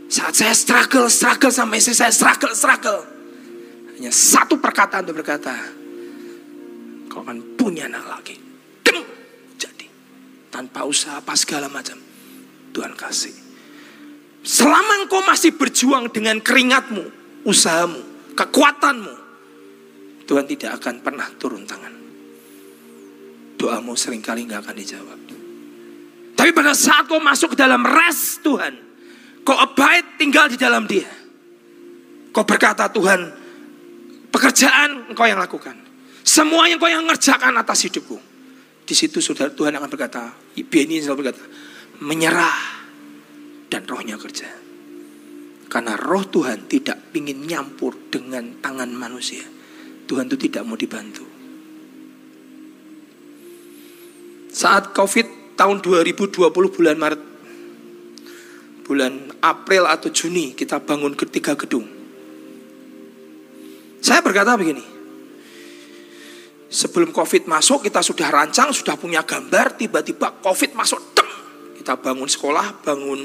Saat 0.08 0.34
saya 0.40 0.56
struggle, 0.56 1.06
struggle 1.12 1.52
sama 1.52 1.76
istri 1.76 1.92
saya, 1.92 2.08
struggle, 2.10 2.56
struggle. 2.56 3.04
Hanya 3.94 4.08
satu 4.08 4.56
perkataan 4.56 5.04
untuk 5.04 5.20
berkata, 5.20 5.54
akan 7.22 7.58
punya 7.58 7.86
anak 7.86 8.04
lagi. 8.06 8.36
Dem, 8.84 8.98
jadi. 9.56 9.86
Tanpa 10.48 10.84
usaha 10.84 11.18
apa 11.18 11.34
segala 11.38 11.66
macam. 11.70 11.96
Tuhan 12.74 12.94
kasih. 12.94 13.34
Selama 14.44 15.04
engkau 15.04 15.20
masih 15.26 15.54
berjuang 15.54 16.08
dengan 16.08 16.38
keringatmu, 16.40 17.04
usahamu, 17.44 18.32
kekuatanmu, 18.38 19.14
Tuhan 20.24 20.44
tidak 20.46 20.80
akan 20.80 20.94
pernah 21.02 21.28
turun 21.36 21.64
tangan. 21.64 21.94
Doamu 23.58 23.98
sering 23.98 24.22
kali 24.22 24.46
nggak 24.46 24.62
akan 24.62 24.76
dijawab. 24.78 25.20
Tapi 26.38 26.50
pada 26.54 26.70
saat 26.70 27.10
kau 27.10 27.18
masuk 27.18 27.52
ke 27.52 27.58
dalam 27.58 27.82
rest 27.82 28.46
Tuhan, 28.46 28.88
Kau 29.48 29.56
abide 29.56 30.20
tinggal 30.20 30.52
di 30.52 30.60
dalam 30.60 30.84
dia. 30.84 31.08
Kau 32.36 32.44
berkata 32.44 32.92
Tuhan, 32.92 33.32
pekerjaan 34.28 35.08
engkau 35.08 35.24
yang 35.24 35.40
lakukan. 35.40 35.87
Semua 36.28 36.68
yang 36.68 36.76
kau 36.76 36.92
yang 36.92 37.08
ngerjakan 37.08 37.56
atas 37.56 37.88
hidupku. 37.88 38.20
Di 38.84 38.92
situ 38.92 39.24
saudara 39.24 39.48
Tuhan 39.48 39.72
akan 39.80 39.88
berkata, 39.88 40.36
Beni 40.52 41.00
selalu 41.00 41.24
berkata, 41.24 41.40
menyerah 42.04 42.60
dan 43.72 43.88
rohnya 43.88 44.20
kerja. 44.20 44.44
Karena 45.72 45.96
roh 45.96 46.28
Tuhan 46.28 46.68
tidak 46.68 47.16
ingin 47.16 47.48
nyampur 47.48 48.12
dengan 48.12 48.60
tangan 48.60 48.92
manusia. 48.92 49.40
Tuhan 50.04 50.28
itu 50.28 50.36
tidak 50.36 50.68
mau 50.68 50.76
dibantu. 50.76 51.24
Saat 54.52 54.92
COVID 54.92 55.56
tahun 55.56 55.80
2020 55.80 56.52
bulan 56.52 56.96
Maret 56.96 57.22
bulan 58.84 59.32
April 59.44 59.84
atau 59.84 60.12
Juni 60.12 60.52
kita 60.52 60.80
bangun 60.80 61.12
ketiga 61.16 61.56
gedung. 61.56 61.84
Saya 64.00 64.24
berkata 64.24 64.56
begini, 64.56 64.97
sebelum 66.68 67.10
COVID 67.10 67.48
masuk 67.48 67.88
kita 67.88 68.04
sudah 68.04 68.28
rancang, 68.28 68.70
sudah 68.70 68.94
punya 69.00 69.24
gambar, 69.24 69.80
tiba-tiba 69.80 70.40
COVID 70.44 70.76
masuk, 70.76 71.00
dem. 71.16 71.28
Kita 71.80 71.96
bangun 71.96 72.28
sekolah, 72.28 72.84
bangun 72.84 73.20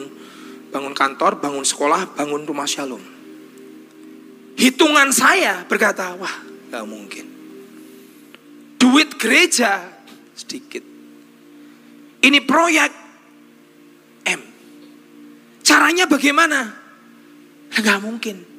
bangun 0.72 0.96
kantor, 0.96 1.38
bangun 1.38 1.68
sekolah, 1.68 2.18
bangun 2.18 2.48
rumah 2.48 2.66
shalom. 2.66 3.04
Hitungan 4.58 5.12
saya 5.12 5.68
berkata, 5.68 6.16
wah 6.18 6.36
gak 6.72 6.86
mungkin. 6.88 7.26
Duit 8.80 9.16
gereja 9.20 9.86
sedikit. 10.34 10.82
Ini 12.24 12.40
proyek 12.48 12.92
M 14.24 14.42
Caranya 15.64 16.08
bagaimana? 16.08 16.72
Enggak 17.74 18.00
mungkin. 18.04 18.53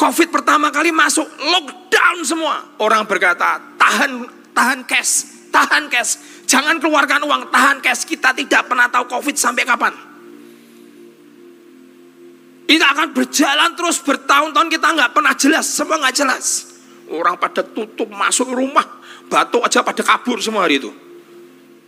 Covid 0.00 0.32
pertama 0.32 0.72
kali 0.72 0.88
masuk 0.96 1.28
lockdown 1.28 2.24
semua. 2.24 2.56
Orang 2.80 3.04
berkata, 3.04 3.60
tahan 3.76 4.24
tahan 4.56 4.80
cash, 4.88 5.28
tahan 5.52 5.92
cash. 5.92 6.16
Jangan 6.48 6.80
keluarkan 6.80 7.20
uang, 7.20 7.52
tahan 7.52 7.84
cash. 7.84 8.08
Kita 8.08 8.32
tidak 8.32 8.64
pernah 8.64 8.88
tahu 8.88 9.04
Covid 9.12 9.36
sampai 9.36 9.68
kapan. 9.68 9.92
Itu 12.64 12.80
akan 12.80 13.12
berjalan 13.12 13.76
terus 13.76 14.00
bertahun-tahun 14.00 14.68
kita 14.72 14.88
nggak 14.88 15.10
pernah 15.12 15.34
jelas, 15.36 15.68
semua 15.68 16.00
nggak 16.00 16.16
jelas. 16.16 16.44
Orang 17.10 17.36
pada 17.36 17.60
tutup 17.60 18.08
masuk 18.08 18.56
rumah, 18.56 18.86
batuk 19.28 19.60
aja 19.66 19.84
pada 19.84 20.00
kabur 20.00 20.40
semua 20.40 20.64
hari 20.64 20.80
itu. 20.80 20.88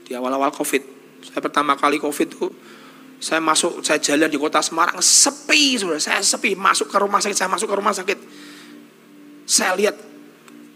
Di 0.05 0.13
awal-awal 0.13 0.53
Covid, 0.53 0.83
saya 1.23 1.41
pertama 1.41 1.79
kali 1.79 1.97
Covid 2.03 2.29
itu 2.29 2.51
saya 3.23 3.39
masuk, 3.39 3.87
saya 3.87 4.03
jalan 4.03 4.27
di 4.27 4.35
kota 4.35 4.59
Semarang, 4.59 4.99
sepi 4.99 5.79
sudah, 5.79 6.03
saya 6.03 6.19
sepi. 6.19 6.59
Masuk 6.59 6.91
ke 6.91 6.99
rumah 6.99 7.23
sakit, 7.23 7.39
saya 7.39 7.47
masuk 7.47 7.71
ke 7.71 7.77
rumah 7.79 7.95
sakit. 7.95 8.19
Saya 9.47 9.79
lihat 9.79 9.95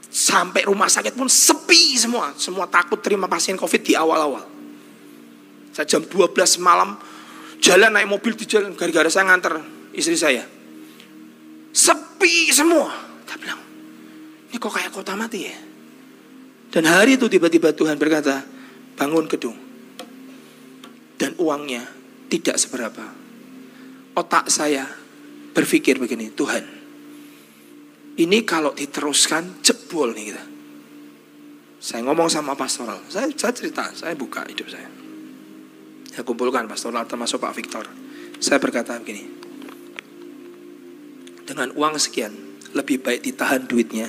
sampai 0.07 0.63
rumah 0.63 0.87
sakit 0.87 1.19
pun 1.19 1.27
sepi 1.27 1.99
semua. 1.99 2.31
Semua 2.39 2.71
takut 2.71 3.03
terima 3.03 3.27
pasien 3.27 3.59
COVID 3.59 3.83
di 3.83 3.99
awal-awal. 3.99 4.47
Saya 5.75 5.91
jam 5.91 6.07
12 6.07 6.63
malam, 6.63 6.95
jalan 7.59 7.91
naik 7.91 8.07
mobil 8.15 8.39
di 8.39 8.47
jalan, 8.47 8.79
gara-gara 8.79 9.11
saya 9.11 9.27
nganter 9.27 9.59
istri 9.91 10.15
saya. 10.15 10.47
Sepi 11.75 12.55
semua. 12.55 12.95
Saya 13.27 13.43
bilang, 13.43 13.59
ini 14.55 14.55
kok 14.55 14.71
kayak 14.71 14.95
kota 14.95 15.19
mati 15.19 15.51
ya? 15.51 15.57
Dan 16.71 16.87
hari 16.87 17.19
itu 17.19 17.27
tiba-tiba 17.27 17.75
Tuhan 17.75 17.99
berkata, 17.99 18.47
bangun 18.95 19.27
gedung. 19.27 19.59
Dan 21.19 21.35
uangnya 21.43 21.96
tidak 22.27 22.57
seberapa. 22.59 23.05
Otak 24.16 24.49
saya 24.49 24.87
berpikir 25.53 26.01
begini, 26.01 26.33
Tuhan, 26.33 26.64
ini 28.16 28.39
kalau 28.49 28.72
diteruskan 28.72 29.61
jebol 29.61 30.16
nih 30.16 30.33
kita. 30.33 30.45
Saya 31.77 32.01
ngomong 32.09 32.33
sama 32.33 32.57
pastoral, 32.57 32.99
saya, 33.12 33.29
saya 33.37 33.53
cerita, 33.53 33.93
saya 33.93 34.16
buka 34.16 34.43
hidup 34.49 34.66
saya. 34.72 34.89
Saya 36.11 36.24
kumpulkan 36.24 36.64
pastoral 36.64 37.05
termasuk 37.05 37.45
Pak 37.45 37.53
Victor. 37.53 37.85
Saya 38.41 38.57
berkata 38.57 38.97
begini, 38.97 39.29
dengan 41.45 41.70
uang 41.77 42.01
sekian, 42.01 42.33
lebih 42.72 43.05
baik 43.05 43.20
ditahan 43.20 43.68
duitnya, 43.68 44.09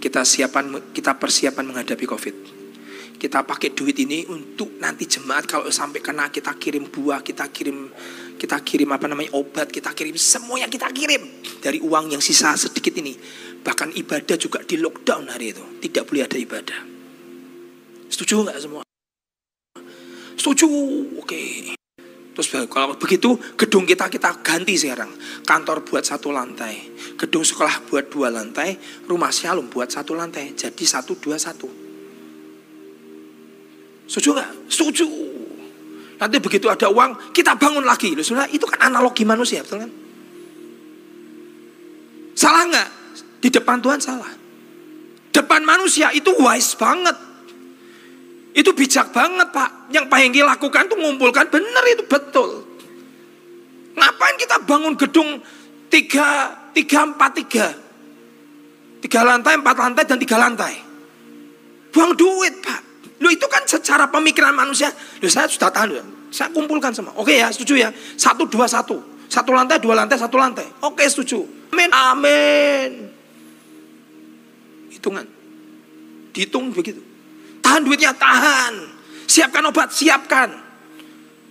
kita 0.00 0.24
siapan 0.24 0.92
kita 0.96 1.16
persiapan 1.20 1.64
menghadapi 1.70 2.04
Covid 2.08 2.53
kita 3.24 3.40
pakai 3.40 3.72
duit 3.72 3.96
ini 4.04 4.28
untuk 4.28 4.76
nanti 4.84 5.08
jemaat 5.08 5.48
kalau 5.48 5.72
sampai 5.72 6.04
kena 6.04 6.28
kita 6.28 6.52
kirim 6.60 6.92
buah, 6.92 7.24
kita 7.24 7.48
kirim 7.48 7.88
kita 8.36 8.60
kirim 8.60 8.92
apa 8.92 9.08
namanya 9.08 9.32
obat, 9.32 9.72
kita 9.72 9.96
kirim 9.96 10.12
semua 10.20 10.60
yang 10.60 10.68
kita 10.68 10.92
kirim 10.92 11.24
dari 11.64 11.80
uang 11.80 12.12
yang 12.12 12.20
sisa 12.20 12.52
sedikit 12.52 12.92
ini. 13.00 13.16
Bahkan 13.64 13.96
ibadah 13.96 14.36
juga 14.36 14.60
di 14.60 14.76
lockdown 14.76 15.32
hari 15.32 15.56
itu, 15.56 15.64
tidak 15.80 16.04
boleh 16.04 16.28
ada 16.28 16.36
ibadah. 16.36 16.80
Setuju 18.12 18.44
nggak 18.44 18.60
semua? 18.60 18.84
Setuju, 20.36 20.68
oke. 21.16 21.72
Terus 22.36 22.48
kalau 22.68 22.92
begitu 23.00 23.40
gedung 23.56 23.88
kita 23.88 24.12
kita 24.12 24.44
ganti 24.44 24.76
sekarang. 24.76 25.08
Kantor 25.48 25.80
buat 25.80 26.04
satu 26.04 26.28
lantai, 26.28 26.92
gedung 27.16 27.40
sekolah 27.40 27.88
buat 27.88 28.04
dua 28.12 28.28
lantai, 28.28 28.76
rumah 29.08 29.32
shalom 29.32 29.72
buat 29.72 29.88
satu 29.88 30.12
lantai. 30.12 30.52
Jadi 30.52 30.84
satu 30.84 31.16
dua 31.16 31.40
satu. 31.40 31.83
Setuju 34.04 34.28
nggak? 34.36 34.50
Setuju. 34.68 35.06
Nanti 36.20 36.36
begitu 36.38 36.70
ada 36.70 36.88
uang, 36.88 37.34
kita 37.34 37.58
bangun 37.58 37.84
lagi. 37.84 38.14
Loh, 38.14 38.22
saudara, 38.22 38.48
itu 38.48 38.64
kan 38.64 38.88
analogi 38.88 39.26
manusia, 39.26 39.64
betul 39.64 39.82
kan? 39.82 39.90
Salah 42.38 42.64
nggak? 42.70 42.88
Di 43.42 43.48
depan 43.50 43.82
Tuhan 43.82 44.00
salah. 44.00 44.32
Depan 45.34 45.66
manusia 45.66 46.14
itu 46.14 46.30
wise 46.38 46.78
banget. 46.78 47.16
Itu 48.54 48.70
bijak 48.70 49.10
banget 49.10 49.50
pak. 49.50 49.90
Yang 49.90 50.06
Pak 50.06 50.18
Hengki 50.22 50.42
lakukan 50.46 50.86
tuh 50.86 50.94
ngumpulkan 50.94 51.50
benar 51.50 51.82
itu 51.90 52.06
betul. 52.06 52.62
Ngapain 53.98 54.36
kita 54.38 54.62
bangun 54.62 54.94
gedung 54.94 55.42
tiga, 55.90 56.54
tiga, 56.70 57.02
empat, 57.02 57.30
tiga. 57.42 57.66
Tiga 59.02 59.20
lantai, 59.26 59.58
empat 59.58 59.76
lantai, 59.76 60.04
dan 60.06 60.18
tiga 60.22 60.38
lantai. 60.38 60.74
Buang 61.90 62.14
duit 62.14 62.62
pak. 62.62 62.82
Lu 63.24 63.32
itu 63.32 63.48
kan 63.48 63.64
secara 63.64 64.04
pemikiran 64.12 64.52
manusia. 64.52 64.92
Lu 65.24 65.32
saya 65.32 65.48
sudah 65.48 65.72
tahu. 65.72 65.96
Saya 66.28 66.52
kumpulkan 66.52 66.92
semua. 66.92 67.16
Oke 67.16 67.40
ya, 67.40 67.48
setuju 67.48 67.80
ya. 67.80 67.88
Satu, 68.20 68.44
dua, 68.44 68.68
satu. 68.68 69.00
Satu 69.32 69.56
lantai, 69.56 69.80
dua 69.80 69.96
lantai, 69.96 70.20
satu 70.20 70.36
lantai. 70.36 70.68
Oke, 70.84 71.08
setuju. 71.08 71.40
Amin. 71.72 71.88
Amin. 71.88 72.90
Hitungan. 74.92 75.24
Dihitung 76.36 76.68
begitu. 76.68 77.00
Tahan 77.64 77.80
duitnya, 77.80 78.12
tahan. 78.12 78.92
Siapkan 79.24 79.64
obat, 79.72 79.88
siapkan. 79.88 80.52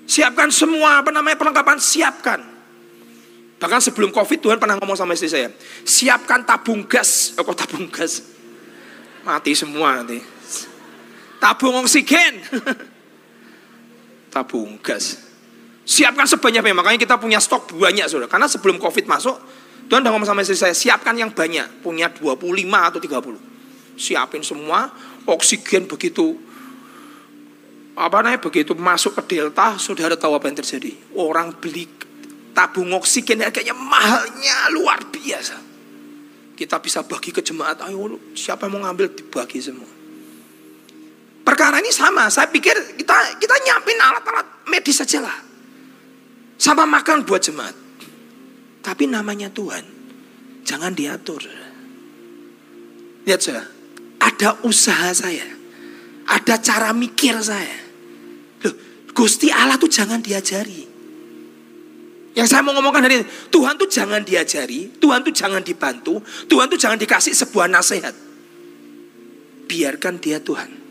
Siapkan 0.05 0.53
semua 0.53 1.01
apa 1.01 1.09
namanya 1.09 1.41
perlengkapan, 1.41 1.81
siapkan. 1.81 2.39
Bahkan 3.57 3.79
sebelum 3.81 4.13
COVID 4.13 4.45
Tuhan 4.45 4.57
pernah 4.61 4.77
ngomong 4.77 4.99
sama 4.99 5.17
istri 5.17 5.31
saya, 5.31 5.49
siapkan 5.87 6.45
tabung 6.45 6.85
gas. 6.85 7.33
Oh, 7.39 7.47
kok 7.47 7.65
tabung 7.65 7.89
gas? 7.89 8.21
Mati 9.23 9.55
semua 9.55 10.03
nanti 10.03 10.32
tabung 11.43 11.75
oksigen, 11.83 12.39
tabung 14.31 14.79
gas. 14.79 15.19
Siapkan 15.83 16.23
sebanyak 16.23 16.63
banyak, 16.63 16.79
makanya 16.79 16.99
kita 17.03 17.15
punya 17.19 17.43
stok 17.43 17.75
banyak 17.75 18.07
sudah. 18.07 18.31
Karena 18.31 18.47
sebelum 18.47 18.79
COVID 18.79 19.03
masuk, 19.03 19.35
Tuhan 19.91 19.99
udah 19.99 20.11
ngomong 20.15 20.23
sama 20.23 20.39
istri 20.47 20.55
saya, 20.55 20.71
siapkan 20.71 21.11
yang 21.19 21.35
banyak, 21.35 21.83
punya 21.83 22.07
25 22.07 22.39
atau 22.87 23.03
30. 23.03 23.99
Siapin 23.99 24.39
semua, 24.39 24.87
oksigen 25.27 25.83
begitu 25.91 26.39
apa 27.93 28.25
namanya 28.25 28.41
begitu 28.41 28.73
masuk 28.73 29.21
ke 29.21 29.37
delta 29.37 29.77
saudara 29.77 30.17
tahu 30.17 30.33
apa 30.33 30.49
yang 30.49 30.57
terjadi? 30.57 30.97
Orang 31.13 31.61
beli 31.61 31.85
tabung 32.55 32.89
oksigen 32.95 33.43
harganya 33.45 33.77
mahalnya 33.77 34.73
luar 34.73 34.97
biasa. 35.13 35.61
Kita 36.57 36.81
bisa 36.81 37.05
bagi 37.05 37.29
ke 37.29 37.45
jemaat. 37.45 37.85
Ayo 37.85 38.17
siapa 38.33 38.65
yang 38.65 38.81
mau 38.81 38.89
ngambil? 38.89 39.13
Dibagi 39.13 39.61
semua 39.61 40.02
Perkara 41.43 41.83
ini 41.83 41.91
sama, 41.91 42.31
saya 42.31 42.47
pikir 42.47 42.95
kita 42.95 43.35
kita 43.35 43.55
nyiapin 43.67 43.99
alat-alat 43.99 44.47
medis 44.71 45.03
saja 45.03 45.19
lah. 45.19 45.37
Sama 46.55 46.87
makan 46.87 47.27
buat 47.27 47.43
jemaat. 47.43 47.75
Tapi 48.83 49.07
namanya 49.11 49.51
Tuhan, 49.51 49.83
jangan 50.63 50.95
diatur. 50.95 51.43
Lihat 53.27 53.39
saja, 53.39 53.63
ada 54.19 54.59
usaha 54.63 55.11
saya. 55.11 55.47
Ada 56.23 56.55
cara 56.63 56.89
mikir 56.95 57.35
saya. 57.43 57.79
Loh, 58.63 58.75
Gusti 59.11 59.51
Allah 59.51 59.75
tuh 59.75 59.91
jangan 59.91 60.23
diajari. 60.23 60.87
Yang 62.33 62.47
saya 62.49 62.65
mau 62.65 62.73
ngomongkan 62.73 63.05
hari 63.05 63.21
ini, 63.21 63.27
Tuhan 63.51 63.77
tuh 63.77 63.85
jangan 63.85 64.23
diajari, 64.25 64.89
Tuhan 64.97 65.21
tuh 65.21 65.35
jangan 65.35 65.61
dibantu, 65.61 66.17
Tuhan 66.49 66.65
tuh 66.65 66.79
jangan 66.79 66.97
dikasih 66.97 67.35
sebuah 67.35 67.69
nasihat. 67.69 68.15
Biarkan 69.69 70.17
dia 70.17 70.41
Tuhan. 70.41 70.82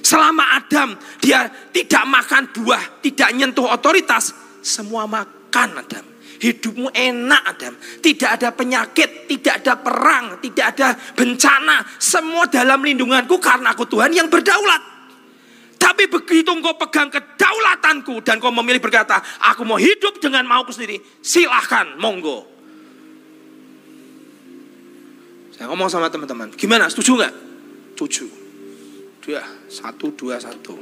Selama 0.00 0.56
Adam 0.56 0.96
dia 1.20 1.48
tidak 1.70 2.04
makan 2.08 2.48
buah, 2.56 3.00
tidak 3.04 3.30
nyentuh 3.36 3.68
otoritas, 3.68 4.32
semua 4.64 5.04
makan 5.04 5.68
Adam. 5.76 6.04
Hidupmu 6.40 6.88
enak 6.96 7.42
Adam. 7.44 7.74
Tidak 8.00 8.30
ada 8.40 8.48
penyakit, 8.56 9.28
tidak 9.28 9.60
ada 9.60 9.76
perang, 9.76 10.40
tidak 10.40 10.72
ada 10.76 10.96
bencana. 11.12 11.84
Semua 12.00 12.48
dalam 12.48 12.80
lindunganku 12.80 13.36
karena 13.36 13.76
aku 13.76 13.84
Tuhan 13.84 14.08
yang 14.16 14.32
berdaulat. 14.32 14.80
Tapi 15.76 16.08
begitu 16.08 16.48
engkau 16.48 16.76
pegang 16.80 17.12
kedaulatanku 17.12 18.24
dan 18.24 18.40
kau 18.40 18.52
memilih 18.52 18.80
berkata, 18.80 19.20
aku 19.52 19.68
mau 19.68 19.76
hidup 19.76 20.16
dengan 20.20 20.48
mauku 20.48 20.72
sendiri, 20.72 21.00
silahkan, 21.20 21.96
monggo. 22.00 22.48
Saya 25.56 25.68
ngomong 25.68 25.92
sama 25.92 26.08
teman-teman, 26.08 26.56
gimana, 26.56 26.88
setuju 26.88 27.20
nggak? 27.20 27.34
Setuju 27.96 28.39
dua, 29.30 29.46
satu, 29.70 30.10
dua, 30.18 30.42
satu. 30.42 30.74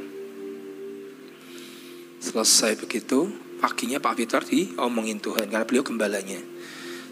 Selesai 2.16 2.80
begitu, 2.80 3.28
paginya 3.60 4.00
Pak 4.00 4.16
Victor 4.16 4.40
diomongin 4.48 5.20
Tuhan 5.20 5.52
karena 5.52 5.68
beliau 5.68 5.84
gembalanya. 5.84 6.40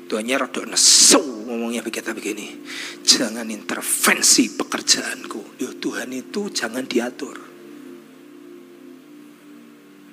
Tuhannya 0.08 0.36
rada 0.40 0.64
nesu 0.64 1.20
ngomongnya 1.20 1.84
begitu 1.84 2.16
begini. 2.16 2.56
Jangan 3.04 3.52
intervensi 3.52 4.48
pekerjaanku. 4.56 5.60
Yo 5.60 5.76
Tuhan 5.76 6.08
itu 6.16 6.48
jangan 6.48 6.88
diatur. 6.88 7.36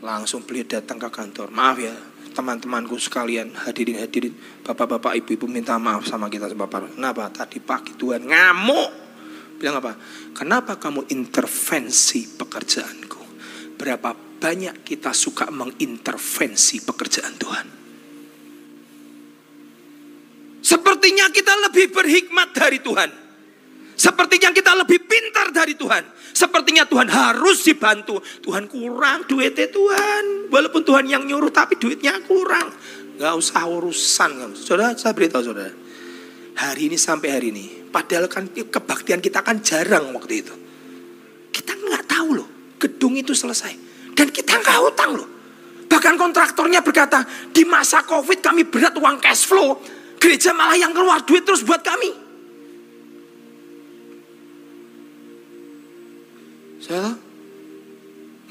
Langsung 0.03 0.43
beliau 0.43 0.67
datang 0.67 0.99
ke 0.99 1.07
kantor. 1.07 1.55
Maaf 1.55 1.77
ya 1.79 1.95
teman-temanku 2.33 2.99
sekalian 2.99 3.53
hadirin 3.53 4.01
hadirin 4.01 4.33
bapak-bapak 4.65 5.21
ibu-ibu 5.21 5.45
minta 5.45 5.77
maaf 5.77 6.03
sama 6.09 6.33
kita 6.33 6.49
sebab 6.49 6.97
kenapa 6.97 7.29
tadi 7.29 7.61
pagi 7.61 7.93
Tuhan 7.93 8.25
ngamuk 8.25 9.02
bilang 9.63 9.79
apa? 9.79 9.95
Kenapa 10.35 10.75
kamu 10.75 11.07
intervensi 11.15 12.27
pekerjaanku? 12.35 13.23
Berapa 13.79 14.11
banyak 14.11 14.83
kita 14.83 15.15
suka 15.15 15.47
mengintervensi 15.55 16.83
pekerjaan 16.83 17.39
Tuhan. 17.39 17.67
Sepertinya 20.59 21.31
kita 21.31 21.55
lebih 21.63 21.95
berhikmat 21.95 22.51
dari 22.51 22.83
Tuhan. 22.83 23.07
Sepertinya 23.95 24.51
kita 24.51 24.75
lebih 24.75 24.99
pintar 25.07 25.55
dari 25.55 25.79
Tuhan. 25.79 26.11
Sepertinya 26.35 26.83
Tuhan 26.83 27.07
harus 27.07 27.63
dibantu. 27.63 28.19
Tuhan 28.43 28.67
kurang 28.67 29.23
duitnya 29.31 29.71
Tuhan. 29.71 30.51
Walaupun 30.51 30.83
Tuhan 30.83 31.07
yang 31.07 31.23
nyuruh 31.23 31.55
tapi 31.55 31.79
duitnya 31.79 32.19
kurang. 32.27 32.67
Gak 33.15 33.35
usah 33.39 33.63
urusan. 33.63 34.59
Saudara, 34.59 34.91
saya 34.99 35.15
beritahu 35.15 35.55
saudara. 35.55 35.71
Hari 36.59 36.91
ini 36.91 36.97
sampai 36.99 37.29
hari 37.31 37.47
ini. 37.55 37.82
Padahal 37.93 38.25
kan 38.25 38.49
kebaktian 38.49 39.21
kita 39.21 39.45
kan 39.45 39.61
jarang 39.61 40.09
waktu 40.17 40.41
itu. 40.41 40.53
Kita 41.53 41.77
nggak 41.77 42.09
tahu 42.09 42.41
loh. 42.41 42.49
Gedung 42.81 43.13
itu 43.13 43.37
selesai. 43.37 43.77
Dan 44.17 44.33
kita 44.33 44.57
nggak 44.57 44.77
hutang 44.81 45.13
loh. 45.13 45.29
Bahkan 45.85 46.17
kontraktornya 46.17 46.81
berkata, 46.81 47.21
di 47.53 47.61
masa 47.69 48.01
covid 48.01 48.41
kami 48.41 48.65
berat 48.65 48.97
uang 48.97 49.21
cash 49.21 49.45
flow. 49.45 49.77
Gereja 50.17 50.49
malah 50.57 50.73
yang 50.73 50.89
keluar 50.89 51.21
duit 51.21 51.45
terus 51.45 51.61
buat 51.61 51.85
kami. 51.85 52.09
Saya 56.81 57.13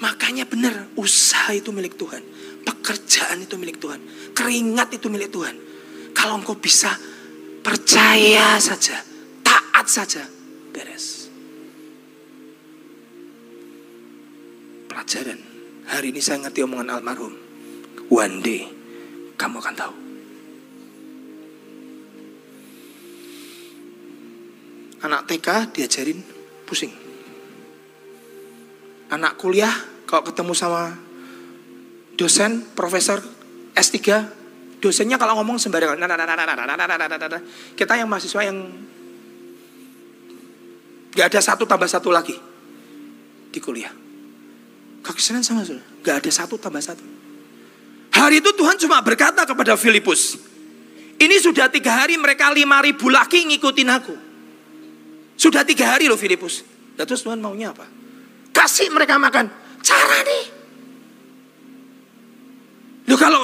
Makanya 0.03 0.51
benar, 0.51 0.91
usaha 0.99 1.55
itu 1.55 1.71
milik 1.71 1.95
Tuhan. 1.95 2.27
Pekerjaan 2.67 3.39
itu 3.39 3.55
milik 3.55 3.79
Tuhan. 3.79 4.03
Keringat 4.35 4.91
itu 4.99 5.07
milik 5.07 5.31
Tuhan. 5.31 5.55
Kalau 6.11 6.43
engkau 6.43 6.59
bisa 6.59 6.91
percaya 7.63 8.59
saja, 8.59 8.99
taat 9.83 10.07
saja, 10.07 10.23
beres. 10.71 11.27
Pelajaran. 14.87 15.43
Hari 15.91 16.15
ini 16.15 16.23
saya 16.23 16.47
ngerti 16.47 16.63
omongan 16.63 17.03
almarhum. 17.03 17.35
One 18.07 18.39
day, 18.47 18.71
kamu 19.35 19.59
akan 19.59 19.75
tahu. 19.75 19.95
Anak 25.03 25.27
TK 25.27 25.75
diajarin 25.75 26.23
pusing. 26.63 26.95
Anak 29.11 29.35
kuliah 29.35 29.75
kalau 30.07 30.23
ketemu 30.23 30.55
sama 30.55 30.95
dosen, 32.15 32.71
profesor 32.79 33.19
S3, 33.75 33.99
dosennya 34.79 35.19
kalau 35.19 35.43
ngomong 35.43 35.59
sembarangan. 35.59 35.99
Kita 37.75 37.99
yang 37.99 38.07
mahasiswa 38.07 38.47
yang 38.47 38.93
gak 41.13 41.27
ada 41.33 41.41
satu 41.45 41.69
tambah 41.69 41.89
satu 41.89 42.09
lagi 42.09 42.37
di 43.53 43.61
kuliah. 43.61 43.93
Kekristenan 45.03 45.45
sama 45.45 45.67
saudara, 45.67 45.85
gak 46.01 46.17
ada 46.25 46.31
satu 46.33 46.57
tambah 46.57 46.81
satu. 46.81 47.05
Hari 48.13 48.39
itu 48.39 48.51
Tuhan 48.55 48.77
cuma 48.81 49.03
berkata 49.03 49.43
kepada 49.43 49.75
Filipus, 49.75 50.39
ini 51.19 51.37
sudah 51.39 51.71
tiga 51.71 52.03
hari 52.03 52.19
mereka 52.19 52.51
lima 52.51 52.83
ribu 52.83 53.09
lagi 53.09 53.45
ngikutin 53.47 53.89
aku. 53.89 54.15
Sudah 55.37 55.67
tiga 55.67 55.97
hari 55.97 56.07
loh 56.07 56.19
Filipus. 56.19 56.63
Nah, 56.95 57.03
terus 57.09 57.25
Tuhan 57.25 57.41
maunya 57.41 57.73
apa? 57.73 57.89
Kasih 58.53 58.93
mereka 58.93 59.17
makan. 59.19 59.49
Cara 59.83 60.19
nih. 60.23 60.45
Loh 63.11 63.19
kalau 63.19 63.43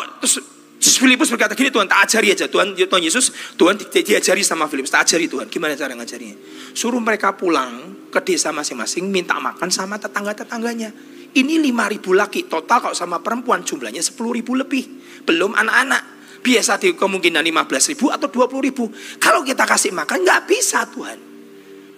Filipus 0.79 1.31
berkata 1.31 1.59
gini 1.59 1.74
Tuhan 1.74 1.91
tak 1.91 2.07
ajari 2.07 2.35
aja. 2.35 2.47
Tuhan 2.47 2.74
Tuhan 2.74 3.03
Yesus 3.03 3.31
Tuhan 3.59 3.79
di, 3.79 3.87
diajari 4.03 4.43
sama 4.47 4.70
Filipus. 4.70 4.95
Tak 4.95 5.07
ajari 5.07 5.26
Tuhan. 5.26 5.51
Gimana 5.51 5.74
cara 5.74 5.95
ngajarinya? 5.95 6.39
Suruh 6.74 7.03
mereka 7.03 7.35
pulang 7.35 8.09
ke 8.09 8.22
desa 8.24 8.55
masing-masing 8.55 9.11
minta 9.11 9.37
makan 9.39 9.68
sama 9.68 9.99
tetangga-tetangganya. 9.99 10.91
Ini 11.35 11.61
lima 11.61 11.87
ribu 11.87 12.16
laki 12.16 12.49
total 12.49 12.81
kalau 12.81 12.97
sama 12.97 13.20
perempuan 13.20 13.61
jumlahnya 13.62 14.01
sepuluh 14.01 14.39
ribu 14.39 14.57
lebih. 14.57 14.87
Belum 15.29 15.53
anak-anak. 15.53 16.18
Biasa 16.39 16.79
di 16.79 16.95
kemungkinan 16.95 17.43
lima 17.43 17.66
belas 17.66 17.91
ribu 17.91 18.09
atau 18.09 18.31
dua 18.31 18.49
puluh 18.49 18.70
ribu. 18.70 18.89
Kalau 19.18 19.45
kita 19.45 19.68
kasih 19.68 19.93
makan 19.93 20.24
nggak 20.24 20.47
bisa 20.49 20.87
Tuhan 20.89 21.28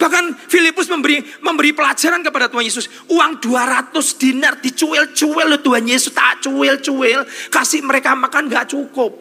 Bahkan 0.01 0.49
Filipus 0.49 0.89
memberi 0.89 1.21
memberi 1.45 1.77
pelajaran 1.77 2.25
kepada 2.25 2.49
Tuhan 2.49 2.65
Yesus. 2.65 2.89
Uang 3.13 3.37
200 3.37 3.93
dinar 4.17 4.57
dicuil-cuil 4.57 5.45
loh 5.45 5.61
Tuhan 5.61 5.85
Yesus. 5.85 6.09
Tak 6.09 6.41
cuil-cuil. 6.41 7.21
Kasih 7.53 7.85
mereka 7.85 8.17
makan 8.17 8.49
gak 8.49 8.73
cukup. 8.73 9.13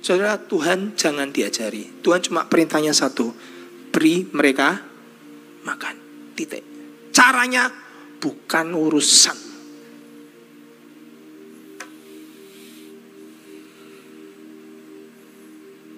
Saudara 0.00 0.40
Tuhan 0.40 0.96
jangan 0.96 1.28
diajari. 1.28 2.00
Tuhan 2.00 2.24
cuma 2.24 2.48
perintahnya 2.48 2.96
satu. 2.96 3.28
Beri 3.92 4.32
mereka 4.32 4.80
makan. 5.68 5.94
Titik. 6.32 6.64
Caranya 7.12 7.68
bukan 8.16 8.66
urusan. 8.72 9.38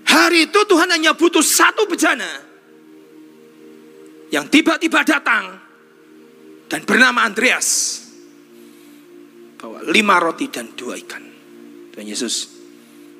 Hari 0.03 0.51
itu 0.51 0.61
Tuhan 0.67 0.91
hanya 0.91 1.15
butuh 1.15 1.47
satu 1.47 1.87
bejana 1.87 2.52
yang 4.33 4.49
tiba-tiba 4.49 5.05
datang 5.05 5.61
dan 6.73 6.81
bernama 6.89 7.29
Andreas 7.29 8.01
bawa 9.61 9.85
lima 9.85 10.17
roti 10.17 10.49
dan 10.49 10.73
dua 10.73 10.97
ikan. 10.97 11.21
Tuhan 11.93 12.09
Yesus, 12.09 12.49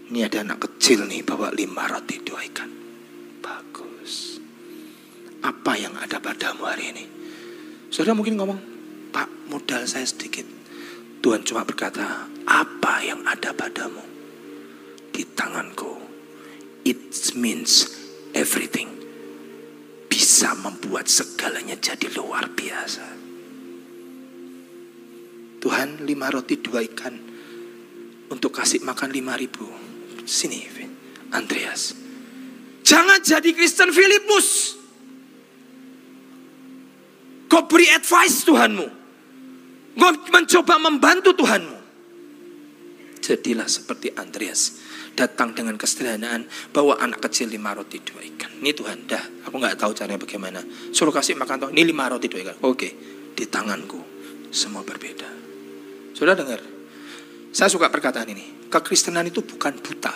ini 0.09 0.25
ada 0.25 0.41
anak 0.41 0.65
kecil 0.65 1.05
nih 1.05 1.21
bawa 1.21 1.53
lima 1.53 1.85
roti 1.85 2.17
dua 2.25 2.41
ikan. 2.49 2.71
Bagus. 3.45 4.41
Apa 5.45 5.77
yang 5.77 5.93
ada 6.01 6.17
padamu 6.17 6.65
hari 6.65 6.97
ini? 6.97 7.05
Saudara 7.93 8.17
mungkin 8.17 8.41
ngomong, 8.41 8.61
Pak 9.13 9.53
modal 9.53 9.85
saya 9.85 10.09
sedikit. 10.09 10.49
Tuhan 11.21 11.45
cuma 11.45 11.63
berkata, 11.69 12.25
apa 12.49 13.05
yang 13.05 13.21
ada 13.29 13.53
padamu? 13.53 14.01
Di 15.13 15.29
tanganku. 15.37 16.01
It 16.89 17.15
means 17.37 17.87
everything 18.33 19.02
bisa 20.23 20.55
membuat 20.55 21.11
segalanya 21.11 21.75
jadi 21.75 22.07
luar 22.15 22.47
biasa. 22.55 23.03
Tuhan 25.59 26.07
lima 26.07 26.31
roti 26.31 26.63
dua 26.63 26.79
ikan 26.87 27.11
untuk 28.31 28.55
kasih 28.55 28.87
makan 28.87 29.11
lima 29.11 29.35
ribu. 29.35 29.67
Sini 30.23 30.63
Andreas. 31.35 31.99
Jangan 32.87 33.19
jadi 33.19 33.51
Kristen 33.51 33.91
Filipus. 33.91 34.79
Kau 37.51 37.67
beri 37.67 37.91
advice 37.91 38.47
Tuhanmu. 38.47 38.87
Kau 39.99 40.13
mencoba 40.31 40.79
membantu 40.79 41.35
Tuhanmu. 41.35 41.79
Jadilah 43.19 43.67
seperti 43.67 44.15
Andreas 44.15 44.82
datang 45.13 45.53
dengan 45.53 45.77
kesederhanaan 45.77 46.49
bawa 46.73 46.99
anak 47.01 47.25
kecil 47.29 47.53
lima 47.53 47.77
roti 47.77 48.01
dua 48.01 48.25
ikan. 48.35 48.51
Ini 48.61 48.73
Tuhan 48.73 49.05
dah. 49.05 49.49
Aku 49.49 49.61
nggak 49.61 49.77
tahu 49.77 49.93
caranya 49.93 50.21
bagaimana. 50.21 50.61
Suruh 50.93 51.13
kasih 51.13 51.37
makan 51.37 51.69
Tuhan 51.69 51.73
ini 51.77 51.93
lima 51.93 52.09
roti 52.09 52.27
dua 52.29 52.41
ikan. 52.49 52.57
Oke 52.65 52.89
di 53.37 53.45
tanganku. 53.49 54.01
Semua 54.53 54.85
berbeda. 54.85 55.29
Sudah 56.13 56.37
dengar? 56.37 56.61
Saya 57.53 57.69
suka 57.73 57.89
perkataan 57.89 58.29
ini. 58.33 58.69
Kekristenan 58.69 59.29
itu 59.29 59.45
bukan 59.45 59.77
buta. 59.81 60.13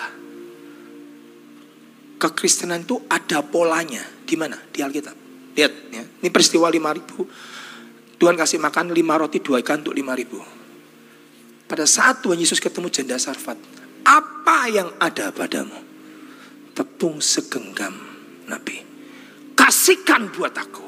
Kekristenan 2.17 2.85
itu 2.85 3.01
ada 3.09 3.45
polanya. 3.45 4.05
Di 4.25 4.37
mana? 4.37 4.57
Di 4.73 4.81
Alkitab. 4.81 5.17
Lihat 5.57 5.73
ya. 5.93 6.05
Ini 6.05 6.29
peristiwa 6.29 6.69
lima 6.69 6.93
ribu. 6.93 7.25
Tuhan 8.17 8.37
kasih 8.37 8.61
makan 8.61 8.93
lima 8.97 9.21
roti 9.21 9.41
dua 9.41 9.61
ikan 9.61 9.85
untuk 9.85 9.97
lima 9.97 10.17
ribu. 10.17 10.41
Pada 11.67 11.85
saat 11.85 12.25
Tuhan 12.25 12.41
Yesus 12.41 12.61
ketemu 12.61 12.89
janda 12.89 13.21
Sarfat 13.21 13.59
apa 14.07 14.71
yang 14.71 14.95
ada 15.03 15.35
padamu? 15.35 15.75
Tepung 16.71 17.19
segenggam 17.19 17.93
Nabi. 18.47 18.79
Kasihkan 19.59 20.31
buat 20.31 20.55
aku. 20.55 20.87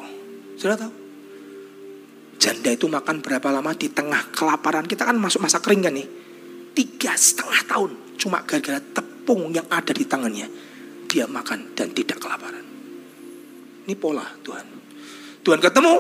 Sudah 0.55 0.79
tahu? 0.79 0.95
Janda 2.39 2.71
itu 2.71 2.87
makan 2.87 3.19
berapa 3.19 3.51
lama 3.51 3.75
di 3.75 3.91
tengah 3.91 4.31
kelaparan. 4.31 4.87
Kita 4.87 5.03
kan 5.03 5.19
masuk 5.19 5.43
masa 5.43 5.59
kering 5.59 5.83
kan 5.83 5.95
nih. 5.99 6.07
Tiga 6.79 7.19
setengah 7.19 7.66
tahun. 7.66 7.91
Cuma 8.14 8.47
gara-gara 8.47 8.79
tepung 8.79 9.51
yang 9.51 9.66
ada 9.66 9.91
di 9.91 10.07
tangannya. 10.07 10.47
Dia 11.11 11.27
makan 11.27 11.75
dan 11.75 11.91
tidak 11.91 12.23
kelaparan. 12.23 12.62
Ini 13.89 13.95
pola 13.99 14.23
Tuhan. 14.47 14.66
Tuhan 15.43 15.59
ketemu. 15.59 15.95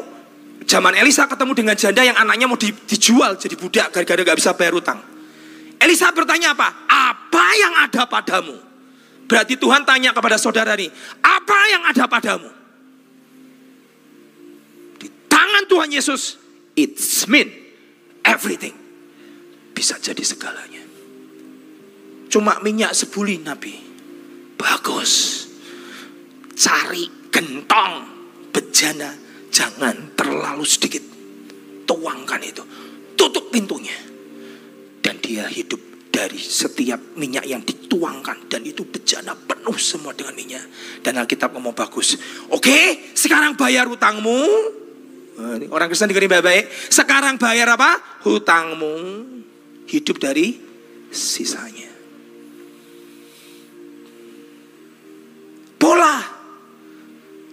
Zaman 0.68 0.94
Elisa 1.00 1.24
ketemu 1.24 1.52
dengan 1.56 1.74
janda 1.74 2.04
yang 2.04 2.18
anaknya 2.20 2.44
mau 2.44 2.60
dijual 2.60 3.40
jadi 3.40 3.56
budak 3.56 3.88
gara-gara 3.88 4.20
gak 4.20 4.38
bisa 4.38 4.52
bayar 4.52 4.76
utang. 4.76 5.17
Elisa 5.78 6.10
bertanya 6.10 6.58
apa? 6.58 6.68
Apa 6.90 7.44
yang 7.54 7.74
ada 7.86 8.02
padamu? 8.10 8.58
Berarti 9.28 9.54
Tuhan 9.60 9.84
tanya 9.84 10.10
kepada 10.10 10.40
saudara 10.40 10.74
ini, 10.74 10.88
apa 11.22 11.58
yang 11.70 11.82
ada 11.86 12.04
padamu? 12.10 12.50
Di 14.98 15.08
tangan 15.28 15.64
Tuhan 15.68 15.90
Yesus, 15.92 16.40
it's 16.74 17.28
mean 17.30 17.46
everything. 18.26 18.74
Bisa 19.76 20.00
jadi 20.02 20.24
segalanya. 20.26 20.82
Cuma 22.28 22.58
minyak 22.64 22.96
sebuli 22.96 23.38
Nabi. 23.38 23.78
Bagus. 24.58 25.46
Cari 26.58 27.30
gentong 27.30 27.94
bejana. 28.50 29.14
Jangan 29.54 30.18
terlalu 30.18 30.66
sedikit. 30.66 31.04
Tuangkan 31.86 32.42
itu. 32.42 32.64
tutup 33.18 33.50
pintunya. 33.50 34.17
Dia 35.28 35.44
hidup 35.44 36.08
dari 36.08 36.40
setiap 36.40 37.20
minyak 37.20 37.44
yang 37.44 37.60
dituangkan. 37.60 38.48
Dan 38.48 38.64
itu 38.64 38.88
bejana 38.88 39.36
penuh 39.36 39.76
semua 39.76 40.16
dengan 40.16 40.32
minyak. 40.32 40.64
Dan 41.04 41.20
Alkitab 41.20 41.52
ngomong 41.52 41.76
bagus. 41.76 42.16
Oke 42.48 43.12
sekarang 43.12 43.52
bayar 43.52 43.84
hutangmu. 43.84 44.40
Orang 45.68 45.92
Kristen 45.92 46.08
dengerin 46.08 46.40
baik-baik. 46.40 46.72
Sekarang 46.88 47.36
bayar 47.36 47.76
apa? 47.76 48.24
Hutangmu. 48.24 48.96
Hidup 49.84 50.16
dari 50.16 50.56
sisanya. 51.12 51.92
Bola. 55.76 56.40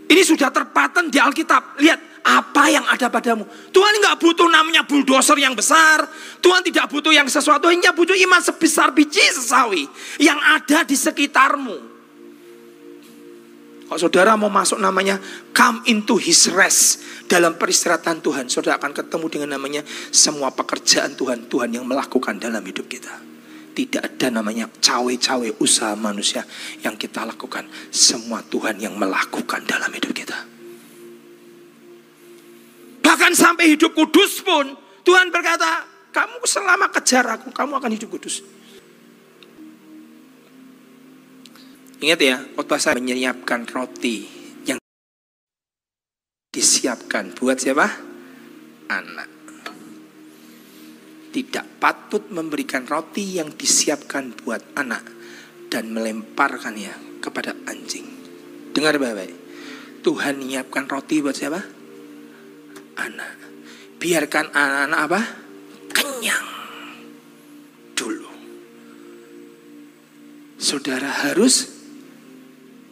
Ini 0.07 0.21
sudah 0.23 0.47
terpaten 0.47 1.11
di 1.11 1.19
Alkitab. 1.19 1.78
Lihat 1.84 2.14
apa 2.26 2.73
yang 2.73 2.82
ada 2.89 3.05
padamu. 3.13 3.45
Tuhan 3.69 4.01
nggak 4.01 4.17
butuh 4.17 4.49
namanya 4.49 4.82
bulldozer 4.82 5.38
yang 5.38 5.53
besar. 5.53 6.01
Tuhan 6.41 6.65
tidak 6.65 6.89
butuh 6.89 7.13
yang 7.13 7.30
sesuatu. 7.30 7.69
Hanya 7.69 7.93
butuh 7.93 8.17
iman 8.17 8.41
sebesar 8.41 8.89
biji 8.97 9.21
sesawi. 9.21 9.86
Yang 10.17 10.39
ada 10.41 10.80
di 10.89 10.97
sekitarmu. 10.97 11.78
Kalau 13.86 14.01
saudara 14.01 14.34
mau 14.34 14.49
masuk 14.49 14.82
namanya 14.82 15.21
come 15.53 15.86
into 15.86 16.17
his 16.17 16.49
rest. 16.49 17.05
Dalam 17.30 17.61
peristirahatan 17.61 18.26
Tuhan. 18.26 18.49
Saudara 18.49 18.82
akan 18.82 18.97
ketemu 18.97 19.26
dengan 19.30 19.49
namanya 19.61 19.86
semua 20.09 20.49
pekerjaan 20.49 21.13
Tuhan. 21.13 21.45
Tuhan 21.45 21.78
yang 21.78 21.86
melakukan 21.86 22.41
dalam 22.41 22.65
hidup 22.65 22.89
kita. 22.89 23.13
Tidak 23.78 24.01
ada 24.01 24.34
namanya 24.34 24.65
cawe-cawe 24.65 25.61
usaha 25.61 25.93
manusia 25.93 26.41
yang 26.82 26.97
kita 26.97 27.21
lakukan. 27.21 27.69
Semua 27.93 28.41
Tuhan 28.41 28.82
yang 28.82 28.97
melakukan 28.97 29.61
dalam 29.69 29.93
hidup 29.93 30.09
kita. 30.15 30.55
Bahkan 33.26 33.41
sampai 33.41 33.73
hidup 33.73 33.97
kudus 33.97 34.45
pun 34.45 34.69
Tuhan 35.01 35.34
berkata, 35.34 35.82
kamu 36.13 36.45
selama 36.45 36.93
kejar 36.93 37.26
aku, 37.26 37.49
kamu 37.49 37.82
akan 37.82 37.91
hidup 37.97 38.13
kudus. 38.13 38.45
Ingat 42.05 42.19
ya, 42.21 42.38
khotbah 42.53 42.78
saya 42.78 43.01
menyiapkan 43.01 43.65
roti 43.65 44.30
yang 44.69 44.78
disiapkan 46.53 47.34
buat 47.34 47.57
siapa? 47.57 47.89
Anak. 48.93 49.30
Tidak 51.34 51.82
patut 51.82 52.30
memberikan 52.30 52.86
roti 52.86 53.41
yang 53.41 53.57
disiapkan 53.57 54.38
buat 54.38 54.78
anak 54.78 55.01
dan 55.73 55.89
melemparkannya 55.89 57.26
kepada 57.26 57.57
anjing. 57.65 58.05
Dengar 58.69 59.01
baik-baik. 59.01 59.34
Tuhan 60.05 60.45
menyiapkan 60.45 60.86
roti 60.86 61.26
buat 61.26 61.34
siapa? 61.34 61.74
Anak. 62.99 63.35
Biarkan 63.99 64.51
anak-anak 64.51 64.99
apa? 65.07 65.21
Kenyang 65.95 66.47
dulu. 67.95 68.31
Saudara 70.59 71.07
harus 71.27 71.71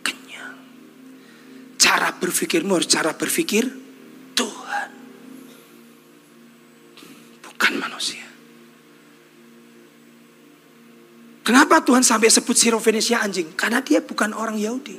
kenyang. 0.03 0.55
Cara 1.79 2.15
berpikirmu 2.15 2.79
harus 2.79 2.87
cara 2.87 3.11
berpikir 3.15 3.67
Tuhan. 4.35 4.89
Bukan 7.43 7.73
manusia. 7.79 8.23
Kenapa 11.43 11.83
Tuhan 11.83 12.07
sampai 12.07 12.31
sebut 12.31 12.55
Siro 12.55 12.79
Venesia 12.79 13.19
anjing? 13.19 13.51
Karena 13.59 13.83
dia 13.83 13.99
bukan 13.99 14.31
orang 14.31 14.55
Yahudi. 14.55 14.95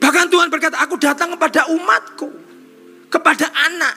Bahkan 0.00 0.32
Tuhan 0.32 0.48
berkata, 0.48 0.80
aku 0.80 0.96
datang 0.96 1.36
kepada 1.36 1.68
umatku 1.68 2.45
kepada 3.16 3.48
anak. 3.48 3.96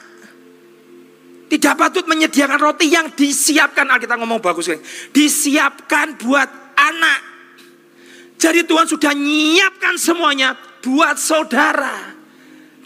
Tidak 1.50 1.74
patut 1.74 2.06
menyediakan 2.06 2.62
roti 2.62 2.88
yang 2.88 3.10
disiapkan, 3.12 3.84
kita 3.98 4.14
ngomong 4.16 4.38
bagus. 4.38 4.70
Disiapkan 5.10 6.14
buat 6.16 6.48
anak. 6.78 7.20
Jadi 8.40 8.64
Tuhan 8.64 8.86
sudah 8.88 9.12
nyiapkan 9.12 9.98
semuanya 10.00 10.54
buat 10.80 11.18
saudara. 11.18 12.16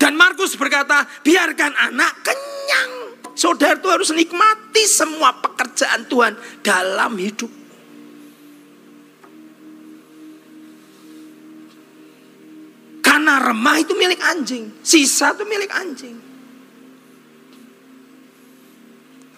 Dan 0.01 0.19
Markus 0.19 0.59
berkata, 0.59 1.07
biarkan 1.23 1.71
anak 1.93 2.13
kenyang. 2.25 2.93
Saudara 3.37 3.77
itu 3.77 3.87
harus 3.93 4.11
nikmati 4.17 4.83
semua 4.89 5.37
pekerjaan 5.39 6.09
Tuhan 6.09 6.33
dalam 6.65 7.15
hidup. 7.21 7.53
Karena 13.05 13.39
remah 13.45 13.77
itu 13.77 13.93
milik 13.93 14.19
anjing, 14.25 14.73
sisa 14.81 15.37
itu 15.37 15.45
milik 15.45 15.71
anjing. 15.71 16.24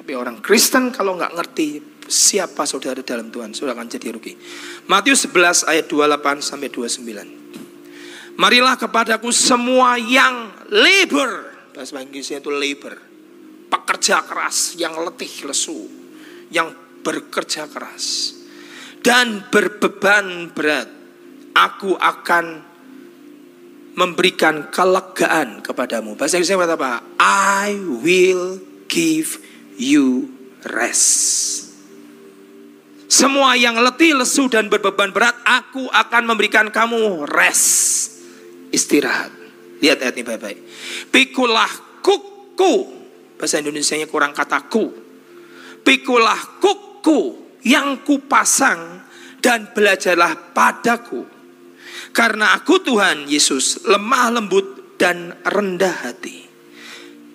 Tapi 0.07 0.15
orang 0.15 0.39
Kristen 0.39 0.95
kalau 0.95 1.19
nggak 1.19 1.35
ngerti 1.35 1.83
siapa 2.07 2.63
saudara 2.63 3.03
dalam 3.03 3.27
Tuhan, 3.27 3.51
saudara 3.51 3.75
akan 3.75 3.91
jadi 3.91 4.15
rugi. 4.15 4.39
Matius 4.87 5.27
11 5.27 5.67
ayat 5.67 5.91
28 5.91 6.47
sampai 6.47 6.71
29. 6.71 8.39
Marilah 8.39 8.79
kepadaku 8.79 9.35
semua 9.35 9.99
yang 9.99 10.55
labor, 10.71 11.51
bahasa 11.75 11.99
Inggrisnya 11.99 12.39
itu 12.39 12.55
labor, 12.55 12.95
pekerja 13.67 14.23
keras, 14.23 14.79
yang 14.79 14.95
letih 14.95 15.43
lesu, 15.43 15.91
yang 16.55 16.71
bekerja 17.03 17.67
keras 17.67 18.39
dan 19.03 19.51
berbeban 19.51 20.55
berat. 20.55 20.87
Aku 21.51 21.99
akan 21.99 22.63
memberikan 23.99 24.71
kelegaan 24.71 25.67
kepadamu. 25.67 26.15
Bahasa 26.15 26.39
Inggrisnya 26.39 26.63
apa? 26.63 27.03
I 27.19 27.75
will 27.83 28.63
give 28.87 29.43
you 29.77 30.29
rest. 30.67 31.55
Semua 33.07 33.55
yang 33.55 33.79
letih, 33.79 34.19
lesu, 34.19 34.51
dan 34.51 34.67
berbeban 34.67 35.15
berat, 35.15 35.39
aku 35.47 35.87
akan 35.87 36.23
memberikan 36.27 36.69
kamu 36.75 37.25
rest. 37.31 38.13
Istirahat. 38.75 39.31
Lihat 39.79 40.03
ayat 40.03 40.15
ini 40.19 40.25
baik-baik. 40.27 40.59
Pikulah 41.15 42.03
kuku. 42.03 42.75
Bahasa 43.39 43.63
Indonesia 43.63 43.95
kurang 44.11 44.35
kata 44.35 44.67
ku. 44.67 44.91
Pikulah 45.87 46.59
kuku 46.59 47.21
yang 47.63 48.03
kupasang 48.03 49.07
dan 49.39 49.71
belajarlah 49.71 50.51
padaku. 50.51 51.23
Karena 52.11 52.57
aku 52.59 52.83
Tuhan 52.83 53.31
Yesus 53.31 53.87
lemah 53.87 54.35
lembut 54.35 54.99
dan 54.99 55.37
rendah 55.47 56.11
hati. 56.11 56.43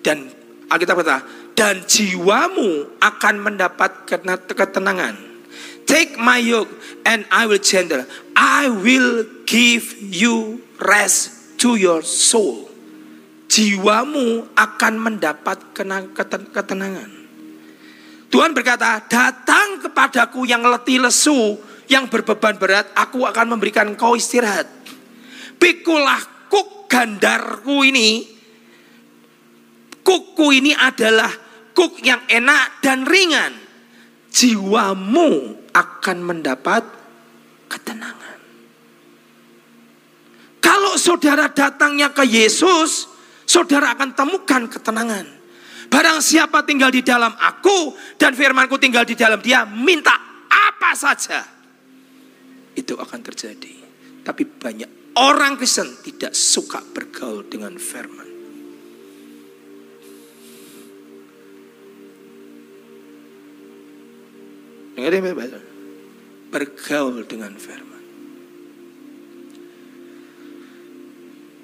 Dan 0.02 0.26
Alkitab 0.66 0.98
kata, 1.00 1.16
dan 1.52 1.84
jiwamu 1.84 2.98
akan 3.00 3.34
mendapat 3.40 4.08
ketenangan. 4.50 5.14
Take 5.84 6.16
my 6.16 6.40
yoke 6.40 6.72
and 7.04 7.28
I 7.28 7.44
will 7.44 7.60
gentle. 7.60 8.08
I 8.32 8.70
will 8.70 9.28
give 9.44 9.92
you 10.00 10.64
rest 10.80 11.58
to 11.60 11.76
your 11.76 12.00
soul. 12.00 12.70
Jiwamu 13.52 14.56
akan 14.56 14.94
mendapat 14.96 15.76
ketenangan. 15.76 17.10
Tuhan 18.32 18.56
berkata, 18.56 19.04
datang 19.04 19.84
kepadaku 19.84 20.48
yang 20.48 20.64
letih 20.64 21.04
lesu, 21.04 21.60
yang 21.84 22.08
berbeban 22.08 22.56
berat, 22.56 22.88
aku 22.96 23.28
akan 23.28 23.52
memberikan 23.52 23.92
kau 23.92 24.16
istirahat. 24.16 24.64
Pikulah 25.60 26.48
kuk 26.48 26.88
gandarku 26.88 27.84
ini, 27.84 28.24
kuku 30.00 30.64
ini 30.64 30.72
adalah 30.72 31.28
kuk 31.72 32.00
yang 32.04 32.22
enak 32.28 32.80
dan 32.84 33.04
ringan, 33.04 33.52
jiwamu 34.32 35.56
akan 35.72 36.18
mendapat 36.20 36.84
ketenangan. 37.68 38.38
Kalau 40.62 40.94
saudara 40.96 41.50
datangnya 41.52 42.14
ke 42.14 42.24
Yesus, 42.24 43.10
saudara 43.44 43.92
akan 43.92 44.16
temukan 44.16 44.70
ketenangan. 44.70 45.26
Barang 45.92 46.24
siapa 46.24 46.64
tinggal 46.64 46.88
di 46.88 47.04
dalam 47.04 47.36
aku 47.36 47.92
dan 48.16 48.32
firmanku 48.32 48.80
tinggal 48.80 49.04
di 49.04 49.12
dalam 49.12 49.36
dia, 49.44 49.68
minta 49.68 50.16
apa 50.48 50.96
saja. 50.96 51.44
Itu 52.72 52.96
akan 52.96 53.20
terjadi. 53.20 53.74
Tapi 54.24 54.48
banyak 54.48 55.20
orang 55.20 55.60
Kristen 55.60 56.00
tidak 56.00 56.32
suka 56.32 56.80
bergaul 56.80 57.44
dengan 57.44 57.76
firman. 57.76 58.31
Dengar 65.02 65.34
baik 65.34 65.58
Bergaul 66.54 67.26
dengan 67.26 67.58
firman. 67.58 68.04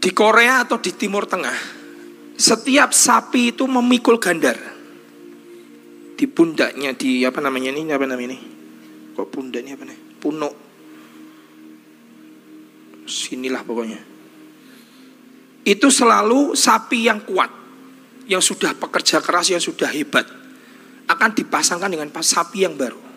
Di 0.03 0.11
Korea 0.11 0.67
atau 0.67 0.83
di 0.83 0.91
Timur 0.91 1.23
Tengah, 1.29 1.55
setiap 2.35 2.91
sapi 2.91 3.55
itu 3.55 3.69
memikul 3.71 4.19
gandar. 4.19 4.59
Di 6.19 6.27
pundaknya, 6.27 6.99
di 6.99 7.23
apa 7.23 7.39
namanya 7.39 7.79
ini, 7.79 7.87
apa 7.95 8.11
namanya 8.11 8.35
ini? 8.35 8.39
Kok 9.15 9.29
pundaknya 9.31 9.79
apa 9.79 9.87
nih? 9.87 9.99
Punuk. 10.19 10.55
Sinilah 13.07 13.63
pokoknya. 13.63 14.01
Itu 15.63 15.95
selalu 15.95 16.59
sapi 16.59 17.07
yang 17.07 17.23
kuat, 17.23 17.53
yang 18.27 18.43
sudah 18.43 18.75
pekerja 18.75 19.23
keras, 19.23 19.53
yang 19.53 19.63
sudah 19.63 19.93
hebat 19.95 20.27
akan 21.07 21.31
dipasangkan 21.39 21.93
dengan 21.93 22.09
sapi 22.19 22.67
yang 22.67 22.75
baru. 22.75 23.08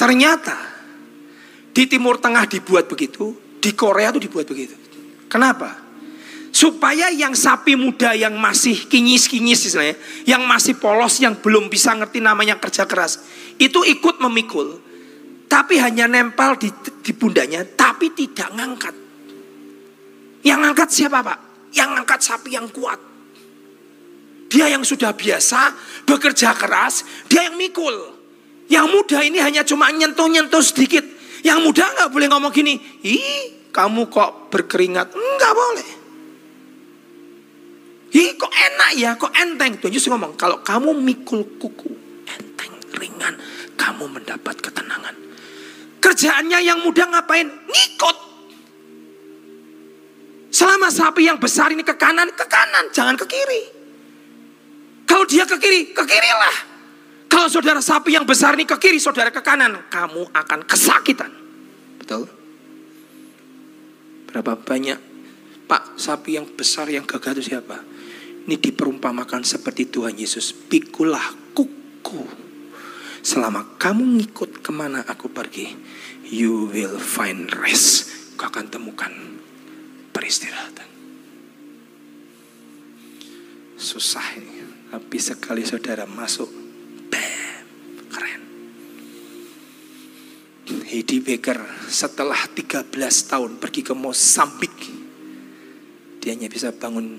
Ternyata 0.00 0.56
di 1.76 1.84
Timur 1.84 2.16
Tengah 2.16 2.48
dibuat 2.48 2.88
begitu, 2.88 3.36
di 3.60 3.76
Korea 3.76 4.08
itu 4.08 4.24
dibuat 4.24 4.48
begitu. 4.48 4.72
Kenapa? 5.28 5.76
Supaya 6.50 7.12
yang 7.12 7.36
sapi 7.36 7.76
muda 7.76 8.16
yang 8.16 8.34
masih 8.40 8.88
kinyis-kinyis 8.88 9.70
yang 10.24 10.42
masih 10.48 10.80
polos, 10.80 11.20
yang 11.20 11.38
belum 11.38 11.68
bisa 11.68 11.92
ngerti 11.94 12.18
namanya 12.18 12.56
kerja 12.56 12.88
keras, 12.88 13.22
itu 13.60 13.84
ikut 13.84 14.18
memikul. 14.24 14.80
Tapi 15.46 15.78
hanya 15.78 16.08
nempel 16.08 16.58
di, 16.58 16.70
di 17.04 17.12
pundanya, 17.14 17.62
tapi 17.62 18.10
tidak 18.16 18.50
ngangkat. 18.56 18.94
Yang 20.42 20.58
ngangkat 20.64 20.88
siapa 20.90 21.18
pak? 21.22 21.38
Yang 21.76 21.88
ngangkat 21.94 22.20
sapi 22.22 22.50
yang 22.54 22.66
kuat. 22.72 22.98
Dia 24.50 24.66
yang 24.66 24.82
sudah 24.82 25.14
biasa 25.14 25.70
bekerja 26.02 26.50
keras, 26.58 27.06
dia 27.30 27.46
yang 27.46 27.54
mikul. 27.54 28.19
Yang 28.70 28.86
muda 28.86 29.18
ini 29.26 29.42
hanya 29.42 29.66
cuma 29.66 29.90
nyentuh-nyentuh 29.90 30.62
sedikit. 30.62 31.02
Yang 31.42 31.58
muda 31.66 31.84
nggak 31.90 32.08
boleh 32.14 32.26
ngomong 32.30 32.54
gini, 32.54 32.78
ih 33.02 33.74
kamu 33.74 34.06
kok 34.06 34.54
berkeringat? 34.54 35.10
Enggak 35.10 35.52
boleh. 35.52 35.88
Hi, 38.10 38.24
kok 38.34 38.50
enak 38.50 38.90
ya, 38.98 39.10
kok 39.18 39.34
enteng. 39.34 39.78
Tuhan 39.78 39.94
Yesus 39.94 40.10
ngomong, 40.10 40.34
kalau 40.34 40.62
kamu 40.62 40.94
mikul 40.98 41.46
kuku, 41.58 41.90
enteng, 42.26 42.74
ringan, 42.98 43.34
kamu 43.74 44.06
mendapat 44.06 44.58
ketenangan. 44.58 45.14
Kerjaannya 46.02 46.58
yang 46.62 46.82
mudah 46.82 47.06
ngapain? 47.10 47.46
Ngikut. 47.46 48.16
Selama 50.50 50.90
sapi 50.90 51.30
yang 51.30 51.38
besar 51.38 51.70
ini 51.70 51.86
ke 51.86 51.94
kanan, 51.94 52.34
ke 52.34 52.46
kanan, 52.50 52.90
jangan 52.90 53.14
ke 53.14 53.26
kiri. 53.30 53.62
Kalau 55.06 55.26
dia 55.26 55.46
ke 55.46 55.58
kiri, 55.58 55.94
ke 55.94 56.02
kirilah. 56.02 56.69
Kalau 57.30 57.46
saudara 57.46 57.78
sapi 57.78 58.18
yang 58.18 58.26
besar 58.26 58.58
ini 58.58 58.66
ke 58.66 58.74
kiri, 58.76 58.98
saudara 58.98 59.30
ke 59.30 59.38
kanan, 59.38 59.86
kamu 59.86 60.34
akan 60.34 60.66
kesakitan. 60.66 61.30
Betul? 62.02 62.26
Berapa 64.26 64.58
banyak 64.58 64.98
Pak 65.70 65.94
sapi 65.94 66.34
yang 66.34 66.50
besar 66.50 66.90
yang 66.90 67.06
gagah 67.06 67.30
itu 67.38 67.54
siapa? 67.54 67.78
Ini 68.50 68.58
diperumpamakan 68.58 69.46
seperti 69.46 69.86
Tuhan 69.86 70.18
Yesus. 70.18 70.50
Pikulah 70.50 71.54
kuku. 71.54 72.26
Selama 73.22 73.78
kamu 73.78 74.18
ngikut 74.18 74.66
ke 74.66 74.70
mana 74.74 75.06
aku 75.06 75.30
pergi. 75.30 75.70
You 76.26 76.66
will 76.66 76.98
find 76.98 77.46
rest. 77.54 78.10
Kau 78.34 78.50
akan 78.50 78.66
temukan 78.66 79.14
peristirahatan. 80.10 80.90
Susah 83.78 84.26
ini. 84.34 84.66
Tapi 84.90 85.18
sekali 85.22 85.62
saudara 85.62 86.02
masuk. 86.10 86.69
Bam. 87.10 87.64
Keren. 88.08 88.42
Heidi 90.86 91.18
Baker 91.18 91.58
setelah 91.90 92.38
13 92.46 92.94
tahun 93.26 93.58
pergi 93.58 93.82
ke 93.82 93.94
Mosambik. 93.94 94.76
Dia 96.22 96.36
hanya 96.36 96.46
bisa 96.46 96.70
bangun 96.70 97.18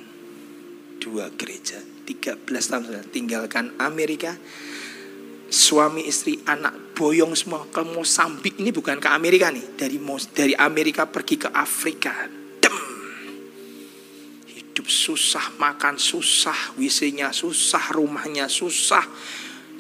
dua 1.01 1.33
gereja. 1.33 1.81
13 2.05 2.45
tahun 2.45 2.83
sudah 2.85 3.03
tinggalkan 3.09 3.73
Amerika. 3.81 4.37
Suami 5.51 6.07
istri 6.07 6.39
anak 6.47 6.95
boyong 6.95 7.35
semua 7.35 7.67
ke 7.67 7.83
Mosambik 7.83 8.61
ini 8.61 8.71
bukan 8.71 9.01
ke 9.01 9.09
Amerika 9.11 9.51
nih. 9.51 9.75
Dari 9.75 9.97
dari 10.31 10.53
Amerika 10.55 11.09
pergi 11.09 11.35
ke 11.41 11.49
Afrika. 11.51 12.13
Dem. 12.61 12.77
Hidup 14.47 14.87
susah, 14.87 15.57
makan 15.59 15.99
susah, 15.99 16.77
WC-nya 16.79 17.35
susah, 17.35 17.83
rumahnya 17.91 18.47
susah. 18.47 19.03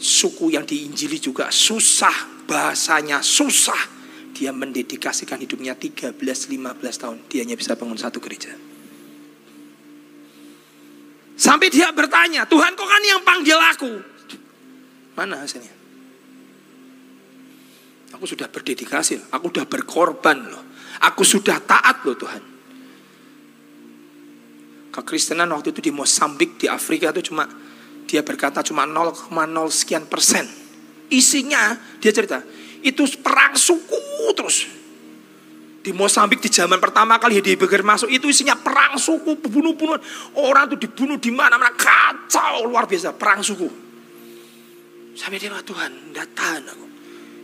Suku 0.01 0.49
yang 0.49 0.65
diinjili 0.65 1.21
juga 1.21 1.53
susah, 1.53 2.43
bahasanya 2.49 3.21
susah. 3.21 4.01
Dia 4.33 4.49
mendedikasikan 4.49 5.37
hidupnya 5.37 5.77
13-15 5.77 6.17
tahun. 6.97 7.17
Dia 7.29 7.45
hanya 7.45 7.53
bisa 7.53 7.77
bangun 7.77 8.01
satu 8.01 8.17
gereja. 8.17 8.49
Sampai 11.37 11.69
dia 11.69 11.93
bertanya, 11.93 12.49
Tuhan 12.49 12.73
kok 12.73 12.89
kan 12.89 13.03
yang 13.05 13.21
panggil 13.21 13.61
aku? 13.61 13.91
Mana 15.13 15.45
hasilnya? 15.45 15.73
Aku 18.17 18.25
sudah 18.25 18.49
berdedikasi, 18.49 19.29
aku 19.29 19.53
sudah 19.53 19.65
berkorban 19.69 20.37
loh. 20.49 20.63
Aku 21.05 21.21
sudah 21.25 21.61
taat 21.61 22.01
loh 22.05 22.17
Tuhan. 22.17 22.41
Kekristenan 24.91 25.49
waktu 25.53 25.73
itu 25.73 25.81
di 25.81 25.91
Mosambik, 25.93 26.57
di 26.61 26.67
Afrika 26.67 27.09
itu 27.15 27.31
cuma 27.31 27.47
dia 28.11 28.19
berkata 28.27 28.59
cuma 28.59 28.83
0,0 28.83 29.31
sekian 29.71 30.03
persen. 30.03 30.43
Isinya 31.07 31.79
dia 32.03 32.11
cerita, 32.11 32.43
itu 32.83 33.07
perang 33.23 33.55
suku 33.55 34.35
terus 34.35 34.67
di 35.81 35.95
Mosambik 35.95 36.43
di 36.43 36.51
zaman 36.51 36.77
pertama 36.77 37.17
kali 37.17 37.39
Heidegger 37.39 37.81
masuk 37.81 38.11
itu 38.11 38.27
isinya 38.27 38.53
perang 38.59 38.99
suku, 38.99 39.39
bunuh-bunuhan. 39.39 39.97
Orang 40.37 40.69
itu 40.69 40.85
dibunuh 40.85 41.17
di 41.17 41.31
mana-mana 41.31 41.71
kacau 41.71 42.67
luar 42.69 42.85
biasa 42.85 43.15
perang 43.15 43.41
suku. 43.41 43.65
Sampai 45.17 45.41
dia 45.41 45.49
Tuhan, 45.55 46.11
tidak 46.11 46.27
tahan 46.35 46.63
aku. 46.67 46.87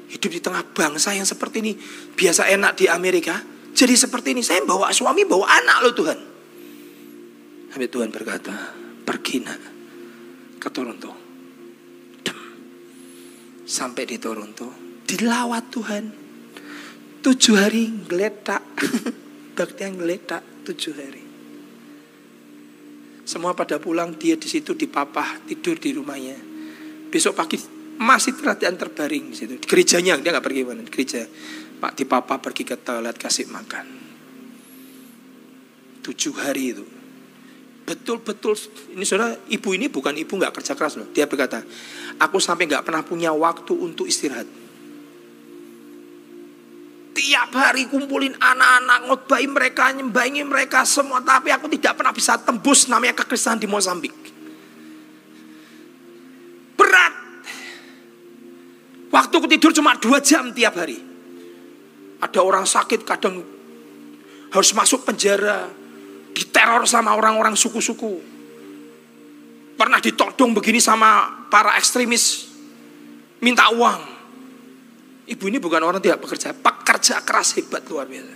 Hidup 0.08 0.32
di 0.32 0.40
tengah 0.40 0.64
bangsa 0.72 1.12
yang 1.18 1.28
seperti 1.28 1.60
ini 1.64 1.74
biasa 2.14 2.48
enak 2.48 2.80
di 2.80 2.86
Amerika. 2.88 3.40
Jadi 3.74 3.94
seperti 3.98 4.38
ini, 4.38 4.46
saya 4.46 4.64
bawa 4.64 4.94
suami, 4.94 5.26
bawa 5.28 5.48
anak 5.48 5.78
loh 5.84 5.94
Tuhan. 5.98 6.20
Sampai 7.74 7.90
Tuhan 7.92 8.10
berkata, 8.14 8.54
pergi 9.04 9.44
nak 9.44 9.77
ke 10.58 10.70
Toronto. 10.74 11.12
Dem. 12.22 12.40
Sampai 13.64 14.10
di 14.10 14.18
Toronto, 14.18 14.74
dilawat 15.06 15.66
Tuhan 15.72 16.06
Tujuh 17.28 17.60
hari 17.60 17.92
geletak. 18.08 18.64
Bakti 19.58 19.84
yang 19.84 20.00
geletak 20.00 20.64
tujuh 20.64 20.94
hari. 20.96 21.24
Semua 23.28 23.52
pada 23.52 23.82
pulang, 23.84 24.16
dia 24.16 24.40
di 24.40 24.48
situ 24.48 24.78
di 24.78 24.88
papa 24.88 25.42
tidur 25.44 25.76
di 25.76 25.92
rumahnya. 25.92 26.40
Besok 27.12 27.36
pagi 27.36 27.60
masih 28.00 28.32
terhadap 28.32 28.80
terbaring 28.80 29.34
di 29.34 29.36
situ. 29.36 29.60
Di 29.60 29.68
gerejanya 29.68 30.16
dia 30.24 30.32
nggak 30.32 30.46
pergi 30.46 30.62
mana, 30.64 30.86
di 30.86 30.92
gereja. 30.94 31.28
Pak 31.84 32.00
di 32.00 32.08
papa 32.08 32.40
pergi 32.40 32.64
ke 32.64 32.80
toilet 32.80 33.20
kasih 33.20 33.52
makan. 33.52 33.86
Tujuh 36.08 36.34
hari 36.40 36.64
itu. 36.78 36.86
Betul-betul 37.88 38.60
ini 38.92 39.08
saudara 39.08 39.32
ibu 39.48 39.70
ini 39.72 39.88
bukan 39.88 40.12
ibu 40.12 40.36
nggak 40.36 40.60
kerja 40.60 40.76
keras 40.76 41.00
loh. 41.00 41.08
Dia 41.16 41.24
berkata, 41.24 41.64
aku 42.20 42.36
sampai 42.36 42.68
nggak 42.68 42.84
pernah 42.84 43.00
punya 43.00 43.32
waktu 43.32 43.72
untuk 43.72 44.12
istirahat 44.12 44.68
tiap 47.18 47.50
hari 47.58 47.90
kumpulin 47.90 48.38
anak-anak, 48.38 49.10
ngotbahi 49.10 49.48
mereka, 49.50 49.90
nyembahingi 49.90 50.46
mereka 50.46 50.86
semua. 50.86 51.20
Tapi 51.26 51.50
aku 51.50 51.66
tidak 51.74 51.98
pernah 51.98 52.14
bisa 52.14 52.38
tembus 52.38 52.86
namanya 52.86 53.18
kekristenan 53.18 53.58
di 53.58 53.66
Mozambik. 53.66 54.14
Berat. 56.78 57.14
Waktu 59.10 59.34
aku 59.34 59.48
tidur 59.50 59.74
cuma 59.74 59.98
dua 59.98 60.22
jam 60.22 60.54
tiap 60.54 60.78
hari. 60.78 61.02
Ada 62.22 62.40
orang 62.46 62.70
sakit 62.70 63.02
kadang 63.02 63.42
harus 64.54 64.72
masuk 64.78 65.02
penjara. 65.02 65.87
Diteror 66.38 66.86
sama 66.86 67.18
orang-orang 67.18 67.58
suku-suku. 67.58 68.22
Pernah 69.74 69.98
ditodong 69.98 70.54
begini 70.54 70.78
sama 70.78 71.26
para 71.50 71.74
ekstremis. 71.82 72.54
Minta 73.42 73.70
uang 73.74 74.18
Ibu 75.28 75.44
ini 75.52 75.60
bukan 75.60 75.84
orang 75.84 76.00
tidak 76.00 76.24
bekerja, 76.24 76.56
pekerja 76.56 77.20
keras 77.20 77.60
hebat 77.60 77.84
luar 77.92 78.08
biasa. 78.08 78.36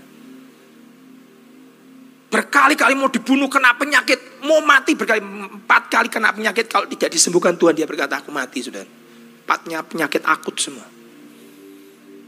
Berkali-kali 2.32 2.96
mau 3.00 3.08
dibunuh 3.08 3.48
kena 3.48 3.76
penyakit, 3.80 4.44
mau 4.44 4.60
mati 4.60 4.96
berkali 4.96 5.24
empat 5.24 5.88
kali 5.88 6.08
kena 6.12 6.36
penyakit 6.36 6.68
kalau 6.68 6.88
tidak 6.92 7.12
disembuhkan 7.12 7.56
Tuhan 7.56 7.76
dia 7.76 7.88
berkata 7.88 8.20
aku 8.20 8.32
mati 8.32 8.60
sudah. 8.60 8.84
Empatnya 8.84 9.84
penyakit 9.88 10.24
akut 10.28 10.56
semua. 10.60 10.88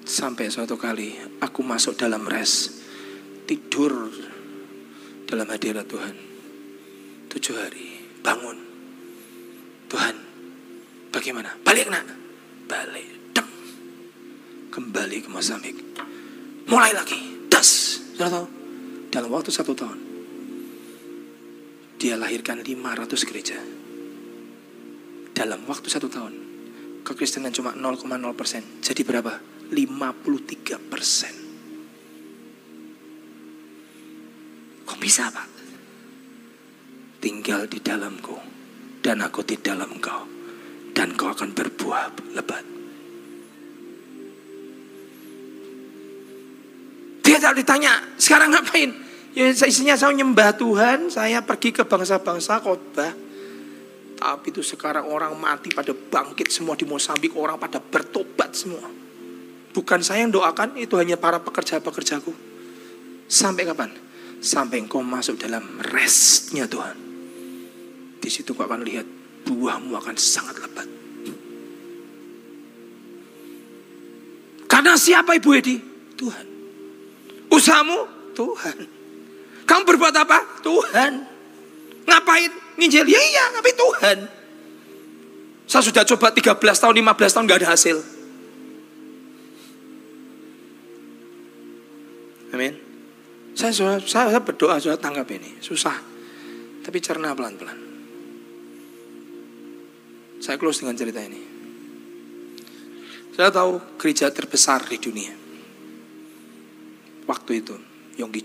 Sampai 0.03 0.51
suatu 0.51 0.75
kali 0.75 1.15
aku 1.39 1.59
masuk 1.63 1.99
dalam 1.99 2.23
res 2.27 2.83
tidur 3.47 4.11
dalam 5.33 5.49
hadirat 5.49 5.89
Tuhan 5.89 6.15
tujuh 7.33 7.57
hari 7.57 8.05
bangun 8.21 8.57
Tuhan 9.89 10.15
bagaimana 11.09 11.57
balik 11.65 11.89
nak 11.89 12.05
balik 12.69 13.13
kembali 14.73 15.21
ke 15.21 15.29
Mozambik. 15.29 15.77
Mulai 16.65 16.97
lagi, 16.97 17.45
das. 17.45 18.01
Sudah 18.17 18.29
tahu? 18.33 18.47
Dalam 19.13 19.29
waktu 19.29 19.53
satu 19.53 19.77
tahun, 19.77 19.99
dia 22.01 22.17
lahirkan 22.17 22.65
500 22.65 23.29
gereja. 23.29 23.61
Dalam 25.37 25.61
waktu 25.69 25.93
satu 25.93 26.09
tahun, 26.09 26.33
kekristenan 27.05 27.53
cuma 27.53 27.77
0,0 27.77 28.01
persen. 28.33 28.65
Jadi 28.81 29.05
berapa? 29.05 29.37
53 29.69 30.81
persen. 30.89 31.42
Kok 34.93 35.01
bisa 35.01 35.25
Pak? 35.33 35.49
Tinggal 37.17 37.65
di 37.65 37.81
dalamku 37.81 38.37
dan 39.01 39.25
aku 39.25 39.41
di 39.41 39.57
dalam 39.57 39.89
engkau 39.89 40.21
dan 40.93 41.17
kau 41.17 41.33
akan 41.33 41.49
berbuah 41.49 42.13
lebat. 42.37 42.61
Dia 47.25 47.41
tak 47.41 47.57
ditanya, 47.57 48.05
sekarang 48.21 48.53
ngapain? 48.53 48.93
Ya 49.33 49.49
isinya 49.49 49.97
saya 49.97 50.13
nyembah 50.13 50.61
Tuhan, 50.61 51.09
saya 51.09 51.41
pergi 51.41 51.73
ke 51.73 51.89
bangsa-bangsa 51.89 52.61
khotbah. 52.61 53.17
Tapi 54.21 54.47
itu 54.53 54.61
sekarang 54.61 55.09
orang 55.09 55.33
mati 55.41 55.73
pada 55.73 55.89
bangkit 55.89 56.53
semua 56.53 56.77
di 56.77 56.85
Mosambik, 56.85 57.33
orang 57.33 57.57
pada 57.57 57.81
bertobat 57.81 58.53
semua. 58.53 58.85
Bukan 59.73 60.05
saya 60.05 60.21
yang 60.21 60.29
doakan, 60.29 60.77
itu 60.77 60.93
hanya 61.01 61.17
para 61.17 61.41
pekerja-pekerjaku. 61.41 62.29
Sampai 63.25 63.65
kapan? 63.65 64.12
Sampai 64.43 64.83
engkau 64.83 64.99
masuk 64.99 65.39
dalam 65.39 65.79
restnya 65.79 66.67
Tuhan. 66.67 66.99
Di 68.19 68.27
situ 68.27 68.51
kau 68.51 68.67
akan 68.67 68.83
lihat 68.83 69.07
buahmu 69.47 69.95
akan 69.95 70.15
sangat 70.19 70.59
lebat. 70.59 70.87
Karena 74.67 74.99
siapa 74.99 75.39
Ibu 75.39 75.49
Edi? 75.55 75.79
Tuhan. 76.19 76.45
Usahamu? 77.55 78.03
Tuhan. 78.35 78.77
Kamu 79.63 79.83
berbuat 79.87 80.15
apa? 80.19 80.59
Tuhan. 80.59 81.13
Ngapain? 82.03 82.51
Nginjil? 82.75 83.07
Ya 83.07 83.21
iya, 83.23 83.45
tapi 83.55 83.71
Tuhan. 83.71 84.17
Saya 85.71 85.83
sudah 85.87 86.03
coba 86.03 86.35
13 86.35 86.59
tahun, 86.59 86.95
15 86.99 87.31
tahun 87.31 87.45
gak 87.47 87.59
ada 87.63 87.69
hasil. 87.71 87.97
Amin. 92.51 92.92
Saya, 93.53 93.73
saya, 93.73 93.97
saya 94.01 94.41
berdoa, 94.41 94.81
sudah 94.81 94.97
tanggap 94.97 95.29
ini. 95.29 95.61
Susah. 95.61 95.93
Tapi 96.83 96.97
cerna 96.99 97.37
pelan-pelan. 97.37 97.79
Saya 100.43 100.59
close 100.59 100.83
dengan 100.83 100.97
cerita 100.97 101.21
ini. 101.23 101.41
Saya 103.33 103.49
tahu 103.49 103.97
gereja 103.97 104.29
terbesar 104.29 104.83
di 104.89 104.97
dunia. 104.99 105.33
Waktu 107.23 107.51
itu, 107.63 107.75
Yonggi 108.19 108.41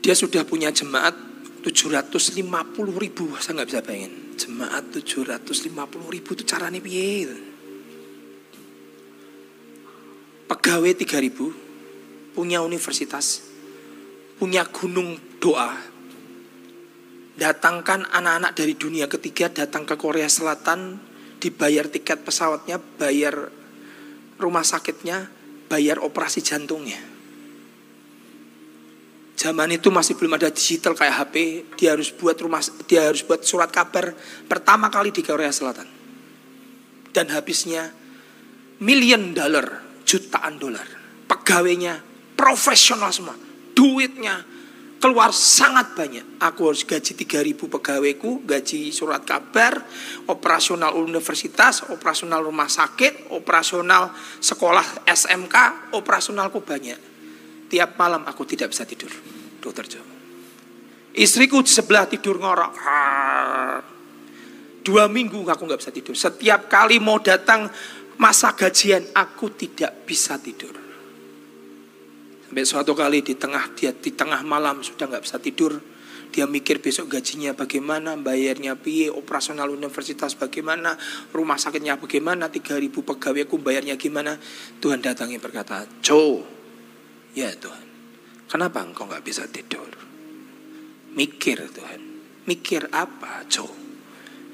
Dia 0.00 0.16
sudah 0.16 0.42
punya 0.48 0.72
jemaat 0.72 1.12
750 1.60 2.48
ribu, 2.96 3.36
saya 3.36 3.60
nggak 3.60 3.68
bisa 3.68 3.80
bayangin. 3.84 4.14
Jemaat 4.40 4.96
750 4.96 5.76
ribu 6.08 6.30
itu 6.32 6.44
caranya 6.48 6.80
piye? 6.80 7.49
Pegawai 10.50 10.98
3 10.98 11.22
ribu, 11.22 11.54
punya 12.34 12.58
universitas, 12.58 13.38
punya 14.34 14.66
gunung 14.66 15.14
doa, 15.38 15.78
datangkan 17.38 18.04
anak-anak 18.10 18.58
dari 18.58 18.74
dunia 18.74 19.06
ketiga 19.06 19.46
datang 19.46 19.86
ke 19.86 19.94
Korea 19.94 20.26
Selatan 20.26 20.98
dibayar 21.38 21.86
tiket 21.86 22.26
pesawatnya, 22.26 22.82
bayar 22.98 23.48
rumah 24.36 24.66
sakitnya, 24.66 25.30
bayar 25.70 26.02
operasi 26.02 26.44
jantungnya. 26.44 27.00
Zaman 29.40 29.72
itu 29.72 29.88
masih 29.88 30.20
belum 30.20 30.36
ada 30.36 30.52
digital 30.52 30.92
kayak 30.92 31.16
HP, 31.16 31.34
dia 31.80 31.96
harus 31.96 32.12
buat 32.12 32.36
rumah 32.44 32.60
dia 32.84 33.08
harus 33.08 33.24
buat 33.24 33.40
surat 33.40 33.72
kabar 33.72 34.12
pertama 34.44 34.92
kali 34.92 35.16
di 35.16 35.24
Korea 35.24 35.48
Selatan. 35.48 35.88
Dan 37.08 37.32
habisnya 37.32 37.88
million 38.84 39.32
dollar, 39.32 39.89
jutaan 40.10 40.58
dolar. 40.58 40.86
Pegawainya 41.30 42.02
profesional 42.34 43.14
semua, 43.14 43.38
duitnya 43.70 44.42
keluar 44.98 45.30
sangat 45.30 45.94
banyak. 45.94 46.42
Aku 46.42 46.74
harus 46.74 46.82
gaji 46.82 47.14
3000 47.14 47.54
pegawaiku, 47.54 48.42
gaji 48.42 48.90
surat 48.90 49.22
kabar, 49.22 49.78
operasional 50.26 50.98
universitas, 50.98 51.86
operasional 51.94 52.42
rumah 52.42 52.66
sakit, 52.66 53.30
operasional 53.30 54.10
sekolah 54.42 55.06
SMK, 55.06 55.56
operasionalku 55.94 56.58
banyak. 56.66 56.98
Tiap 57.70 57.94
malam 57.94 58.26
aku 58.26 58.42
tidak 58.42 58.74
bisa 58.74 58.82
tidur, 58.82 59.14
dokter 59.62 59.86
Jo. 59.86 60.02
Istriku 61.14 61.62
di 61.62 61.70
sebelah 61.70 62.10
tidur 62.10 62.42
ngorok. 62.42 62.72
Dua 64.80 65.06
minggu 65.06 65.46
aku 65.46 65.62
nggak 65.70 65.80
bisa 65.82 65.94
tidur. 65.94 66.18
Setiap 66.18 66.66
kali 66.66 66.98
mau 66.98 67.22
datang 67.22 67.70
masa 68.20 68.52
gajian, 68.52 69.00
aku 69.16 69.48
tidak 69.56 70.04
bisa 70.04 70.36
tidur. 70.36 70.76
Sampai 72.44 72.66
suatu 72.68 72.92
kali 72.92 73.24
di 73.24 73.32
tengah 73.34 73.72
dia 73.72 73.96
di 73.96 74.12
tengah 74.12 74.44
malam 74.44 74.84
sudah 74.84 75.08
nggak 75.08 75.24
bisa 75.24 75.40
tidur. 75.40 75.80
Dia 76.30 76.46
mikir 76.46 76.78
besok 76.78 77.10
gajinya 77.10 77.58
bagaimana, 77.58 78.14
bayarnya 78.14 78.78
piye, 78.78 79.10
operasional 79.10 79.66
universitas 79.66 80.38
bagaimana, 80.38 80.94
rumah 81.34 81.58
sakitnya 81.58 81.98
bagaimana, 81.98 82.46
3000 82.46 83.02
pegawai 83.02 83.50
aku 83.50 83.58
bayarnya 83.58 83.98
gimana. 83.98 84.38
Tuhan 84.78 85.02
datangi 85.02 85.42
berkata, 85.42 85.90
"Co, 85.98 86.46
ya 87.34 87.50
Tuhan, 87.50 87.86
kenapa 88.46 88.78
engkau 88.86 89.10
nggak 89.10 89.26
bisa 89.26 89.50
tidur?" 89.50 89.90
Mikir 91.18 91.66
Tuhan, 91.74 92.02
mikir 92.46 92.86
apa, 92.94 93.42
Co? 93.50 93.66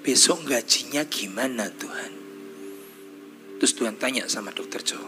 Besok 0.01 0.49
gajinya 0.49 1.05
gimana 1.05 1.69
Tuhan? 1.69 2.26
Terus 3.57 3.73
Tuhan 3.73 3.97
tanya 3.97 4.29
sama 4.29 4.53
dokter 4.53 4.85
Joe, 4.85 5.01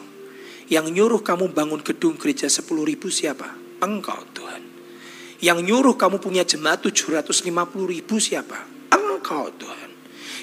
yang 0.73 0.89
nyuruh 0.89 1.21
kamu 1.21 1.53
bangun 1.53 1.81
gedung 1.85 2.17
gereja 2.17 2.49
10 2.49 2.65
ribu 2.85 3.09
siapa? 3.09 3.57
Engkau 3.81 4.21
Tuhan. 4.37 4.63
Yang 5.39 5.59
nyuruh 5.65 5.95
kamu 5.95 6.19
punya 6.19 6.43
jemaat 6.43 6.83
750 6.83 7.55
ribu 7.89 8.17
siapa? 8.19 8.59
Engkau 8.91 9.49
Tuhan. 9.55 9.89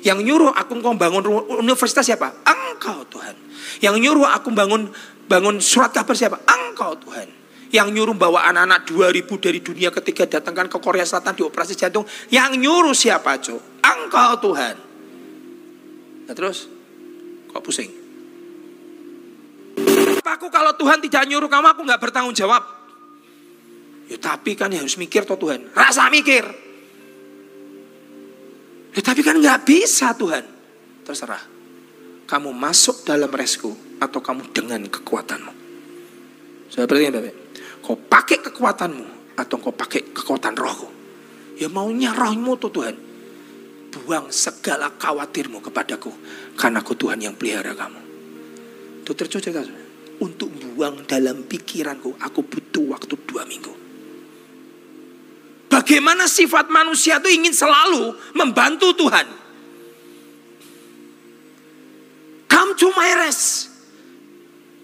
Yang 0.06 0.20
nyuruh 0.22 0.52
aku 0.54 0.78
kau 0.80 0.94
bangun 0.94 1.24
universitas 1.62 2.06
siapa? 2.06 2.32
Engkau 2.46 3.06
Tuhan. 3.10 3.36
Yang 3.82 3.96
nyuruh 4.02 4.30
aku 4.30 4.54
bangun 4.54 4.94
bangun 5.26 5.58
surat 5.58 5.90
kabar 5.90 6.14
siapa? 6.14 6.38
Engkau 6.46 6.94
Tuhan. 7.02 7.28
Yang 7.74 7.88
nyuruh 7.92 8.16
bawa 8.16 8.46
anak-anak 8.54 8.88
2000 8.88 9.42
dari 9.42 9.60
dunia 9.60 9.90
ketiga 9.90 10.30
datangkan 10.30 10.70
ke 10.70 10.78
Korea 10.80 11.04
Selatan 11.04 11.36
di 11.36 11.44
operasi 11.44 11.74
jantung. 11.76 12.06
Yang 12.30 12.62
nyuruh 12.62 12.96
siapa, 12.96 13.36
Jo? 13.42 13.58
Engkau 13.82 14.38
Tuhan. 14.40 14.76
Nah 16.26 16.36
terus, 16.38 16.70
kok 17.56 17.64
pusing? 17.64 18.06
aku 20.36 20.52
kalau 20.52 20.76
Tuhan 20.76 21.00
tidak 21.00 21.24
nyuruh 21.32 21.48
kamu 21.48 21.68
aku 21.72 21.82
nggak 21.88 22.02
bertanggung 22.04 22.36
jawab. 22.36 22.60
Ya 24.12 24.20
tapi 24.20 24.54
kan 24.54 24.70
ya 24.70 24.84
harus 24.84 25.00
mikir 25.00 25.24
toh 25.24 25.40
Tuhan. 25.40 25.72
Rasa 25.72 26.12
mikir. 26.12 26.44
Ya 28.92 29.02
tapi 29.02 29.24
kan 29.24 29.40
nggak 29.40 29.64
bisa 29.64 30.12
Tuhan. 30.14 30.44
Terserah. 31.08 31.42
Kamu 32.26 32.52
masuk 32.52 33.08
dalam 33.08 33.30
resku 33.32 33.72
atau 34.02 34.20
kamu 34.20 34.52
dengan 34.52 34.82
kekuatanmu. 34.92 35.54
Saya 36.70 36.90
berarti 36.90 37.14
Bapak. 37.14 37.36
Kau 37.86 37.96
pakai 37.96 38.38
kekuatanmu 38.50 39.38
atau 39.38 39.56
kau 39.62 39.72
pakai 39.72 40.12
kekuatan 40.12 40.58
rohku. 40.58 40.90
Ya 41.56 41.70
maunya 41.72 42.12
rohmu 42.12 42.58
tuh 42.60 42.74
Tuhan. 42.74 43.15
Buang 43.96 44.28
segala 44.28 44.92
khawatirmu 44.92 45.64
kepadaku. 45.64 46.12
Karena 46.60 46.84
aku 46.84 47.00
Tuhan 47.00 47.24
yang 47.24 47.40
pelihara 47.40 47.72
kamu. 47.72 48.02
Itu 49.08 49.16
tercerita 49.16 49.64
untuk 50.20 50.52
buang 50.52 51.08
dalam 51.08 51.48
pikiranku. 51.48 52.20
Aku 52.20 52.44
butuh 52.44 52.92
waktu 52.92 53.16
dua 53.24 53.48
minggu. 53.48 53.74
Bagaimana 55.72 56.28
sifat 56.28 56.72
manusia 56.72 57.20
itu 57.20 57.30
ingin 57.32 57.56
selalu 57.56 58.16
membantu 58.36 58.96
Tuhan. 58.96 59.28
Come 62.48 62.72
to 62.80 62.88
my 62.96 63.12
rest. 63.28 63.76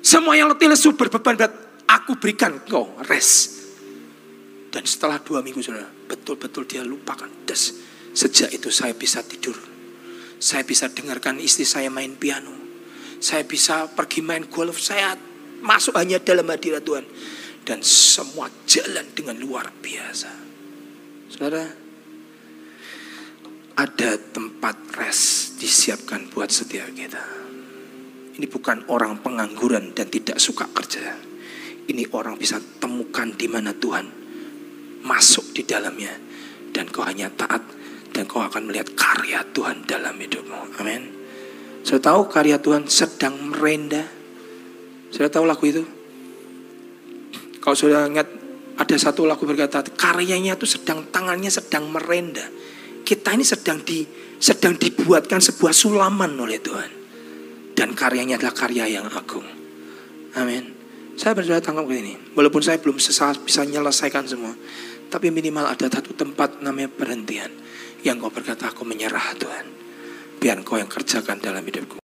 Semua 0.02 0.36
yang 0.36 0.52
letih 0.52 0.68
lesu 0.68 0.98
berbeban 0.98 1.38
berat, 1.38 1.54
aku 1.88 2.18
berikan 2.18 2.60
kau 2.68 3.00
rest. 3.08 3.64
Dan 4.72 4.84
setelah 4.88 5.22
dua 5.24 5.40
minggu 5.40 5.64
sudah 5.64 5.84
betul-betul 6.10 6.68
dia 6.68 6.82
lupakan. 6.82 7.28
Das, 7.48 7.72
sejak 8.12 8.52
itu 8.52 8.70
saya 8.72 8.96
bisa 8.96 9.24
tidur. 9.24 9.56
Saya 10.42 10.66
bisa 10.66 10.90
dengarkan 10.90 11.38
istri 11.38 11.64
saya 11.70 11.94
main 11.94 12.18
piano 12.18 12.62
saya 13.22 13.46
bisa 13.46 13.86
pergi 13.86 14.26
main 14.26 14.50
golf, 14.50 14.82
saya 14.82 15.14
masuk 15.62 15.94
hanya 15.94 16.18
dalam 16.18 16.50
hadirat 16.50 16.82
Tuhan. 16.82 17.06
Dan 17.62 17.86
semua 17.86 18.50
jalan 18.66 19.06
dengan 19.14 19.38
luar 19.38 19.70
biasa. 19.70 20.34
Saudara, 21.30 21.62
ada 23.78 24.12
tempat 24.34 24.76
rest 24.98 25.62
disiapkan 25.62 26.34
buat 26.34 26.50
setiap 26.50 26.90
kita. 26.98 27.22
Ini 28.42 28.50
bukan 28.50 28.90
orang 28.90 29.22
pengangguran 29.22 29.94
dan 29.94 30.10
tidak 30.10 30.42
suka 30.42 30.66
kerja. 30.74 31.14
Ini 31.86 32.10
orang 32.18 32.42
bisa 32.42 32.58
temukan 32.82 33.30
di 33.38 33.46
mana 33.46 33.78
Tuhan 33.78 34.10
masuk 35.06 35.54
di 35.54 35.62
dalamnya. 35.62 36.18
Dan 36.74 36.90
kau 36.90 37.06
hanya 37.06 37.30
taat 37.30 37.62
dan 38.12 38.28
kau 38.28 38.44
akan 38.44 38.68
melihat 38.68 38.92
karya 38.96 39.44
Tuhan 39.56 39.88
dalam 39.88 40.16
hidupmu. 40.20 40.80
Amin. 40.80 41.04
Saya 41.82 41.98
tahu 41.98 42.30
karya 42.30 42.62
Tuhan 42.62 42.86
sedang 42.86 43.34
merendah. 43.50 44.06
Saya 45.10 45.28
tahu 45.32 45.48
lagu 45.50 45.64
itu. 45.66 45.84
Kalau 47.62 47.78
sudah 47.78 48.06
ingat 48.08 48.28
Ada 48.82 48.98
satu 48.98 49.30
lagu 49.30 49.46
berkata, 49.46 49.86
karyanya 49.86 50.58
itu 50.58 50.66
sedang 50.66 51.06
tangannya 51.14 51.54
sedang 51.54 51.86
merendah. 51.94 52.50
Kita 53.06 53.30
ini 53.38 53.46
sedang 53.46 53.78
di 53.86 54.02
sedang 54.42 54.74
dibuatkan 54.74 55.38
sebuah 55.38 55.70
sulaman 55.70 56.34
oleh 56.34 56.58
Tuhan. 56.58 56.90
Dan 57.78 57.94
karyanya 57.94 58.42
adalah 58.42 58.58
karya 58.58 58.90
yang 58.90 59.06
agung. 59.06 59.46
Amin. 60.34 60.74
Saya 61.14 61.38
berdoa 61.38 61.62
tangkap 61.62 61.86
ini. 61.94 62.18
Walaupun 62.34 62.66
saya 62.66 62.82
belum 62.82 62.98
bisa 62.98 63.38
menyelesaikan 63.62 64.26
semua. 64.26 64.58
Tapi 65.14 65.30
minimal 65.30 65.70
ada 65.70 65.86
satu 65.86 66.18
tempat 66.18 66.66
namanya 66.66 66.90
perhentian. 66.90 67.54
Yang 68.02 68.18
kau 68.26 68.32
berkata, 68.34 68.74
aku 68.74 68.82
menyerah 68.82 69.38
Tuhan. 69.38 69.66
Biar 70.42 70.58
kau 70.66 70.82
yang 70.82 70.90
kerjakan 70.90 71.38
dalam 71.38 71.62
hidupku. 71.62 72.01